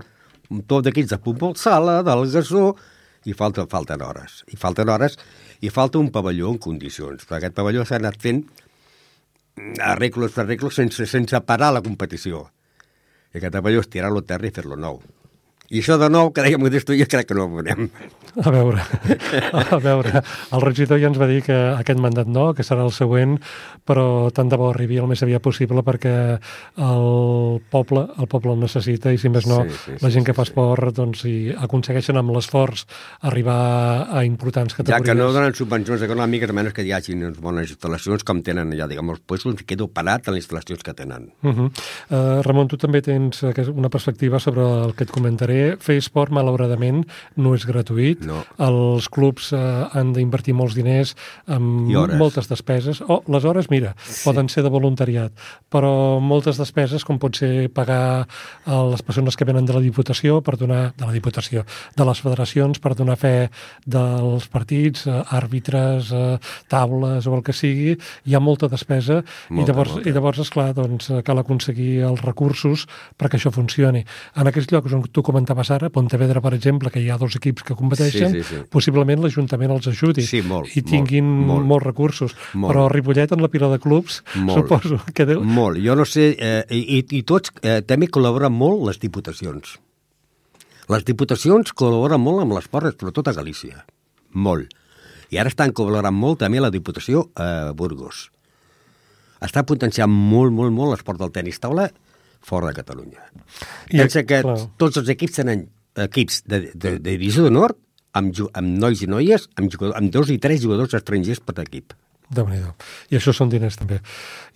tot 0.68 0.84
d'equips 0.86 1.10
de 1.10 1.18
futbol 1.24 1.56
sala, 1.56 2.00
del 2.06 2.26
gasó, 2.30 2.72
i 3.24 3.34
falta, 3.38 3.66
falten 3.70 4.02
hores. 4.02 4.42
I 4.50 4.58
falten 4.58 4.90
hores, 4.90 5.18
i 5.62 5.70
falta 5.70 5.98
un 5.98 6.10
pavelló 6.14 6.50
en 6.50 6.58
condicions, 6.62 7.24
perquè 7.26 7.46
aquest 7.46 7.58
pavelló 7.58 7.86
s'ha 7.86 7.98
anat 8.00 8.18
fent 8.22 8.44
arreglos 9.82 10.38
arreglos 10.38 10.74
sense, 10.74 11.06
sense 11.06 11.40
parar 11.46 11.72
la 11.74 11.82
competició. 11.82 12.46
I 13.32 13.40
aquest 13.40 13.58
pavelló 13.58 13.82
és 13.82 13.90
tirar-lo 13.92 14.22
a 14.22 14.28
terra 14.28 14.48
i 14.48 14.54
fer-lo 14.54 14.76
nou. 14.76 15.00
I 15.72 15.80
això 15.80 15.96
de 15.96 16.08
nou, 16.12 16.28
que 16.36 16.42
dèiem 16.44 16.60
Modesto, 16.60 16.92
jo 16.92 17.06
crec 17.08 17.30
que 17.30 17.34
no 17.34 17.46
ho 17.46 17.52
veurem. 17.54 17.86
A 18.44 18.50
veure, 18.52 18.80
a 19.72 19.78
veure, 19.80 20.20
el 20.52 20.60
regidor 20.64 21.00
ja 21.00 21.08
ens 21.08 21.18
va 21.20 21.26
dir 21.28 21.42
que 21.44 21.52
aquest 21.78 21.98
mandat 22.00 22.28
no, 22.28 22.50
que 22.56 22.64
serà 22.64 22.84
el 22.84 22.92
següent, 22.92 23.38
però 23.88 24.30
tant 24.32 24.48
de 24.52 24.56
bo 24.60 24.70
arribi 24.70 24.96
el 25.00 25.08
més 25.08 25.22
aviat 25.24 25.42
possible 25.44 25.82
perquè 25.84 26.12
el 26.76 27.60
poble 27.72 28.04
el 28.20 28.28
poble 28.32 28.52
el 28.54 28.60
necessita 28.62 29.12
i 29.12 29.18
si 29.20 29.28
més 29.32 29.46
no, 29.48 29.62
Sí, 29.68 29.76
sí, 29.84 29.92
la 30.00 30.08
sí, 30.08 30.14
gent 30.16 30.26
que 30.26 30.32
sí, 30.32 30.36
fa 30.38 30.44
sí. 30.46 30.50
esport 30.52 30.96
doncs, 30.96 31.20
si 31.24 31.34
aconsegueixen 31.52 32.16
amb 32.20 32.32
l'esforç 32.36 32.84
arribar 33.28 33.58
a 34.12 34.24
importants 34.28 34.74
Ja 34.74 34.82
categories. 34.82 35.08
que 35.08 35.14
no 35.18 35.30
donen 35.32 35.54
subvencions 35.56 36.02
econòmiques, 36.08 36.50
a 36.50 36.56
menys 36.56 36.72
que 36.76 36.84
hi 36.88 36.92
hagi 36.96 37.16
unes 37.16 37.38
bones 37.40 37.72
instal·lacions 37.74 38.24
com 38.24 38.42
tenen 38.42 38.72
allà, 38.72 38.88
diguem, 38.90 39.10
els 39.14 39.20
puestos, 39.26 39.60
quedo 39.66 39.88
parat 39.88 40.28
en 40.28 40.34
les 40.36 40.44
instal·lacions 40.46 40.82
que 40.82 40.94
tenen. 40.94 41.30
Uh 41.42 41.52
-huh. 41.52 41.68
uh, 42.10 42.42
Ramon, 42.42 42.68
tu 42.68 42.76
també 42.76 43.00
tens 43.02 43.42
eh, 43.42 43.52
que- 43.52 43.68
una 43.70 43.88
perspectiva 43.90 44.38
sobre 44.40 44.62
el 44.62 44.94
que 44.94 45.04
et 45.04 45.10
comentaré. 45.10 45.61
Fer 45.82 45.98
esport, 46.00 46.32
malauradament, 46.34 47.02
no 47.36 47.54
és 47.56 47.66
gratuït. 47.68 48.24
No. 48.28 48.42
Els 48.62 49.08
clubs 49.12 49.52
uh, 49.56 49.88
han 49.96 50.12
d'invertir 50.16 50.54
molts 50.56 50.76
diners 50.78 51.14
amb 51.46 51.90
moltes 52.20 52.48
despeses. 52.50 53.02
Oh, 53.08 53.22
les 53.32 53.46
hores, 53.48 53.70
mira, 53.72 53.94
sí. 54.04 54.22
poden 54.26 54.48
ser 54.52 54.64
de 54.66 54.72
voluntariat, 54.72 55.32
però 55.72 56.20
moltes 56.22 56.60
despeses, 56.60 57.04
com 57.04 57.20
pot 57.22 57.36
ser 57.38 57.68
pagar 57.74 58.26
a 58.66 58.80
les 58.90 59.02
persones 59.02 59.36
que 59.36 59.46
venen 59.48 59.66
de 59.66 59.74
la 59.76 59.82
Diputació 59.82 60.40
per 60.44 60.56
donar, 60.60 60.92
de 60.98 61.08
la 61.08 61.14
Diputació, 61.14 61.64
de 61.96 62.06
les 62.08 62.22
federacions 62.22 62.80
per 62.82 62.94
donar 62.98 63.16
fe 63.20 63.48
dels 63.86 64.48
partits, 64.52 65.06
eh, 65.06 65.22
àrbitres, 65.34 66.12
eh, 66.12 66.38
taules 66.68 67.26
o 67.26 67.34
el 67.36 67.42
que 67.42 67.52
sigui, 67.52 67.96
hi 68.24 68.34
ha 68.34 68.40
molta 68.40 68.68
despesa 68.68 69.22
Molta, 69.22 69.62
i 69.62 69.66
llavors, 69.66 69.92
molta. 69.92 70.08
i 70.08 70.12
llavors, 70.12 70.38
esclar, 70.38 70.74
doncs, 70.74 71.10
eh, 71.10 71.22
cal 71.22 71.38
aconseguir 71.38 72.02
els 72.08 72.22
recursos 72.22 72.86
perquè 73.18 73.38
això 73.38 73.52
funcioni. 73.52 74.04
En 74.36 74.46
aquells 74.46 74.70
llocs 74.70 74.92
on 74.92 75.02
tu 75.02 75.22
comentaves 75.22 75.41
ara, 75.50 75.90
Pontevedra, 75.90 76.40
per 76.40 76.54
exemple, 76.54 76.90
que 76.90 77.00
hi 77.00 77.08
ha 77.10 77.16
dos 77.18 77.36
equips 77.36 77.62
que 77.62 77.74
competeixen, 77.74 78.32
Sí, 78.32 78.42
sí, 78.42 78.54
sí. 78.54 78.62
possiblement 78.70 79.20
l'Ajuntament 79.22 79.70
els 79.70 79.86
ajudi 79.88 80.22
Sí, 80.22 80.42
molt, 80.42 80.68
i 80.76 80.82
tinguin 80.82 81.24
molt, 81.24 81.46
molt. 81.46 81.66
molts 81.66 81.86
recursos. 81.86 82.34
Molt. 82.54 82.72
Però 82.74 82.88
Ripollet, 82.92 83.32
en 83.32 83.42
la 83.42 83.48
pila 83.48 83.68
de 83.68 83.78
clubs, 83.78 84.22
Molt. 84.34 84.68
suposo 84.68 85.00
que 85.14 85.26
deu... 85.26 85.42
Molt. 85.42 85.78
Jo 85.84 85.96
no 85.96 86.04
sé, 86.04 86.36
eh, 86.38 86.64
i, 86.70 87.04
i 87.10 87.22
tots 87.22 87.52
eh, 87.62 87.80
també 87.82 88.06
col·laboren 88.08 88.52
molt 88.52 88.86
les 88.86 88.98
diputacions. 89.02 89.78
Les 90.88 91.04
diputacions 91.04 91.72
col·laboren 91.72 92.20
molt 92.20 92.42
amb 92.42 92.52
l'esport, 92.56 92.98
sobretot 92.98 93.28
a 93.28 93.32
Galícia. 93.32 93.84
Molt. 94.34 94.72
I 95.32 95.38
ara 95.40 95.48
estan 95.48 95.72
col·laborant 95.72 96.12
molt 96.14 96.40
també 96.42 96.60
la 96.60 96.68
Diputació 96.70 97.30
a 97.40 97.72
Burgos. 97.72 98.30
Està 99.42 99.62
potenciant 99.66 100.10
molt, 100.12 100.52
molt, 100.52 100.70
molt 100.74 100.92
l'esport 100.92 101.18
del 101.18 101.32
tenis 101.32 101.58
taula 101.62 101.88
fora 102.42 102.70
de 102.70 102.78
Catalunya. 102.80 103.22
I, 103.90 104.02
Pensa 104.02 104.26
que 104.26 104.42
clar. 104.42 104.58
tots 104.80 105.00
els 105.02 105.08
equips 105.14 105.40
tenen 105.40 105.66
equips 105.96 106.42
de, 106.48 106.70
de, 106.74 106.96
de 106.98 107.16
divisió 107.16 107.44
d'honor 107.46 107.76
amb, 108.18 108.36
amb 108.52 108.78
nois 108.80 109.02
i 109.02 109.10
noies, 109.10 109.48
amb, 109.56 109.72
jugadors, 109.72 109.98
amb 109.98 110.12
dos 110.12 110.32
i 110.32 110.38
tres 110.40 110.62
jugadors 110.64 110.96
estrangers 110.98 111.42
per 111.44 111.58
equip. 111.64 111.96
déu 112.32 112.46
nhi 112.48 112.56
I 113.10 113.18
això 113.18 113.32
són 113.36 113.50
diners 113.52 113.76
també. 113.76 113.98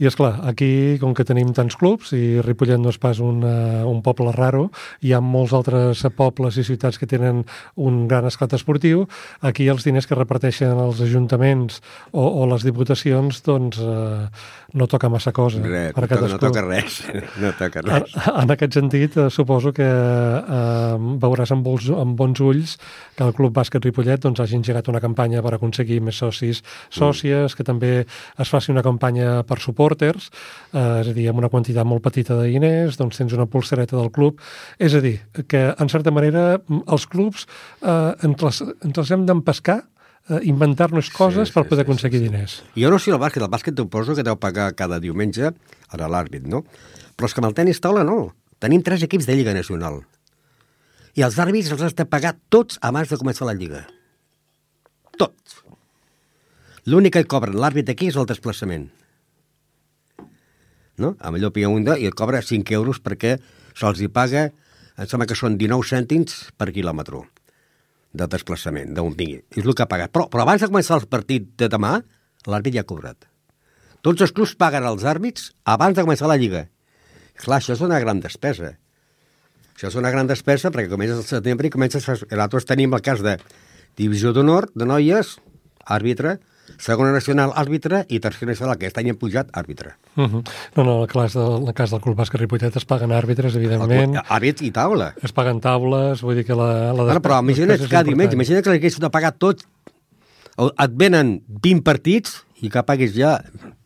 I 0.01 0.07
és 0.09 0.17
clar, 0.17 0.41
aquí, 0.49 0.97
com 1.01 1.13
que 1.13 1.27
tenim 1.29 1.53
tants 1.53 1.77
clubs, 1.77 2.13
i 2.17 2.41
Ripollet 2.41 2.81
no 2.81 2.89
és 2.89 2.97
pas 2.99 3.19
un, 3.21 3.43
uh, 3.45 3.85
un 3.85 4.01
poble 4.01 4.33
raro, 4.33 4.71
hi 5.05 5.13
ha 5.13 5.21
molts 5.21 5.53
altres 5.53 6.07
pobles 6.17 6.57
i 6.57 6.65
ciutats 6.65 6.97
que 6.97 7.07
tenen 7.07 7.45
un 7.77 8.07
gran 8.09 8.25
esclat 8.25 8.55
esportiu, 8.57 9.07
aquí 9.41 9.69
els 9.69 9.85
diners 9.85 10.09
que 10.09 10.17
reparteixen 10.17 10.73
els 10.73 11.03
ajuntaments 11.05 11.83
o, 12.13 12.25
o 12.25 12.49
les 12.49 12.65
diputacions, 12.65 13.43
doncs 13.45 13.77
uh, 13.85 14.25
no 14.77 14.87
toca 14.87 15.09
massa 15.09 15.33
cosa. 15.33 15.61
Res, 15.65 15.95
per 15.97 16.05
no, 16.05 16.09
toca, 16.11 16.29
no 16.29 16.39
toca 16.41 16.63
res. 16.67 17.01
No 17.43 17.51
toca 17.57 17.81
En, 17.83 17.89
res. 18.05 18.15
en 18.29 18.53
aquest 18.53 18.77
sentit, 18.77 19.17
eh, 19.17 19.29
suposo 19.33 19.73
que 19.77 19.87
eh, 19.87 20.97
veuràs 21.23 21.53
amb, 21.55 21.65
bons, 21.67 21.89
amb 21.97 22.17
bons 22.19 22.41
ulls 22.45 22.77
que 23.17 23.25
el 23.25 23.33
Club 23.37 23.55
Bàsquet 23.57 23.85
Ripollet 23.85 24.23
doncs, 24.23 24.43
hagi 24.45 24.59
engegat 24.59 24.91
una 24.93 25.01
campanya 25.01 25.43
per 25.45 25.55
aconseguir 25.57 26.03
més 26.05 26.21
socis, 26.21 26.63
sòcies, 26.93 27.57
que 27.57 27.65
també 27.67 27.93
es 28.05 28.53
faci 28.53 28.73
una 28.75 28.85
campanya 28.85 29.41
per 29.49 29.59
supporters, 29.65 30.31
eh, 30.73 31.01
és 31.03 31.11
a 31.13 31.17
dir, 31.17 31.29
amb 31.33 31.41
una 31.43 31.53
quantitat 31.53 31.89
molt 31.89 32.05
petita 32.05 32.37
de 32.39 32.53
diners, 32.53 33.01
doncs 33.01 33.21
tens 33.21 33.35
una 33.37 33.49
pulsereta 33.49 33.97
del 33.97 34.13
club. 34.13 34.41
És 34.79 34.95
a 34.95 35.03
dir, 35.05 35.19
que 35.49 35.69
en 35.73 35.93
certa 35.93 36.13
manera 36.13 36.49
els 36.85 37.09
clubs 37.09 37.49
eh, 37.83 38.13
ens, 38.27 38.43
les, 38.43 38.65
ens 38.85 39.05
els 39.05 39.13
hem 39.17 39.27
d'empescar 39.29 39.83
eh, 40.29 40.41
inventar-nos 40.45 41.11
coses 41.11 41.49
Sí, 41.49 41.55
per 41.55 41.65
sí, 41.65 41.71
poder 41.71 41.85
sí, 41.85 41.89
aconseguir 41.89 42.21
sí, 42.21 42.27
sí. 42.27 42.31
diners. 42.31 42.57
Jo 42.77 42.91
no 42.91 42.99
sé 42.99 43.13
el 43.13 43.21
bàsquet, 43.23 43.43
el 43.43 43.53
bàsquet 43.53 43.77
t'ho 43.77 43.87
poso 43.91 44.17
que 44.17 44.25
deu 44.27 44.39
pagar 44.41 44.73
cada 44.75 45.01
diumenge 45.01 45.53
a 45.53 46.09
l'àrbit, 46.09 46.47
no? 46.47 46.65
Però 47.17 47.29
és 47.29 47.35
que 47.35 47.43
amb 47.43 47.51
el 47.51 47.57
tenis 47.57 47.81
taula 47.81 48.05
no. 48.05 48.35
Tenim 48.59 48.83
tres 48.83 49.03
equips 49.05 49.27
de 49.27 49.37
Lliga 49.37 49.55
Nacional. 49.55 50.03
I 51.17 51.25
els 51.25 51.39
àrbits 51.41 51.71
els 51.73 51.83
has 51.83 51.95
de 51.97 52.05
pagar 52.05 52.37
tots 52.53 52.79
abans 52.83 53.09
de 53.09 53.17
començar 53.17 53.49
la 53.49 53.57
Lliga. 53.57 53.87
Tots. 55.17 55.63
L'únic 56.87 57.17
que 57.17 57.25
cobren 57.25 57.57
l'àrbit 57.57 57.89
aquí 57.91 58.11
és 58.13 58.17
el 58.17 58.29
desplaçament. 58.29 58.91
No? 60.97 61.17
Amb 61.21 61.37
allò 61.37 61.51
pilla 61.53 61.69
un 61.73 61.85
de, 61.85 61.97
i 62.01 62.07
et 62.09 62.17
cobra 62.17 62.41
5 62.41 62.73
euros 62.77 63.01
perquè 63.05 63.37
se'ls 63.77 64.01
hi 64.01 64.09
paga, 64.09 64.51
em 64.97 65.09
sembla 65.09 65.29
que 65.29 65.37
són 65.37 65.59
19 65.61 65.85
cèntims 65.85 66.47
per 66.57 66.73
quilòmetre 66.73 67.25
de 68.17 68.29
desplaçament, 68.33 68.93
d'on 68.97 69.15
vingui. 69.17 69.43
És 69.57 69.65
el 69.65 69.75
que 69.77 69.85
ha 69.85 69.91
pagat. 69.91 70.13
Però, 70.15 70.27
però 70.33 70.45
abans 70.47 70.63
de 70.63 70.71
començar 70.71 70.99
el 71.01 71.07
partit 71.11 71.53
de 71.61 71.69
demà, 71.73 71.99
l'àrbit 72.49 72.79
ja 72.79 72.85
ha 72.85 72.89
cobrat. 72.89 73.29
Tots 74.07 74.23
els 74.23 74.33
clubs 74.33 74.55
paguen 74.59 74.87
els 74.87 75.05
àrbits 75.05 75.51
abans 75.67 75.97
de 75.97 76.05
començar 76.07 76.31
la 76.31 76.39
Lliga. 76.41 76.67
Clar, 77.37 77.61
això 77.61 77.75
és 77.75 77.85
una 77.85 78.01
gran 78.01 78.21
despesa. 78.23 78.77
Això 79.77 79.91
és 79.91 79.97
una 80.01 80.13
gran 80.15 80.29
despesa 80.31 80.71
perquè 80.73 80.89
comences 80.93 81.19
al 81.21 81.29
setembre 81.29 81.69
i 81.69 81.73
comences... 81.75 82.07
A... 82.09 82.17
Nosaltres 82.31 82.69
tenim 82.69 82.95
el 82.97 83.03
cas 83.05 83.21
de 83.25 83.37
divisió 83.99 84.33
d'honor, 84.33 84.71
de 84.73 84.89
noies, 84.89 85.37
àrbitre, 85.85 86.39
segona 86.79 87.13
nacional 87.15 87.53
àrbitre 87.57 88.05
i 88.09 88.21
tercera 88.23 88.51
nacional, 88.53 88.75
aquest 88.77 88.99
any 89.01 89.11
hem 89.13 89.19
pujat 89.21 89.51
àrbitre. 89.57 89.95
Uh 90.17 90.25
-huh. 90.25 90.43
No, 90.77 90.85
no, 90.85 90.97
en 90.97 91.03
el 91.03 91.09
cas, 91.09 91.35
de, 91.35 91.41
en 91.41 91.69
el 91.69 91.75
cas 91.75 91.91
del 91.91 92.01
Club 92.01 92.17
Bàsquet 92.17 92.41
Ripollet 92.41 92.77
es 92.77 92.85
paguen 92.85 93.13
àrbitres, 93.13 93.57
evidentment. 93.57 94.17
Àrbits 94.29 94.63
i 94.63 94.71
taula. 94.71 95.15
Es 95.23 95.33
paguen 95.33 95.61
taules, 95.61 96.23
vull 96.23 96.37
dir 96.37 96.45
que 96.45 96.55
la... 96.55 96.93
la 96.93 97.03
bueno, 97.03 97.21
però 97.21 97.41
imagina't 97.41 97.89
cada 97.89 98.05
diumenge, 98.05 98.35
imagina't 98.35 98.63
que 98.63 98.71
l'haguessin 98.71 99.01
de 99.01 99.11
pagar 99.11 99.33
tot. 99.39 99.63
Et 100.59 100.91
venen 100.97 101.43
20 101.47 101.83
partits 101.83 102.46
i 102.65 102.71
que 102.73 102.83
paguis 102.89 103.13
ja 103.13 103.37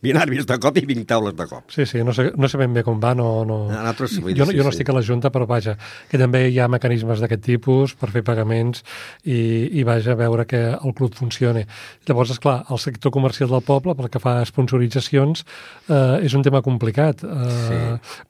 20 0.01 0.21
àrbits 0.23 0.47
de 0.49 0.57
cop 0.63 0.77
i 0.79 0.85
20 0.87 1.07
taules 1.09 1.35
de 1.37 1.47
cop. 1.51 1.73
Sí, 1.75 1.85
sí, 1.89 2.01
no 2.07 2.15
sé, 2.17 2.29
no 2.39 2.49
sé 2.49 2.59
ben 2.61 2.73
bé 2.77 2.85
com 2.87 3.01
va, 3.03 3.13
no... 3.19 3.43
no... 3.45 3.59
Nosaltres, 3.69 4.15
jo, 4.23 4.31
jo, 4.37 4.47
jo 4.55 4.65
no 4.65 4.71
estic 4.73 4.89
a 4.93 4.95
la 4.97 5.03
Junta, 5.05 5.33
però 5.35 5.49
vaja, 5.51 5.75
que 6.09 6.21
també 6.21 6.47
hi 6.49 6.61
ha 6.63 6.69
mecanismes 6.73 7.21
d'aquest 7.21 7.43
tipus 7.49 7.97
per 7.99 8.13
fer 8.15 8.23
pagaments 8.27 8.85
i, 9.25 9.41
i 9.81 9.85
vaja, 9.85 10.15
a 10.15 10.21
veure 10.21 10.47
que 10.49 10.63
el 10.79 10.97
club 10.97 11.19
funcioni. 11.19 11.67
Llavors, 12.09 12.33
és 12.37 12.41
clar, 12.41 12.61
el 12.71 12.81
sector 12.81 13.13
comercial 13.13 13.51
del 13.53 13.67
poble, 13.67 13.97
pel 13.99 14.09
que 14.13 14.23
fa 14.23 14.39
a 14.41 14.49
sponsoritzacions, 14.49 15.45
eh, 15.91 16.25
és 16.25 16.39
un 16.39 16.47
tema 16.47 16.63
complicat. 16.65 17.27
Eh, 17.27 17.53
sí. 17.67 17.81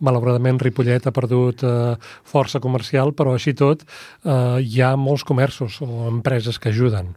Malauradament, 0.08 0.58
Ripollet 0.64 1.06
ha 1.06 1.14
perdut 1.14 1.62
eh, 1.68 1.96
força 2.24 2.64
comercial, 2.64 3.14
però 3.14 3.36
així 3.36 3.54
tot 3.54 3.84
eh, 3.84 4.58
hi 4.64 4.82
ha 4.82 4.96
molts 4.98 5.28
comerços 5.28 5.82
o 5.84 6.06
empreses 6.10 6.58
que 6.58 6.72
ajuden. 6.72 7.14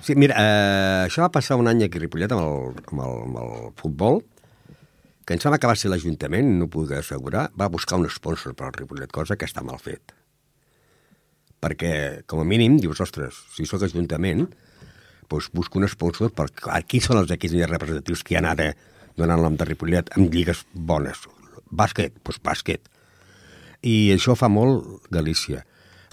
Sí, 0.00 0.14
mira, 0.16 0.34
eh, 0.40 1.06
això 1.06 1.26
va 1.26 1.32
passar 1.32 1.58
un 1.60 1.68
any 1.68 1.84
aquí 1.84 1.98
a 1.98 2.04
Ripollet 2.04 2.32
amb 2.32 2.40
el, 2.40 2.78
amb 2.88 3.02
el, 3.04 3.18
amb 3.26 3.40
el 3.42 3.50
futbol, 3.76 4.22
que 5.26 5.36
em 5.36 5.42
sembla 5.42 5.58
que 5.60 5.68
va 5.68 5.76
ser 5.76 5.90
l'Ajuntament, 5.92 6.48
no 6.56 6.66
ho 6.66 6.72
puc 6.72 6.94
assegurar, 6.96 7.50
va 7.60 7.68
buscar 7.68 7.98
un 8.00 8.08
sponsor 8.08 8.56
per 8.56 8.70
al 8.70 8.78
Ripollet, 8.78 9.12
cosa 9.12 9.36
que 9.36 9.48
està 9.48 9.62
mal 9.66 9.78
fet. 9.82 10.14
Perquè, 11.60 11.92
com 12.26 12.40
a 12.40 12.46
mínim, 12.48 12.78
dius, 12.80 13.02
ostres, 13.04 13.42
si 13.52 13.68
sóc 13.68 13.84
Ajuntament, 13.84 14.46
doncs 15.30 15.50
busco 15.52 15.78
un 15.78 15.88
sponsor 15.88 16.32
per... 16.34 16.48
Qui 16.88 17.02
són 17.04 17.20
els 17.20 17.30
equips 17.36 17.58
més 17.60 17.68
representatius 17.70 18.24
que 18.24 18.34
hi 18.34 18.40
ha 18.40 18.44
ara 18.54 18.72
donant 19.20 19.44
nom 19.44 19.58
de 19.60 19.68
Ripollet 19.68 20.10
amb 20.16 20.32
lligues 20.32 20.64
bones? 20.72 21.26
Bàsquet, 21.70 22.16
doncs 22.24 22.40
bàsquet. 22.42 22.88
I 23.84 24.14
això 24.16 24.34
fa 24.36 24.48
molt 24.48 25.06
Galícia. 25.12 25.62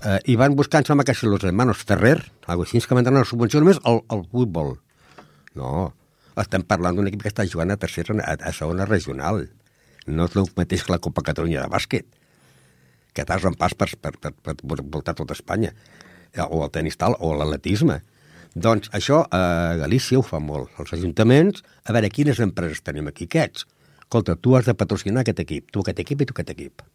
Eh, 0.03 0.19
I 0.29 0.35
van 0.37 0.53
buscar, 0.55 0.83
em 0.83 0.85
sembla 0.85 1.03
que 1.03 1.15
si 1.15 1.25
los 1.25 1.43
hermanos 1.43 1.81
Ferrer, 1.81 2.19
algo 2.45 2.63
així, 2.63 2.79
que 2.81 2.93
van 2.93 3.05
donar 3.07 3.23
una 3.23 3.29
subvenció 3.29 3.61
només 3.63 3.79
al, 3.83 4.03
al 4.13 4.21
futbol. 4.29 4.75
No, 5.57 5.93
estem 6.37 6.61
parlant 6.69 6.99
d'un 6.99 7.09
equip 7.09 7.23
que 7.25 7.31
està 7.31 7.47
jugant 7.49 7.73
a 7.73 7.79
tercera, 7.81 8.13
a, 8.21 8.35
a 8.37 8.53
segona 8.53 8.85
regional. 8.85 9.47
No 10.05 10.27
és 10.29 10.37
el 10.37 10.45
mateix 10.59 10.85
que 10.85 10.93
la 10.93 11.01
Copa 11.01 11.25
Catalunya 11.25 11.63
de 11.63 11.71
bàsquet, 11.73 12.05
que 13.17 13.25
t'has 13.25 13.47
un 13.49 13.57
pas 13.57 13.73
per, 13.73 13.89
per, 13.97 14.13
per, 14.21 14.35
per 14.45 14.55
voltar 14.85 15.17
tota 15.17 15.33
Espanya, 15.33 15.73
eh, 16.35 16.45
o 16.45 16.61
el 16.61 16.71
tenis 16.77 17.01
tal, 17.01 17.17
o 17.17 17.33
l'atletisme. 17.33 17.97
Doncs 18.53 18.93
això 18.93 19.23
a 19.33 19.41
Galícia 19.81 20.21
ho 20.21 20.25
fa 20.25 20.37
molt. 20.37 20.69
Els 20.77 20.93
ajuntaments, 20.93 21.65
a 21.89 21.97
veure, 21.97 22.13
quines 22.13 22.37
empreses 22.45 22.85
tenim 22.85 23.09
aquí? 23.09 23.25
Aquests. 23.25 23.65
Escolta, 24.05 24.37
tu 24.37 24.53
has 24.55 24.69
de 24.69 24.77
patrocinar 24.77 25.25
aquest 25.25 25.41
equip, 25.41 25.71
tu 25.73 25.81
aquest 25.81 26.05
equip 26.05 26.21
i 26.21 26.29
tu 26.29 26.37
aquest 26.37 26.53
equip. 26.53 26.85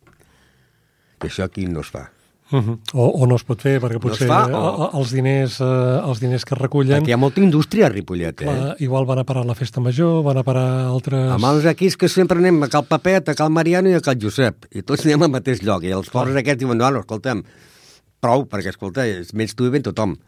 I 1.19 1.29
això 1.29 1.51
aquí 1.51 1.67
no 1.67 1.83
es 1.83 1.91
fa. 1.91 2.07
Uh 2.53 2.59
-huh. 2.61 2.79
o, 2.93 3.07
o 3.23 3.27
no 3.27 3.37
es 3.37 3.45
pot 3.49 3.63
fer, 3.65 3.81
perquè 3.81 3.99
potser 3.99 4.29
no 4.29 4.35
fa, 4.35 4.41
o... 4.53 4.91
els, 5.01 5.11
diners, 5.11 5.59
eh, 5.61 6.09
els 6.09 6.21
diners 6.21 6.45
que 6.45 6.55
es 6.55 6.61
recullen... 6.61 7.01
Perquè 7.01 7.09
hi 7.09 7.17
ha 7.17 7.17
molta 7.17 7.41
indústria 7.41 7.87
a 7.87 7.89
Ripollet, 7.89 8.43
eh? 8.43 8.45
Clar, 8.45 8.77
igual 8.79 9.07
van 9.09 9.19
a 9.19 9.25
parar 9.25 9.43
a 9.43 9.49
la 9.49 9.55
festa 9.55 9.81
major, 9.81 10.23
van 10.23 10.37
a 10.37 10.45
parar 10.45 10.85
altres... 10.85 11.31
Amb 11.33 11.45
els 11.49 11.65
equips 11.65 11.97
que 11.97 12.09
sempre 12.09 12.39
anem 12.39 12.63
a 12.63 12.69
Cal 12.69 12.85
Papet, 12.85 13.29
a 13.29 13.35
Cal 13.35 13.51
Mariano 13.51 13.89
i 13.89 13.95
a 13.95 14.01
Cal 14.01 14.21
Josep, 14.21 14.67
i 14.71 14.83
tots 14.83 15.07
anem 15.07 15.23
al 15.23 15.31
mateix 15.31 15.63
lloc, 15.63 15.83
i 15.85 15.95
els 15.97 16.11
pobres 16.13 16.37
aquests 16.37 16.61
diuen, 16.61 16.77
no, 16.77 16.91
no, 16.91 17.01
escolta'm, 17.01 17.43
prou, 18.21 18.45
perquè, 18.45 18.69
escolta, 18.69 19.07
menys 19.33 19.55
tu 19.55 19.65
i 19.65 19.71
ben 19.71 19.83
tothom. 19.83 20.19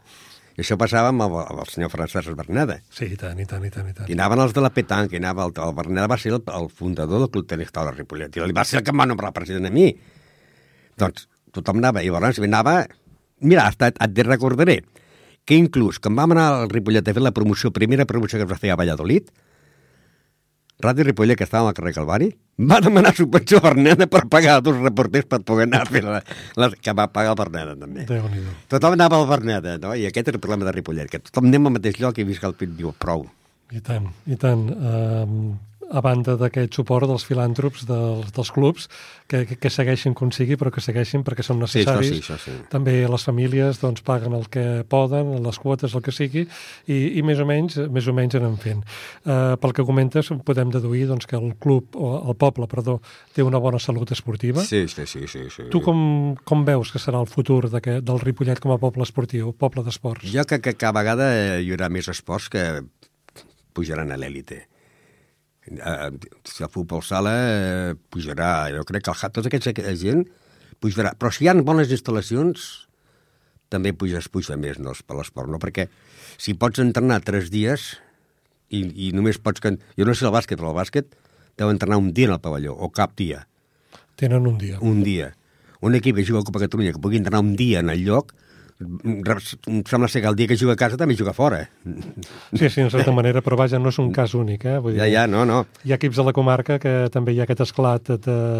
I 0.55 0.63
això 0.63 0.77
passava 0.79 1.09
amb 1.11 1.21
el, 1.21 1.33
amb 1.43 1.59
el 1.59 1.67
senyor 1.67 1.91
Francesc 1.91 2.31
Berneda. 2.33 2.79
Sí, 2.89 3.05
i 3.11 3.17
tant, 3.19 3.37
i 3.37 3.45
tant, 3.45 3.63
i 3.67 3.69
tant. 3.69 3.89
I, 3.91 3.93
tant. 3.93 4.09
I 4.09 4.13
anaven 4.15 4.39
els 4.39 4.53
de 4.55 4.61
la 4.63 4.71
Petanca, 4.71 5.13
i 5.13 5.19
anava 5.19 5.45
el, 5.45 5.51
el 5.51 5.73
Berneda 5.75 6.07
va 6.07 6.17
ser 6.17 6.31
el, 6.31 6.41
el 6.47 6.69
fundador 6.69 7.19
del 7.19 7.29
Club 7.29 7.45
Tenis 7.45 7.71
Taula 7.75 7.91
Ripollet, 7.91 8.33
i 8.33 8.55
va 8.55 8.63
ser 8.63 8.79
el 8.79 8.85
que 8.87 8.95
em 8.95 9.03
va 9.03 9.05
nombrar 9.05 9.33
president 9.35 9.67
a 9.67 9.73
mi. 9.75 9.89
Doncs 10.97 11.27
tothom 11.55 11.81
anava, 11.81 12.03
i 12.03 12.11
llavors 12.11 12.41
anava... 12.43 12.83
Mira, 13.45 13.65
hasta 13.67 13.89
et, 13.91 13.97
et 13.99 14.21
recordaré 14.25 14.79
que 15.45 15.57
inclús, 15.59 15.99
quan 16.01 16.15
vam 16.17 16.33
anar 16.33 16.45
al 16.51 16.69
Ripollet 16.71 17.05
a 17.05 17.13
fer 17.13 17.21
la 17.21 17.33
promoció, 17.35 17.69
primera 17.75 18.07
promoció 18.09 18.39
que 18.39 18.47
es 18.47 18.49
va 18.49 18.57
fer 18.57 18.71
a 18.73 18.77
Valladolid, 18.79 19.27
Ràdio 20.83 21.05
Ripollet, 21.07 21.37
que 21.39 21.45
estàvem 21.47 21.69
al 21.69 21.75
carrer 21.75 21.93
Calvari, 21.95 22.27
va 22.71 22.81
demanar 22.83 23.13
subvenció 23.15 23.61
a 23.61 23.63
Berneda 23.69 24.07
per 24.11 24.25
pagar 24.31 24.57
dos 24.63 24.75
reporters 24.81 25.27
per 25.31 25.39
poder 25.47 25.69
anar 25.69 25.85
a 25.85 25.87
fer 25.87 26.01
la, 26.03 26.19
la 26.59 26.69
que 26.73 26.95
va 26.97 27.05
pagar 27.13 27.31
el 27.31 27.39
Berneda, 27.39 27.75
també. 27.79 28.03
Tothom 28.71 28.97
anava 28.97 29.21
al 29.21 29.29
Berneda, 29.29 29.77
no? 29.79 29.93
I 29.95 30.09
aquest 30.09 30.33
era 30.33 30.39
el 30.39 30.43
problema 30.43 30.67
de 30.67 30.73
Ripollet, 30.75 31.07
que 31.11 31.21
tothom 31.23 31.47
anem 31.47 31.69
al 31.69 31.77
mateix 31.77 32.01
lloc 32.01 32.19
i 32.19 32.27
visca 32.27 32.51
el 32.51 32.57
pit 32.59 32.75
diu, 32.75 32.91
prou. 32.99 33.23
I 33.71 33.79
tant, 33.85 34.11
i 34.27 34.35
tant. 34.41 34.67
Um, 34.75 35.39
a 35.91 36.01
banda 36.01 36.35
d'aquest 36.39 36.75
suport 36.75 37.07
dels 37.09 37.25
filàntrops 37.27 37.85
dels, 37.89 38.31
dels 38.35 38.51
clubs, 38.53 38.87
que, 39.29 39.43
que, 39.45 39.69
segueixin 39.71 40.15
com 40.17 40.31
sigui, 40.33 40.57
però 40.59 40.71
que 40.73 40.83
segueixin 40.83 41.23
perquè 41.25 41.45
són 41.45 41.59
necessaris. 41.61 42.09
Sí, 42.09 42.19
això 42.19 42.37
sí, 42.37 42.51
això 42.51 42.57
sí. 42.59 42.67
També 42.71 42.95
les 43.09 43.25
famílies 43.27 43.79
doncs, 43.81 44.03
paguen 44.05 44.35
el 44.37 44.47
que 44.51 44.83
poden, 44.89 45.35
les 45.45 45.59
quotes, 45.61 45.95
el 45.97 46.03
que 46.05 46.13
sigui, 46.15 46.45
i, 46.87 46.99
i 47.19 47.23
més 47.25 47.41
o 47.41 47.47
menys 47.49 47.79
més 47.93 48.09
o 48.09 48.15
menys 48.15 48.37
anem 48.39 48.57
fent. 48.61 48.83
Uh, 49.25 49.55
pel 49.61 49.75
que 49.77 49.85
comentes, 49.87 50.29
podem 50.45 50.73
deduir 50.73 51.05
doncs, 51.09 51.29
que 51.29 51.37
el 51.39 51.55
club, 51.61 51.97
o 51.97 52.11
el 52.21 52.37
poble, 52.39 52.69
perdó, 52.71 52.99
té 53.35 53.45
una 53.45 53.61
bona 53.61 53.81
salut 53.81 54.11
esportiva. 54.15 54.65
Sí, 54.65 54.85
sí, 54.91 55.07
sí. 55.09 55.25
sí, 55.31 55.47
sí. 55.53 55.69
Tu 55.73 55.81
com, 55.85 56.35
com 56.45 56.65
veus 56.67 56.93
que 56.93 57.01
serà 57.01 57.21
el 57.21 57.29
futur 57.31 57.65
de 57.71 57.81
que, 57.81 57.99
del 58.05 58.21
Ripollet 58.21 58.61
com 58.63 58.75
a 58.75 58.79
poble 58.81 59.05
esportiu, 59.05 59.53
poble 59.57 59.85
d'esports? 59.85 60.27
Jo 60.31 60.45
crec 60.49 60.69
que 60.69 60.77
cada 60.77 60.99
vegada 60.99 61.33
hi 61.59 61.73
haurà 61.73 61.89
més 61.93 62.09
esports 62.11 62.49
que 62.53 62.65
pujaran 63.75 64.13
a 64.13 64.17
l'èlite 64.19 64.63
si 65.65 66.63
el 66.63 66.69
futbol 66.69 67.01
sala 67.03 67.33
eh, 67.33 67.93
pujarà, 68.13 68.69
jo 68.75 68.83
crec 68.85 69.07
que 69.07 69.13
el, 69.13 69.31
tota 69.33 69.49
aquesta 69.49 69.95
gent 69.97 70.25
pujarà. 70.81 71.15
Però 71.17 71.31
si 71.33 71.45
hi 71.45 71.49
ha 71.49 71.55
bones 71.57 71.91
instal·lacions, 71.93 72.85
també 73.73 73.93
puges, 73.97 74.29
puja 74.29 74.57
més 74.61 74.77
no, 74.79 74.93
per 75.07 75.17
l'esport, 75.17 75.49
no? 75.49 75.59
Perquè 75.61 75.87
si 76.37 76.53
pots 76.53 76.81
entrenar 76.83 77.23
tres 77.25 77.49
dies 77.53 77.95
i, 78.69 78.83
i 79.07 79.11
només 79.15 79.41
pots... 79.41 79.63
Jo 79.63 80.07
no 80.07 80.13
sé 80.13 80.27
el 80.27 80.35
bàsquet, 80.35 80.59
però 80.59 80.71
el 80.71 80.77
bàsquet 80.77 81.17
deu 81.57 81.71
entrenar 81.71 81.97
un 82.01 82.11
dia 82.13 82.29
en 82.29 82.35
el 82.35 82.43
pavelló, 82.43 82.75
o 82.75 82.91
cap 82.93 83.15
dia. 83.17 83.45
Tenen 84.19 84.47
un 84.47 84.59
dia. 84.59 84.79
Un 84.81 85.01
dia. 85.03 85.33
Un 85.81 85.95
equip 85.97 86.17
que 86.17 86.25
juga 86.27 86.41
a 86.43 86.47
Copa 86.47 86.61
Catalunya 86.63 86.93
que 86.95 87.01
pugui 87.01 87.19
entrenar 87.19 87.43
un 87.43 87.55
dia 87.59 87.81
en 87.81 87.91
el 87.93 88.05
lloc, 88.05 88.33
sembla 88.77 90.09
ser 90.11 90.21
que 90.21 90.27
el 90.27 90.35
dia 90.35 90.47
que 90.47 90.57
juga 90.59 90.73
a 90.73 90.79
casa 90.79 90.97
també 90.99 91.15
juga 91.15 91.33
fora. 91.33 91.61
Sí, 92.53 92.69
sí, 92.69 92.81
en 92.81 92.91
certa 92.91 93.13
manera, 93.15 93.41
però 93.41 93.55
vaja, 93.59 93.79
no 93.79 93.89
és 93.93 93.99
un 93.99 94.11
cas 94.11 94.35
únic. 94.35 94.65
Eh? 94.67 94.77
Vull 94.83 94.97
dir, 94.97 95.01
ja, 95.03 95.07
ja, 95.11 95.23
no, 95.31 95.45
no. 95.47 95.63
Hi 95.85 95.95
ha 95.95 95.99
equips 95.99 96.19
de 96.19 96.25
la 96.27 96.33
comarca 96.35 96.77
que 96.79 97.07
també 97.13 97.33
hi 97.33 97.39
ha 97.39 97.47
aquest 97.47 97.63
esclat 97.67 98.11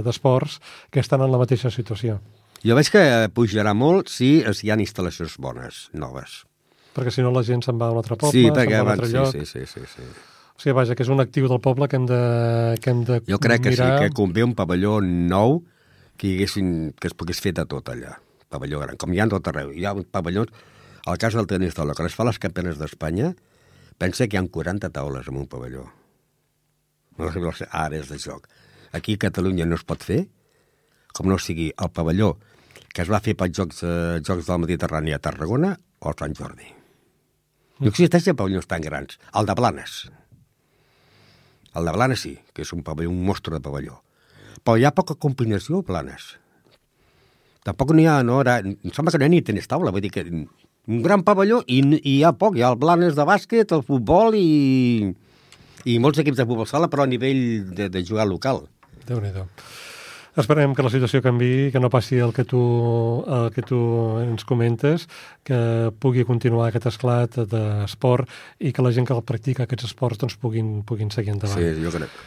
d'esports 0.05 0.59
de, 0.59 0.73
que 0.91 1.03
estan 1.03 1.25
en 1.25 1.33
la 1.33 1.41
mateixa 1.41 1.71
situació. 1.73 2.19
Jo 2.65 2.77
veig 2.77 2.89
que 2.89 3.03
pujarà 3.35 3.75
molt 3.77 4.09
si 4.09 4.39
hi 4.39 4.71
ha 4.71 4.79
instal·lacions 4.79 5.35
bones, 5.37 5.89
noves. 5.93 6.45
Perquè 6.95 7.11
si 7.11 7.21
no 7.21 7.33
la 7.35 7.43
gent 7.43 7.61
se'n 7.65 7.77
va 7.77 7.91
a 7.91 7.93
un 7.93 7.99
altre 7.99 8.15
poble, 8.15 8.31
sí, 8.31 8.47
se'n 8.47 8.55
va 8.55 8.79
a 8.79 8.87
un 8.87 8.93
altre 8.95 9.11
sí, 9.11 9.17
lloc. 9.19 9.35
Sí, 9.35 9.45
sí, 9.45 9.67
sí, 9.67 9.83
sí. 9.91 10.07
O 10.55 10.61
sigui, 10.63 10.73
vaja, 10.77 10.95
que 10.95 11.03
és 11.03 11.11
un 11.11 11.19
actiu 11.19 11.49
del 11.51 11.59
poble 11.59 11.89
que 11.91 11.99
hem 11.99 12.05
de, 12.07 12.19
que 12.79 12.93
hem 12.93 13.03
de 13.03 13.19
Jo 13.27 13.39
crec 13.43 13.67
mirar... 13.67 13.75
que 13.75 13.75
sí, 13.75 14.07
que 14.07 14.15
convé 14.15 14.45
un 14.47 14.55
pavelló 14.55 15.01
nou 15.03 15.59
que, 16.15 16.29
hi 16.29 16.37
haguessin, 16.37 16.69
que 16.95 17.11
es 17.11 17.17
pogués 17.17 17.43
fer 17.43 17.51
de 17.57 17.67
tot 17.67 17.91
allà. 17.91 18.15
Pavelló 18.55 18.81
gran, 18.81 18.97
com 19.01 19.13
hi 19.13 19.21
ha 19.21 19.27
tot 19.31 19.51
arreu. 19.51 19.75
Hi 19.75 19.85
ha 19.85 19.93
pavellons 20.17 20.55
al 21.05 21.21
cas 21.21 21.37
del 21.37 21.45
tenis 21.51 21.77
taula, 21.77 21.93
quan 21.93 22.09
es 22.09 22.17
fa 22.17 22.25
les 22.25 22.41
campiones 22.41 22.79
d'Espanya, 22.81 23.35
pensa 24.01 24.25
que 24.25 24.39
hi 24.39 24.41
ha 24.41 24.47
40 24.57 24.89
taules 24.95 25.29
en 25.29 25.43
un 25.43 25.47
pavelló. 25.51 25.85
No 27.19 27.29
les 27.29 27.63
àrees 27.69 28.09
de 28.09 28.17
joc. 28.19 28.49
Aquí 28.95 29.19
a 29.19 29.25
Catalunya 29.27 29.67
no 29.69 29.77
es 29.77 29.85
pot 29.85 30.03
fer, 30.03 30.25
com 31.15 31.29
no 31.29 31.37
sigui 31.39 31.69
el 31.75 31.91
pavelló 31.93 32.33
que 32.95 33.03
es 33.03 33.11
va 33.11 33.19
fer 33.19 33.35
pels 33.35 33.57
Jocs, 33.57 33.81
eh, 33.83 34.21
Jocs 34.23 34.47
del 34.47 34.61
Mediterrani 34.63 35.11
a 35.11 35.19
Tarragona 35.19 35.73
o 35.99 36.09
a 36.09 36.13
Sant 36.15 36.35
Jordi. 36.37 36.69
No 37.83 37.91
existeixen 37.91 38.37
pavellons 38.39 38.69
tan 38.71 38.85
grans. 38.85 39.19
El 39.35 39.49
de 39.49 39.55
Blanes. 39.59 39.95
El 41.75 41.89
de 41.89 41.91
Blanes 41.91 42.23
sí, 42.23 42.37
que 42.55 42.63
és 42.63 42.71
un 42.71 42.85
pavelló, 42.87 43.11
un 43.11 43.25
mostre 43.27 43.57
de 43.57 43.59
pavelló. 43.59 43.99
Però 44.63 44.77
hi 44.79 44.87
ha 44.87 44.93
poca 44.95 45.17
combinació 45.19 45.81
Blanes. 45.83 46.37
Tampoc 47.65 47.95
n'hi 47.97 48.05
ha, 48.05 48.19
no, 48.25 48.39
ara, 48.43 48.59
em 48.61 48.93
sembla 48.93 49.13
que 49.13 49.19
no 49.19 49.25
hi 49.25 49.31
ha 49.31 49.33
ni 49.33 49.41
tenis 49.45 49.69
taula, 49.69 49.93
vull 49.93 50.03
dir 50.05 50.13
que 50.13 50.25
un 50.29 51.01
gran 51.01 51.23
pavelló 51.25 51.63
i, 51.65 51.79
i 51.97 52.19
hi 52.19 52.21
ha 52.23 52.35
poc, 52.37 52.59
hi 52.59 52.65
ha 52.65 52.69
el 52.75 52.77
Blanes 52.81 53.17
de 53.17 53.25
bàsquet, 53.25 53.73
el 53.73 53.81
futbol 53.87 54.37
i, 54.37 55.09
i 55.89 55.97
molts 56.01 56.21
equips 56.21 56.37
de 56.41 56.45
futbol 56.45 56.69
sala, 56.69 56.91
però 56.91 57.07
a 57.07 57.09
nivell 57.09 57.73
de, 57.73 57.89
de 57.89 58.05
jugar 58.05 58.29
local. 58.29 58.67
déu 59.09 59.21
nhi 59.21 59.33
Esperem 60.35 60.73
que 60.75 60.83
la 60.83 60.91
situació 60.91 61.21
canvi, 61.23 61.71
que 61.71 61.79
no 61.79 61.87
passi 61.87 62.17
el 62.19 62.33
que 62.35 62.43
tu, 62.43 62.59
el 63.23 63.53
que 63.55 63.63
tu 63.63 63.77
ens 64.19 64.43
comentes, 64.43 65.05
que 65.47 65.59
pugui 66.03 66.25
continuar 66.27 66.67
aquest 66.67 66.89
esclat 66.91 67.37
d'esport 67.47 68.27
i 68.59 68.73
que 68.75 68.83
la 68.83 68.91
gent 68.91 69.07
que 69.07 69.15
el 69.15 69.23
practica 69.23 69.63
aquests 69.63 69.87
esports 69.87 70.19
doncs, 70.19 70.35
puguin, 70.35 70.81
puguin 70.83 71.13
seguir 71.15 71.37
endavant. 71.37 71.55
Sí, 71.55 71.79
jo 71.79 71.93
crec. 71.95 72.19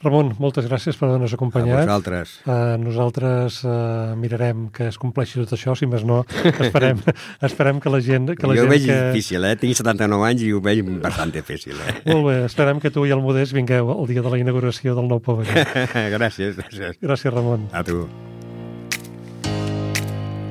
Ramon, 0.00 0.30
moltes 0.40 0.64
gràcies 0.64 0.96
per 0.96 1.10
haver-nos 1.10 1.34
acompanyat. 1.36 1.82
A 1.82 1.84
vosaltres. 1.84 2.30
Uh, 2.46 2.78
nosaltres 2.80 3.58
uh, 3.66 4.14
mirarem 4.16 4.70
que 4.72 4.86
es 4.88 4.96
compleixi 5.00 5.42
tot 5.42 5.52
això, 5.58 5.74
si 5.76 5.84
més 5.90 6.06
no, 6.08 6.22
esperem, 6.64 7.02
esperem 7.44 7.82
que 7.84 7.92
la 7.92 8.00
gent... 8.06 8.30
Que 8.32 8.48
la 8.48 8.56
jo 8.56 8.64
gent 8.64 8.70
ho 8.70 8.72
veig 8.72 8.88
que... 8.88 8.96
difícil, 9.10 9.44
eh? 9.44 9.52
Tinc 9.60 9.76
79 9.76 10.26
anys 10.30 10.46
i 10.48 10.50
ho 10.56 10.64
veig 10.64 10.80
bastant 11.04 11.36
difícil, 11.36 11.76
eh? 11.84 11.98
Molt 12.14 12.30
bé, 12.30 12.38
esperem 12.48 12.80
que 12.80 12.88
tu 12.94 13.04
i 13.04 13.12
el 13.12 13.20
Modest 13.20 13.52
vingueu 13.52 13.92
el 13.98 14.08
dia 14.08 14.24
de 14.24 14.32
la 14.32 14.40
inauguració 14.40 14.96
del 14.96 15.12
nou 15.12 15.20
pavelló. 15.20 15.68
gràcies, 16.16 16.56
gràcies. 16.56 16.96
Gràcies, 17.04 17.36
Ramon. 17.36 17.68
A 17.76 17.84
tu. 17.84 18.06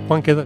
Quan 0.06 0.22
queda? 0.22 0.46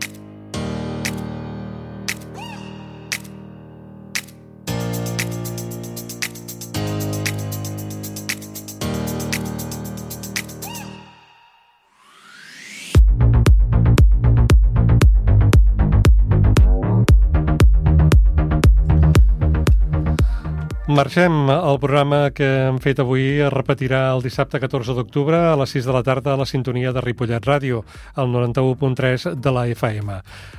Marxem. 20.93 21.49
El 21.49 21.79
programa 21.81 22.29
que 22.31 22.45
hem 22.67 22.77
fet 22.81 22.99
avui 23.01 23.39
es 23.41 23.51
repetirà 23.53 24.05
el 24.13 24.21
dissabte 24.23 24.59
14 24.61 24.93
d'octubre 24.97 25.37
a 25.49 25.55
les 25.57 25.71
6 25.75 25.87
de 25.89 25.93
la 25.95 26.01
tarda 26.05 26.33
a 26.33 26.37
la 26.37 26.45
sintonia 26.45 26.91
de 26.93 27.01
Ripollet 27.01 27.43
Ràdio, 27.45 27.81
al 28.15 28.29
91.3 28.29 29.35
de 29.41 29.53
la 29.55 29.65
FM. 29.67 30.15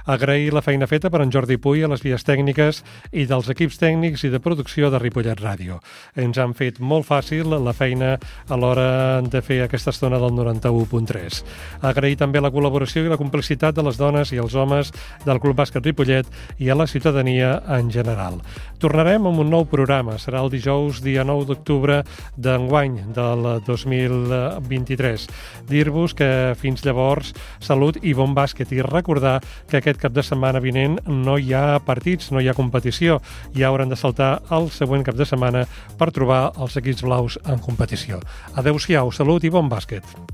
Agrair 0.07 0.53
la 0.53 0.63
feina 0.63 0.89
feta 0.91 1.11
per 1.11 1.23
en 1.23 1.33
Jordi 1.33 1.57
Puy 1.57 1.85
a 1.85 1.91
les 1.93 2.03
vies 2.03 2.27
tècniques 2.27 2.83
i 3.13 3.25
dels 3.31 3.49
equips 3.55 3.79
tècnics 3.81 4.25
i 4.27 4.33
de 4.33 4.41
producció 4.43 4.91
de 4.91 5.01
Ripollet 5.03 5.41
Ràdio. 5.41 5.79
Ens 6.15 6.39
han 6.39 6.55
fet 6.59 6.81
molt 6.81 7.07
fàcil 7.09 7.55
la 7.55 7.73
feina 7.73 8.17
a 8.49 8.59
l'hora 8.59 9.23
de 9.23 9.43
fer 9.43 9.63
aquesta 9.65 9.95
estona 9.95 10.19
del 10.19 10.35
91.3. 10.35 11.43
Agrair 11.83 12.19
també 12.21 12.43
la 12.43 12.53
col·laboració 12.55 13.05
i 13.07 13.13
la 13.13 13.21
complicitat 13.21 13.75
de 13.75 13.87
les 13.87 13.99
dones 13.99 14.35
i 14.35 14.43
els 14.43 14.55
homes 14.55 14.91
del 15.25 15.41
Club 15.41 15.59
Bàsquet 15.63 15.87
Ripollet 15.87 16.27
i 16.59 16.71
a 16.71 16.79
la 16.79 16.87
ciutadania 16.91 17.59
en 17.79 17.91
general. 17.91 18.43
Tornarem 18.85 19.25
amb 19.25 19.41
un 19.41 19.49
nou 19.49 19.63
programa 19.65 20.19
serà 20.21 20.43
el 20.45 20.51
dijous, 20.53 20.99
dia 21.01 21.23
9 21.25 21.47
d'octubre 21.49 22.03
d'enguany 22.37 22.99
del 23.17 23.47
2023. 23.65 25.25
Dir-vos 25.71 26.13
que 26.13 26.29
fins 26.61 26.85
llavors 26.85 27.33
salut 27.65 27.97
i 28.05 28.13
bon 28.13 28.37
bàsquet 28.37 28.77
i 28.77 28.85
recordar 28.85 29.39
que 29.71 29.81
aquest 29.81 30.03
cap 30.05 30.13
de 30.13 30.27
setmana 30.29 30.61
vinent 30.61 31.01
no 31.09 31.39
hi 31.41 31.57
ha 31.57 31.81
partits, 31.81 32.29
no 32.29 32.45
hi 32.45 32.53
ha 32.53 32.59
competició. 32.61 33.23
Ja 33.57 33.73
hauran 33.73 33.89
de 33.89 33.97
saltar 33.97 34.35
el 34.53 34.69
següent 34.69 35.09
cap 35.09 35.17
de 35.17 35.33
setmana 35.33 35.65
per 35.97 36.13
trobar 36.13 36.51
els 36.61 36.77
equips 36.77 37.09
blaus 37.09 37.41
en 37.49 37.65
competició. 37.65 38.21
Adeu-siau, 38.53 39.17
salut 39.17 39.49
i 39.49 39.57
bon 39.57 39.73
bàsquet. 39.73 40.34